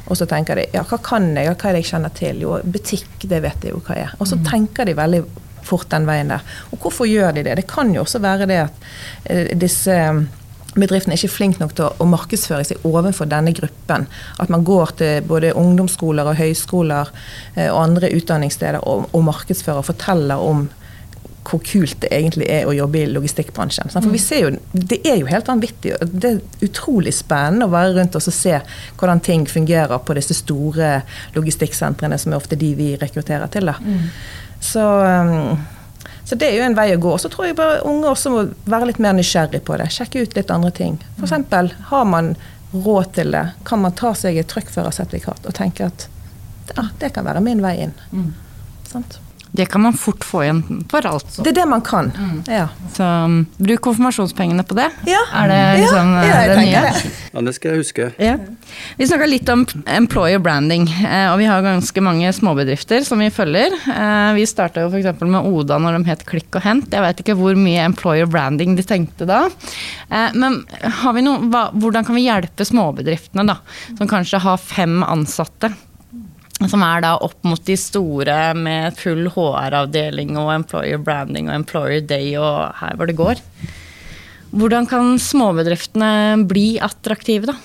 Og 0.09 0.19
så 0.19 0.27
tenker 0.29 0.59
de 0.59 0.67
ja, 0.73 0.83
hva 0.89 0.99
kan 1.01 1.29
jeg, 1.37 1.53
hva 1.53 1.69
er 1.69 1.77
det 1.77 1.83
jeg 1.83 1.91
kjenner 1.93 2.13
til? 2.17 2.43
Jo, 2.43 2.57
butikk, 2.65 3.27
det 3.29 3.41
vet 3.45 3.65
jeg 3.65 3.75
jo 3.75 3.81
hva 3.85 3.97
er. 4.01 4.13
Og 4.19 4.29
så 4.29 4.39
mm. 4.39 4.45
tenker 4.49 4.89
de 4.89 4.97
veldig 4.97 5.23
fort 5.63 5.89
den 5.93 6.07
veien 6.09 6.33
der. 6.33 6.45
Og 6.73 6.81
hvorfor 6.83 7.07
gjør 7.07 7.37
de 7.37 7.45
det? 7.47 7.57
Det 7.61 7.67
kan 7.69 7.93
jo 7.95 8.03
også 8.03 8.21
være 8.23 8.49
det 8.49 8.63
at 8.65 8.87
eh, 9.29 9.53
disse 9.57 9.97
bedriftene 10.75 11.15
er 11.15 11.21
ikke 11.21 11.35
flink 11.35 11.59
nok 11.61 11.75
til 11.77 11.89
å 12.01 12.07
markedsføre 12.09 12.67
seg 12.67 12.85
overfor 12.87 13.29
denne 13.29 13.53
gruppen. 13.55 14.07
At 14.41 14.53
man 14.53 14.65
går 14.67 14.95
til 15.01 15.25
både 15.29 15.53
ungdomsskoler 15.59 16.29
og 16.29 16.39
høyskoler 16.39 17.11
eh, 17.55 17.69
og 17.69 17.81
andre 17.83 18.13
utdanningssteder 18.17 18.81
og, 18.83 19.09
og 19.11 19.27
markedsfører 19.29 19.83
og 19.83 19.91
forteller 19.91 20.41
om 20.41 20.69
hvor 21.43 21.59
kult 21.65 21.97
det 22.03 22.09
egentlig 22.15 22.47
er 22.51 22.67
å 22.67 22.75
jobbe 22.75 23.01
i 23.01 23.09
logistikkbransjen. 23.11 23.91
For 23.91 24.11
vi 24.13 24.21
ser 24.21 24.45
jo, 24.45 24.51
Det 24.71 25.01
er 25.03 25.19
jo 25.19 25.27
helt 25.27 25.47
vanvittig. 25.47 25.95
Det 26.01 26.29
er 26.29 26.65
utrolig 26.65 27.13
spennende 27.15 27.67
å 27.67 27.73
være 27.73 27.97
rundt 27.97 28.15
oss 28.15 28.29
og 28.31 28.37
se 28.37 28.55
hvordan 28.99 29.19
ting 29.23 29.45
fungerer 29.49 29.99
på 29.99 30.15
disse 30.15 30.37
store 30.39 31.01
logistikksentrene, 31.35 32.17
som 32.17 32.33
er 32.33 32.39
ofte 32.39 32.59
de 32.59 32.73
vi 32.79 32.93
rekrutterer 32.95 33.51
til. 33.51 33.67
da. 33.67 33.75
Mm. 33.83 34.07
Så, 34.63 34.83
um, 35.03 35.59
så, 36.23 36.35
det 36.39 36.47
er 36.47 36.57
jo 36.57 36.65
en 36.65 36.77
vei 36.77 36.87
å 36.95 36.99
gå. 37.03 37.17
Så 37.19 37.29
tror 37.31 37.49
jeg 37.49 37.57
bare 37.59 37.81
unge 37.87 38.07
også 38.07 38.31
må 38.31 38.43
være 38.69 38.91
litt 38.91 39.01
mer 39.03 39.15
nysgjerrig 39.17 39.63
på 39.67 39.75
det. 39.79 39.89
Sjekke 39.91 40.23
ut 40.23 40.37
litt 40.37 40.53
andre 40.53 40.71
ting. 40.75 40.95
F.eks. 41.19 41.73
har 41.89 42.05
man 42.07 42.33
råd 42.73 43.11
til 43.13 43.35
det, 43.35 43.43
kan 43.67 43.83
man 43.83 43.93
ta 43.93 44.13
seg 44.17 44.39
et 44.39 44.49
truckførersertifikat 44.49 45.45
og 45.45 45.53
tenke 45.57 45.91
at 45.91 46.07
ja, 46.73 46.87
det 46.99 47.11
kan 47.13 47.27
være 47.27 47.43
min 47.43 47.61
vei 47.61 47.75
inn. 47.85 47.93
Mm. 48.15 48.31
Sant? 48.87 49.19
Det 49.53 49.65
kan 49.69 49.81
man 49.81 49.93
fort 49.93 50.23
få 50.25 50.39
igjen 50.43 50.61
for, 50.89 51.05
alt. 51.05 51.27
Så. 51.29 51.43
Det 51.45 51.51
er 51.51 51.59
det 51.59 51.65
man 51.69 51.81
kan. 51.85 52.07
Mm. 52.17 52.37
Ja. 52.49 52.63
Så 52.95 53.05
um, 53.05 53.35
bruk 53.61 53.83
konfirmasjonspengene 53.85 54.65
på 54.65 54.77
det. 54.79 54.87
Ja. 55.05 55.19
Er 55.43 55.51
det 55.51 55.59
liksom 55.83 56.09
ja, 56.17 56.23
ja, 56.25 56.39
det 56.49 56.55
nye? 56.57 56.81
Det. 56.87 57.11
Ja, 57.33 57.43
det 57.45 57.53
skal 57.53 57.75
jeg 57.75 57.83
huske. 57.83 58.07
Ja. 58.17 58.33
Vi 58.97 59.07
snakka 59.09 59.27
litt 59.29 59.51
om 59.53 59.67
employer 59.85 60.41
branding, 60.41 60.87
eh, 61.05 61.27
og 61.29 61.37
vi 61.43 61.45
har 61.51 61.61
ganske 61.65 62.05
mange 62.05 62.33
småbedrifter 62.33 63.05
som 63.05 63.21
vi 63.21 63.29
følger. 63.33 63.77
Eh, 63.93 64.31
vi 64.39 64.47
starta 64.49 64.87
jo 64.87 64.89
f.eks. 64.89 65.21
med 65.21 65.53
Oda 65.53 65.77
når 65.77 65.99
de 65.99 66.09
het 66.09 66.25
Klikk 66.33 66.57
og 66.57 66.65
Hent. 66.65 66.89
Jeg 66.89 67.05
vet 67.05 67.21
ikke 67.21 67.37
hvor 67.37 67.53
mye 67.53 67.85
employer 67.85 68.25
branding 68.25 68.73
de 68.79 68.89
tenkte 68.89 69.29
da. 69.29 69.45
Eh, 70.09 70.33
men 70.33 70.63
har 71.03 71.13
vi 71.13 71.27
noe, 71.29 71.45
hvordan 71.77 72.09
kan 72.09 72.17
vi 72.17 72.25
hjelpe 72.25 72.65
småbedriftene, 72.65 73.45
da, 73.53 73.59
som 73.93 74.09
kanskje 74.09 74.41
har 74.49 74.57
fem 74.57 75.03
ansatte? 75.05 75.75
Som 76.71 76.83
er 76.85 77.03
da 77.05 77.13
opp 77.23 77.39
mot 77.47 77.61
de 77.65 77.75
store 77.79 78.37
med 78.57 78.97
full 78.99 79.27
HR-avdeling 79.33 80.35
og 80.39 80.51
employer 80.53 81.01
branding 81.01 81.49
og 81.49 81.57
employer 81.61 82.03
day 82.07 82.35
og 82.39 82.73
her 82.79 82.97
hvor 82.99 83.09
det 83.09 83.17
går. 83.19 83.41
Hvordan 84.53 84.85
kan 84.89 85.15
småbedriftene 85.19 86.43
bli 86.49 86.75
attraktive, 86.83 87.49
da? 87.49 87.57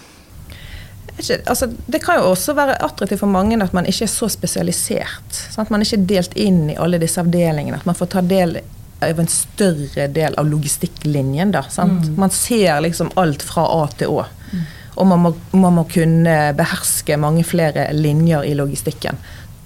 Altså, 1.18 1.66
det 1.90 1.98
kan 2.04 2.20
jo 2.20 2.30
også 2.30 2.54
være 2.54 2.78
attraktivt 2.84 3.20
for 3.24 3.30
mange 3.30 3.58
at 3.60 3.74
man 3.74 3.86
ikke 3.90 4.06
er 4.06 4.12
så 4.12 4.28
spesialisert. 4.30 5.40
Sånn 5.52 5.66
at 5.66 5.72
man 5.74 5.82
ikke 5.84 5.98
er 5.98 6.08
delt 6.14 6.36
inn 6.38 6.68
i 6.70 6.78
alle 6.78 7.00
disse 7.02 7.20
avdelingene. 7.20 7.80
At 7.80 7.88
man 7.88 7.98
får 7.98 8.12
ta 8.14 8.22
del 8.22 8.60
av 9.04 9.20
en 9.20 9.30
større 9.30 10.08
del 10.14 10.34
av 10.38 10.48
logistikklinjen. 10.48 11.52
Da, 11.54 11.64
mm. 11.66 12.14
Man 12.18 12.32
ser 12.34 12.80
liksom 12.86 13.10
alt 13.20 13.44
fra 13.46 13.66
A 13.66 13.84
til 13.98 14.14
Å. 14.14 14.26
Mm. 14.52 14.66
Og 14.98 15.06
man 15.06 15.22
må, 15.22 15.34
man 15.54 15.76
må, 15.78 15.86
kunne 15.90 16.36
beherske 16.58 17.16
mange 17.20 17.44
flere 17.46 17.88
linjer 17.94 18.48
i 18.48 18.54
logistikken. 18.58 19.18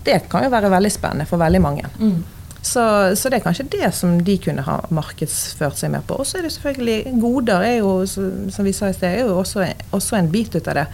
Det 0.05 0.25
kan 0.31 0.45
jo 0.45 0.53
være 0.53 0.71
veldig 0.73 0.93
spennende 0.93 1.29
for 1.31 1.41
veldig 1.41 1.61
mange. 1.63 1.89
Mm. 1.99 2.21
Så, 2.63 2.83
så, 3.19 3.29
det 3.29 3.41
er 3.41 3.45
kanskje 3.47 3.67
det 3.73 3.89
som 3.97 4.21
de 4.23 4.37
kunne 4.39 4.63
ha 4.63 4.77
markedsført 4.95 5.81
seg 5.81 5.91
mer 5.95 6.05
på. 6.07 6.21
Og 6.23 6.29
så 6.29 6.39
er 6.39 6.47
det 6.47 6.53
selvfølgelig 6.55 7.15
goder, 7.23 7.65
er 7.67 7.81
jo, 7.81 7.95
som 8.07 8.69
vi 8.69 8.75
sa 8.77 8.91
i 8.91 8.95
sted, 8.95 9.17
er 9.17 9.25
jo 9.27 9.41
også, 9.41 9.67
også 9.91 10.21
en 10.21 10.31
bit 10.31 10.55
ut 10.55 10.71
av 10.71 10.79
det. 10.79 10.85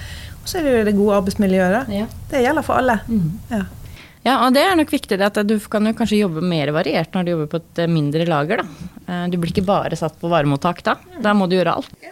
Og 0.41 0.49
så 0.49 0.61
er 0.61 0.65
det 0.65 0.77
jo 0.79 0.87
det 0.89 0.97
gode 0.97 1.19
arbeidsmiljøet. 1.21 1.91
Ja. 1.93 2.07
Det 2.31 2.41
gjelder 2.41 2.65
for 2.65 2.81
alle. 2.81 2.97
Mm. 3.05 3.27
Ja. 3.53 3.63
ja. 4.25 4.39
og 4.47 4.57
det 4.57 4.65
er 4.65 4.79
nok 4.81 4.95
viktig 4.97 5.21
at 5.27 5.43
du 5.45 5.59
kan 5.69 5.91
jo 5.91 5.97
kanskje 5.99 6.23
jobbe 6.23 6.45
mer 6.55 6.73
variert 6.73 7.13
når 7.13 7.27
du 7.27 7.35
jobber 7.35 7.51
på 7.53 7.61
et 7.61 7.83
mindre 7.93 8.25
lager. 8.29 8.65
da. 8.65 8.93
Eh, 9.05 9.27
Du 9.29 9.37
blir 9.37 9.53
ikke 9.53 9.69
bare 9.69 10.01
satt 10.01 10.17
på 10.21 10.33
varemottak 10.33 10.81
da. 10.89 10.97
Da 11.21 11.37
må 11.37 11.51
du 11.51 11.59
gjøre 11.59 11.77
alt. 11.83 12.09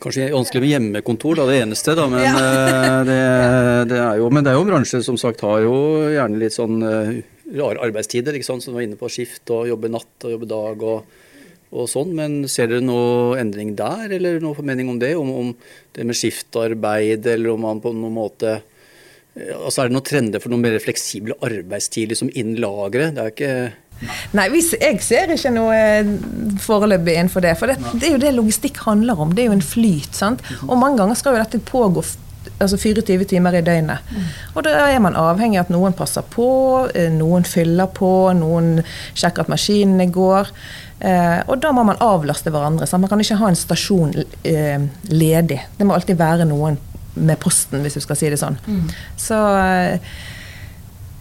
Kanskje 0.00 0.30
vanskelig 0.32 0.62
med 0.64 0.70
hjemmekontor, 0.70 1.36
da, 1.36 1.44
det 1.50 1.58
eneste, 1.60 1.92
da, 1.98 2.06
men, 2.08 2.22
ja. 2.24 3.00
det, 3.08 3.18
det 3.90 3.98
er 4.00 4.20
jo, 4.22 4.30
men 4.32 4.46
det 4.46 4.52
er 4.52 4.56
jo 4.56 4.62
en 4.64 4.70
bransje 4.72 5.02
som 5.04 5.18
sagt 5.20 5.44
har 5.44 5.60
jo 5.60 5.74
gjerne 6.14 6.40
litt 6.40 6.56
sånn 6.56 6.78
eh, 6.88 7.18
rare 7.58 7.82
arbeidstider, 7.84 8.36
ikke 8.36 8.48
sant, 8.48 8.64
som 8.64 8.76
var 8.76 8.86
inne 8.86 8.96
på 8.96 9.10
skift 9.12 9.50
og 9.52 9.68
jobbe 9.68 9.90
natt 9.92 10.24
og 10.24 10.34
jobbe 10.34 10.48
dag 10.48 10.86
og, 10.86 11.20
og 11.74 11.90
sånn. 11.90 12.14
Men 12.16 12.38
ser 12.48 12.70
dere 12.70 12.86
noe 12.86 13.36
endring 13.42 13.74
der, 13.78 14.06
eller 14.16 14.40
noe 14.40 14.56
formening 14.56 14.88
om 14.92 15.00
det? 15.02 15.12
Om, 15.18 15.34
om 15.42 15.52
det 15.96 16.08
med 16.08 16.18
skiftarbeid, 16.18 17.28
eller 17.34 17.52
om 17.52 17.64
man 17.68 17.84
på 17.84 17.92
noen 17.96 18.16
måte 18.16 18.56
eh, 18.56 19.52
Altså 19.60 19.84
Er 19.84 19.90
det 19.90 19.98
noen 19.98 20.08
trender 20.08 20.42
for 20.42 20.52
noe 20.52 20.64
mer 20.64 20.80
fleksible 20.82 21.36
arbeidstid 21.44 22.10
liksom 22.14 22.32
innen 22.32 22.56
lageret? 22.62 23.14
Det 23.16 23.26
er 23.26 23.34
ikke 23.36 23.54
Nei, 24.36 24.46
jeg 24.80 25.02
ser 25.04 25.34
ikke 25.34 25.52
noe 25.52 25.76
eh, 25.76 26.10
foreløpig 26.62 27.16
innenfor 27.18 27.44
det. 27.44 27.54
For 27.60 27.70
det, 27.70 27.78
det 28.00 28.08
er 28.08 28.16
jo 28.16 28.22
det 28.22 28.34
logistikk 28.36 28.82
handler 28.86 29.20
om. 29.20 29.34
Det 29.36 29.44
er 29.44 29.50
jo 29.50 29.58
en 29.58 29.64
flyt. 29.64 30.16
sant? 30.16 30.44
Og 30.66 30.76
mange 30.80 31.00
ganger 31.02 31.18
skal 31.18 31.36
jo 31.36 31.42
dette 31.42 31.62
pågå 31.70 32.04
altså 32.60 32.76
24 32.80 33.24
timer 33.28 33.56
i 33.56 33.64
døgnet. 33.64 34.12
Og 34.54 34.64
da 34.64 34.86
er 34.88 35.00
man 35.04 35.16
avhengig 35.18 35.60
av 35.60 35.68
at 35.68 35.72
noen 35.74 35.96
passer 35.96 36.24
på, 36.32 36.48
eh, 36.94 37.10
noen 37.12 37.44
fyller 37.48 37.90
på, 37.96 38.12
noen 38.36 38.78
sjekker 39.14 39.44
at 39.44 39.52
maskinene 39.52 40.08
går. 40.12 40.48
Eh, 41.00 41.40
og 41.48 41.60
da 41.60 41.72
må 41.72 41.84
man 41.88 42.00
avlaste 42.04 42.52
hverandre. 42.52 42.86
sant? 42.88 43.04
Man 43.04 43.12
kan 43.12 43.20
ikke 43.20 43.40
ha 43.40 43.48
en 43.48 43.56
stasjon 43.56 44.14
ledig. 45.08 45.60
Det 45.76 45.86
må 45.86 45.96
alltid 45.96 46.20
være 46.20 46.48
noen 46.48 46.78
med 47.14 47.38
posten, 47.42 47.82
hvis 47.82 47.96
du 47.98 48.00
skal 48.04 48.16
si 48.18 48.28
det 48.30 48.38
sånn. 48.40 48.56
Så 49.18 49.38
eh, 49.58 50.12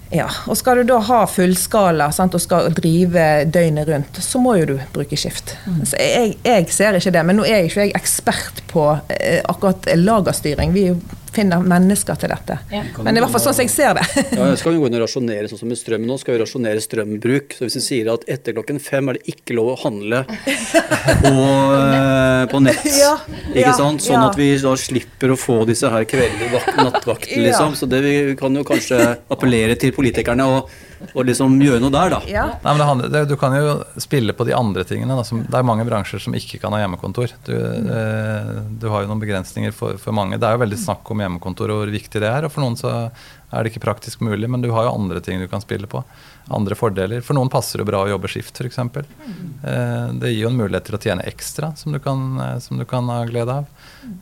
ja, 0.10 0.26
og 0.49 0.57
skal 0.57 0.82
du 0.82 0.88
da 0.89 0.97
ha 1.05 1.20
fullskala 1.30 2.10
sant, 2.16 2.34
og 2.34 2.41
skal 2.41 2.72
drive 2.74 3.26
døgnet 3.45 3.89
rundt, 3.89 4.20
så 4.26 4.41
må 4.41 4.55
jo 4.57 4.66
du 4.72 4.76
bruke 4.95 5.18
skift. 5.20 5.53
Så 5.86 5.99
jeg, 6.01 6.36
jeg 6.45 6.70
ser 6.74 6.97
ikke 6.97 7.14
det, 7.14 7.24
men 7.28 7.38
nå 7.38 7.45
er 7.45 7.60
jeg 7.60 7.70
ikke 7.70 7.86
jeg 7.86 7.95
ekspert 7.99 8.64
på 8.72 8.86
eh, 9.20 9.39
akkurat 9.45 9.86
lagerstyring. 9.99 10.74
Vi 10.74 10.88
finner 11.34 11.63
mennesker 11.65 12.17
til 12.19 12.32
dette. 12.34 12.57
Men 12.69 13.09
det 13.09 13.13
er 13.13 13.19
i 13.19 13.23
hvert 13.23 13.34
fall 13.36 13.43
sånn 13.43 13.55
som 13.57 13.65
jeg 13.65 13.71
ser 13.73 13.97
det. 13.99 14.05
Ja, 14.38 14.47
skal 14.59 14.73
vi 14.75 14.82
gå 14.82 14.89
inn 14.89 14.97
og 14.97 15.03
rasjonere 15.05 15.49
sånn 15.51 15.61
som 15.61 15.69
med 15.71 15.80
strøm 15.80 16.05
nå, 16.09 16.17
skal 16.21 16.36
vi 16.36 16.41
rasjonere 16.43 16.82
strømbruk. 16.84 17.55
Så 17.57 17.67
hvis 17.67 17.77
vi 17.80 17.84
sier 17.86 18.11
at 18.13 18.25
etter 18.32 18.55
klokken 18.57 18.82
fem 18.84 19.11
er 19.13 19.19
det 19.19 19.34
ikke 19.36 19.57
lov 19.57 19.73
å 19.73 19.77
handle 19.84 20.23
på, 21.23 21.34
eh, 21.34 22.43
på 22.51 22.61
nett, 22.65 22.86
Ja, 22.99 23.15
ikke 23.53 23.65
ja, 23.67 23.75
sant? 23.77 24.03
Sånn 24.05 24.19
ja. 24.19 24.27
at 24.32 24.38
vi 24.39 24.49
da 24.61 24.75
slipper 24.80 25.34
å 25.36 25.39
få 25.39 25.61
disse 25.69 25.89
her 25.93 26.05
kveldene, 26.09 26.61
nattvaktene, 26.80 27.41
Ja. 27.43 27.47
liksom. 27.49 27.75
Så 27.80 27.89
det 27.89 28.01
vi 28.05 28.15
kan 28.39 28.55
jo 28.55 28.65
kanskje 28.67 28.99
appellere 29.32 29.77
til 29.80 29.93
politikerne 29.95 30.47
og, 30.49 30.69
og 31.13 31.25
liksom 31.27 31.55
gjøre 31.63 31.79
noe 31.83 31.93
der, 31.93 32.13
da. 32.13 32.19
Ja. 32.29 32.45
Nei, 32.63 32.71
men 32.73 32.81
det 32.81 32.87
handler, 32.89 33.11
det, 33.13 33.23
Du 33.29 33.35
kan 33.39 33.55
jo 33.55 33.75
spille 34.01 34.35
på 34.35 34.45
de 34.47 34.55
andre 34.57 34.83
tingene. 34.87 35.15
Da, 35.17 35.25
som, 35.27 35.41
det 35.47 35.55
er 35.55 35.67
mange 35.67 35.85
bransjer 35.87 36.21
som 36.23 36.35
ikke 36.37 36.59
kan 36.61 36.75
ha 36.75 36.81
hjemmekontor. 36.83 37.33
Du, 37.47 37.55
eh, 37.55 38.53
du 38.81 38.87
har 38.91 39.03
jo 39.03 39.11
noen 39.11 39.23
begrensninger 39.23 39.75
for, 39.75 39.99
for 40.01 40.15
mange. 40.15 40.39
Det 40.39 40.47
er 40.47 40.57
jo 40.57 40.63
veldig 40.65 40.79
snakk 40.81 41.11
om 41.13 41.23
hjemmekontor 41.23 41.73
og 41.73 41.83
hvor 41.83 41.93
viktig 41.93 42.23
det 42.23 42.31
er. 42.31 42.47
Og 42.47 42.53
for 42.53 42.65
noen 42.65 42.77
så 42.79 42.93
er 43.49 43.63
det 43.63 43.71
ikke 43.71 43.85
praktisk 43.87 44.21
mulig, 44.25 44.49
men 44.51 44.61
du 44.61 44.69
har 44.75 44.85
jo 44.85 44.93
andre 44.93 45.21
ting 45.25 45.39
du 45.41 45.47
kan 45.49 45.63
spille 45.63 45.89
på. 45.89 46.03
Andre 46.53 46.77
fordeler. 46.77 47.23
For 47.25 47.37
noen 47.37 47.51
passer 47.51 47.81
det 47.81 47.87
bra 47.89 48.03
å 48.03 48.11
jobbe 48.11 48.29
skift, 48.29 48.59
f.eks. 48.59 48.79
Eh, 48.79 50.05
det 50.19 50.33
gir 50.33 50.43
jo 50.43 50.51
en 50.51 50.59
mulighet 50.59 50.89
til 50.89 50.99
å 50.99 51.01
tjene 51.01 51.25
ekstra, 51.29 51.73
som 51.79 51.95
du 51.95 52.01
kan, 52.03 52.27
eh, 52.43 52.57
som 52.65 52.81
du 52.81 52.85
kan 52.89 53.09
ha 53.09 53.23
glede 53.29 53.61
av. 53.61 53.71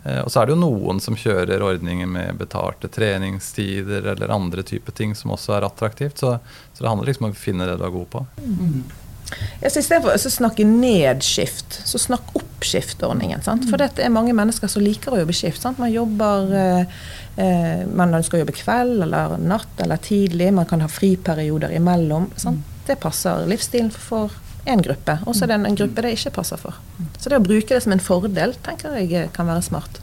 Eh, 0.03 0.21
og 0.21 0.32
så 0.32 0.41
er 0.41 0.47
det 0.47 0.55
jo 0.55 0.61
noen 0.61 1.01
som 1.03 1.17
kjører 1.17 1.63
ordninger 1.63 2.09
med 2.09 2.39
betalte 2.39 2.89
treningstider 2.91 4.13
eller 4.13 4.34
andre 4.34 4.65
typer 4.65 4.95
ting 4.95 5.15
som 5.15 5.36
også 5.36 5.57
er 5.57 5.67
attraktivt. 5.67 6.21
Så, 6.23 6.38
så 6.73 6.84
det 6.84 6.89
handler 6.89 7.11
liksom 7.11 7.30
om 7.30 7.36
å 7.36 7.43
finne 7.45 7.67
det 7.69 7.78
du 7.80 7.86
er 7.88 7.93
god 7.93 8.09
på. 8.13 8.25
Ja, 9.59 9.69
så 9.69 9.82
Istedenfor 9.82 10.15
å 10.15 10.32
snakke 10.32 10.63
ned 10.67 11.23
skift, 11.25 11.82
så 11.88 11.99
snakk 11.99 12.32
opp 12.38 12.63
skiftordningen. 12.63 13.43
Sant? 13.45 13.67
For 13.69 13.80
det 13.80 13.99
er 13.99 14.13
mange 14.13 14.36
mennesker 14.38 14.71
som 14.71 14.84
liker 14.86 15.13
å 15.13 15.21
jobbe 15.21 15.36
skift. 15.36 15.61
Sant? 15.61 15.82
Man 15.82 15.91
jobber 15.91 16.53
eh, 16.55 16.97
eh, 17.43 17.84
Man 17.91 18.15
ønsker 18.17 18.39
å 18.39 18.43
jobbe 18.45 18.55
kveld 18.55 19.03
eller 19.05 19.38
natt 19.41 19.84
eller 19.84 20.01
tidlig. 20.01 20.53
Man 20.55 20.69
kan 20.69 20.84
ha 20.86 20.89
friperioder 20.91 21.75
imellom. 21.75 22.32
Sant? 22.39 22.63
Det 22.88 22.95
passer 23.03 23.43
livsstilen 23.49 23.91
for 23.91 24.32
én 24.68 24.84
gruppe, 24.84 25.18
og 25.26 25.36
så 25.36 25.45
er 25.45 25.51
det 25.51 25.57
en, 25.61 25.68
en 25.70 25.78
gruppe 25.80 26.03
det 26.03 26.13
ikke 26.18 26.36
passer 26.38 26.59
for. 26.61 26.78
Så 27.18 27.32
det 27.32 27.39
å 27.39 27.43
bruke 27.43 27.72
det 27.74 27.82
som 27.86 27.95
en 27.95 28.03
fordel 28.03 28.55
tenker 28.65 28.97
jeg 28.99 29.13
eh, 29.15 29.32
kan 29.34 29.49
være 29.49 29.65
smart. 29.65 30.01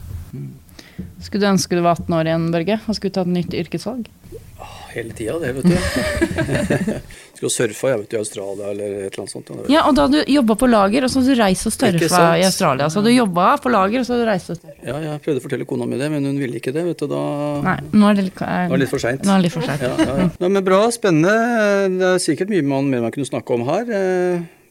Skulle 1.24 1.42
du 1.44 1.50
ønske 1.52 1.76
du 1.76 1.82
var 1.84 1.98
18 1.98 2.16
år 2.18 2.30
igjen, 2.30 2.50
Børge, 2.54 2.78
og 2.84 2.96
skulle 2.96 3.14
tatt 3.16 3.30
nytt 3.30 3.54
yrkesvalg? 3.56 4.08
Hele 4.94 5.14
tida, 5.16 5.38
det, 5.42 5.52
vet 5.56 5.64
du. 5.66 5.76
Skulle 7.44 7.68
surfa 7.68 7.90
jeg 7.92 8.00
vet 8.00 8.14
i 8.14 8.18
Australia 8.20 8.70
eller 8.72 8.92
et 9.04 9.12
eller 9.12 9.22
annet 9.24 9.32
sånt. 9.34 9.50
ja, 9.68 9.82
og 9.88 9.96
da 9.98 10.06
du 10.08 10.16
jobba 10.32 10.56
på 10.56 10.68
lager, 10.70 11.04
og 11.04 11.10
så 11.12 11.20
hadde 11.20 11.34
du 11.34 11.40
reist 11.42 11.68
og 11.68 11.74
surfa 11.74 12.22
i 12.40 12.44
Australia. 12.46 12.88
Så 12.88 13.02
du 13.04 13.10
jobba 13.12 13.48
på 13.60 13.72
lager, 13.72 14.00
og 14.00 14.06
så 14.06 14.14
hadde 14.14 14.24
du 14.24 14.30
reist 14.30 14.50
og 14.54 14.60
surfa. 14.60 14.74
Ja, 14.88 14.96
jeg 15.04 15.22
prøvde 15.26 15.42
å 15.42 15.44
fortelle 15.44 15.68
kona 15.68 15.88
mi 15.90 16.00
det, 16.00 16.10
men 16.14 16.24
hun 16.24 16.40
ville 16.40 16.60
ikke 16.60 16.72
det. 16.72 16.86
vet 16.88 17.04
du, 17.04 17.06
da... 17.10 17.22
Nei, 17.66 17.76
nå 17.92 18.10
er 18.10 18.18
det 18.18 18.26
litt, 18.30 18.40
Det 18.40 18.80
litt 18.80 18.92
for 18.92 19.04
seint. 19.04 19.24
Nå 19.26 19.34
er 19.34 19.42
det 19.42 19.48
litt 19.48 19.56
for 19.56 19.68
seint. 19.68 19.84
Ja, 19.84 19.92
ja, 20.00 20.18
ja. 20.24 20.28
Men 20.44 20.64
bra, 20.64 20.80
spennende. 20.94 21.34
Det 21.98 22.10
er 22.14 22.22
sikkert 22.22 22.52
mye 22.52 22.64
man, 22.64 22.88
mer 22.92 23.04
man 23.04 23.14
kunne 23.14 23.28
snakke 23.28 23.58
om 23.58 23.66
her. 23.68 23.92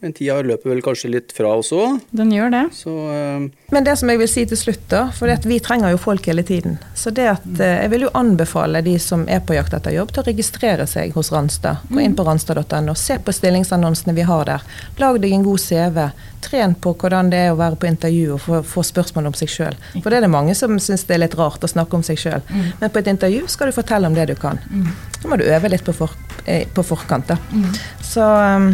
Men 0.03 0.11
tida 0.11 0.41
løper 0.43 0.73
vel 0.73 0.81
kanskje 0.83 1.13
litt 1.13 1.31
fra 1.31 1.53
oss 1.55 1.69
òg. 1.71 2.01
Den 2.11 2.33
gjør 2.35 2.49
det. 2.51 2.63
Så 2.75 2.91
uh... 2.91 3.45
Men 3.71 3.85
det 3.87 3.93
som 3.95 4.09
jeg 4.11 4.19
vil 4.19 4.27
si 4.27 4.41
til 4.51 4.59
slutt, 4.59 4.81
da, 4.91 5.05
for 5.15 5.31
vi 5.47 5.59
trenger 5.63 5.93
jo 5.93 6.01
folk 6.01 6.25
hele 6.27 6.43
tiden. 6.43 6.75
Så 6.99 7.13
det 7.15 7.29
at 7.31 7.45
uh, 7.47 7.63
jeg 7.63 7.87
vil 7.93 8.03
jo 8.03 8.09
anbefale 8.19 8.81
de 8.83 8.97
som 8.99 9.23
er 9.31 9.39
på 9.47 9.55
jakt 9.55 9.71
etter 9.77 9.95
jobb, 9.95 10.11
til 10.11 10.19
å 10.19 10.25
registrere 10.27 10.87
seg 10.91 11.15
hos 11.15 11.31
Randstad. 11.31 11.85
Gå 11.87 12.01
inn 12.03 12.17
på 12.19 12.25
randstad.no, 12.27 12.97
se 12.99 13.15
på 13.23 13.31
stillingsannonsene 13.31 14.15
vi 14.17 14.25
har 14.27 14.43
der. 14.49 14.65
Lag 14.99 15.21
deg 15.23 15.37
en 15.37 15.45
god 15.47 15.63
CV. 15.63 16.01
Tren 16.43 16.75
på 16.83 16.91
hvordan 16.99 17.31
det 17.31 17.39
er 17.45 17.53
å 17.53 17.59
være 17.61 17.79
på 17.79 17.87
intervju 17.87 18.33
og 18.35 18.41
få, 18.43 18.59
få 18.67 18.83
spørsmål 18.83 19.29
om 19.29 19.37
seg 19.39 19.53
sjøl. 19.53 19.77
For 20.01 20.11
det 20.11 20.19
er 20.19 20.25
det 20.27 20.33
mange 20.33 20.57
som 20.59 20.75
syns 20.83 21.07
det 21.07 21.15
er 21.15 21.21
litt 21.23 21.37
rart 21.39 21.63
å 21.63 21.69
snakke 21.71 21.95
om 21.95 22.03
seg 22.03 22.19
sjøl. 22.19 22.43
Men 22.81 22.91
på 22.91 22.99
et 22.99 23.07
intervju 23.13 23.47
skal 23.55 23.71
du 23.71 23.77
fortelle 23.79 24.11
om 24.11 24.19
det 24.19 24.27
du 24.33 24.35
kan. 24.35 24.59
Så 25.21 25.31
må 25.31 25.39
du 25.39 25.47
øve 25.47 25.71
litt 25.71 25.87
på, 25.87 25.95
for, 25.95 26.11
eh, 26.43 26.67
på 26.67 26.83
forkant, 26.83 27.31
da. 27.31 27.39
Så 28.03 28.27
um, 28.27 28.73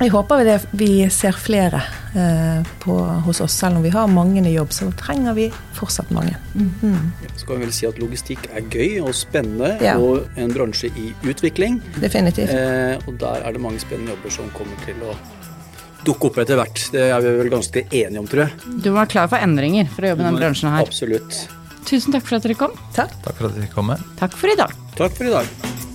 jeg 0.00 0.10
håper 0.10 0.40
vi, 0.40 0.44
det, 0.48 0.54
vi 0.74 0.88
ser 1.12 1.36
flere 1.38 1.80
eh, 2.18 2.66
på, 2.82 2.96
hos 3.26 3.40
oss. 3.44 3.54
Selv 3.60 3.78
om 3.78 3.84
vi 3.84 3.92
har 3.94 4.08
mange 4.10 4.42
i 4.42 4.54
jobb, 4.54 4.72
så 4.74 4.88
trenger 4.98 5.36
vi 5.36 5.46
fortsatt 5.76 6.10
mange. 6.14 6.34
Mm. 6.54 7.12
så 7.36 7.46
kan 7.46 7.60
vi 7.60 7.66
vel 7.66 7.72
si 7.74 7.86
at 7.86 8.00
logistikk 8.02 8.48
er 8.50 8.66
gøy 8.70 9.00
og 9.04 9.14
spennende, 9.14 9.76
Ja. 9.84 9.96
og 9.98 10.26
en 10.36 10.52
bransje 10.54 10.90
i 10.98 11.12
utvikling. 11.22 11.80
Definitivt. 12.02 12.50
Eh, 12.50 12.98
og 13.06 13.18
der 13.22 13.46
er 13.46 13.52
det 13.54 13.62
mange 13.62 13.78
spennende 13.82 14.16
jobber 14.16 14.34
som 14.34 14.50
kommer 14.56 14.76
til 14.84 14.98
å 15.06 15.14
dukke 16.04 16.28
opp 16.30 16.42
etter 16.42 16.58
hvert. 16.60 16.84
Det 16.92 17.06
er 17.08 17.20
vi 17.24 17.36
vel 17.38 17.52
ganske 17.54 17.86
enige 17.86 18.18
om, 18.20 18.28
tror 18.28 18.46
jeg. 18.46 18.80
Du 18.84 18.90
var 18.92 19.06
klar 19.06 19.30
for 19.30 19.38
endringer 19.38 19.88
for 19.94 20.04
å 20.04 20.12
jobbe 20.12 20.26
i 20.26 20.28
denne 20.28 20.42
bransjen 20.42 20.74
her. 20.74 20.84
Absolutt. 20.84 21.44
Tusen 21.84 22.12
takk 22.16 22.26
for 22.26 22.38
at 22.40 22.46
dere 22.46 22.58
kom. 22.58 22.76
Takk. 22.96 23.14
Takk 23.24 23.38
for 23.38 23.48
at 23.48 23.56
dere 23.56 23.68
fikk 23.68 23.78
komme. 23.78 23.98
Takk 24.20 24.36
for 24.36 24.52
i 24.52 24.58
dag. 24.58 24.74
Takk 24.98 25.16
for 25.16 25.30
i 25.30 25.34
dag. 25.38 25.93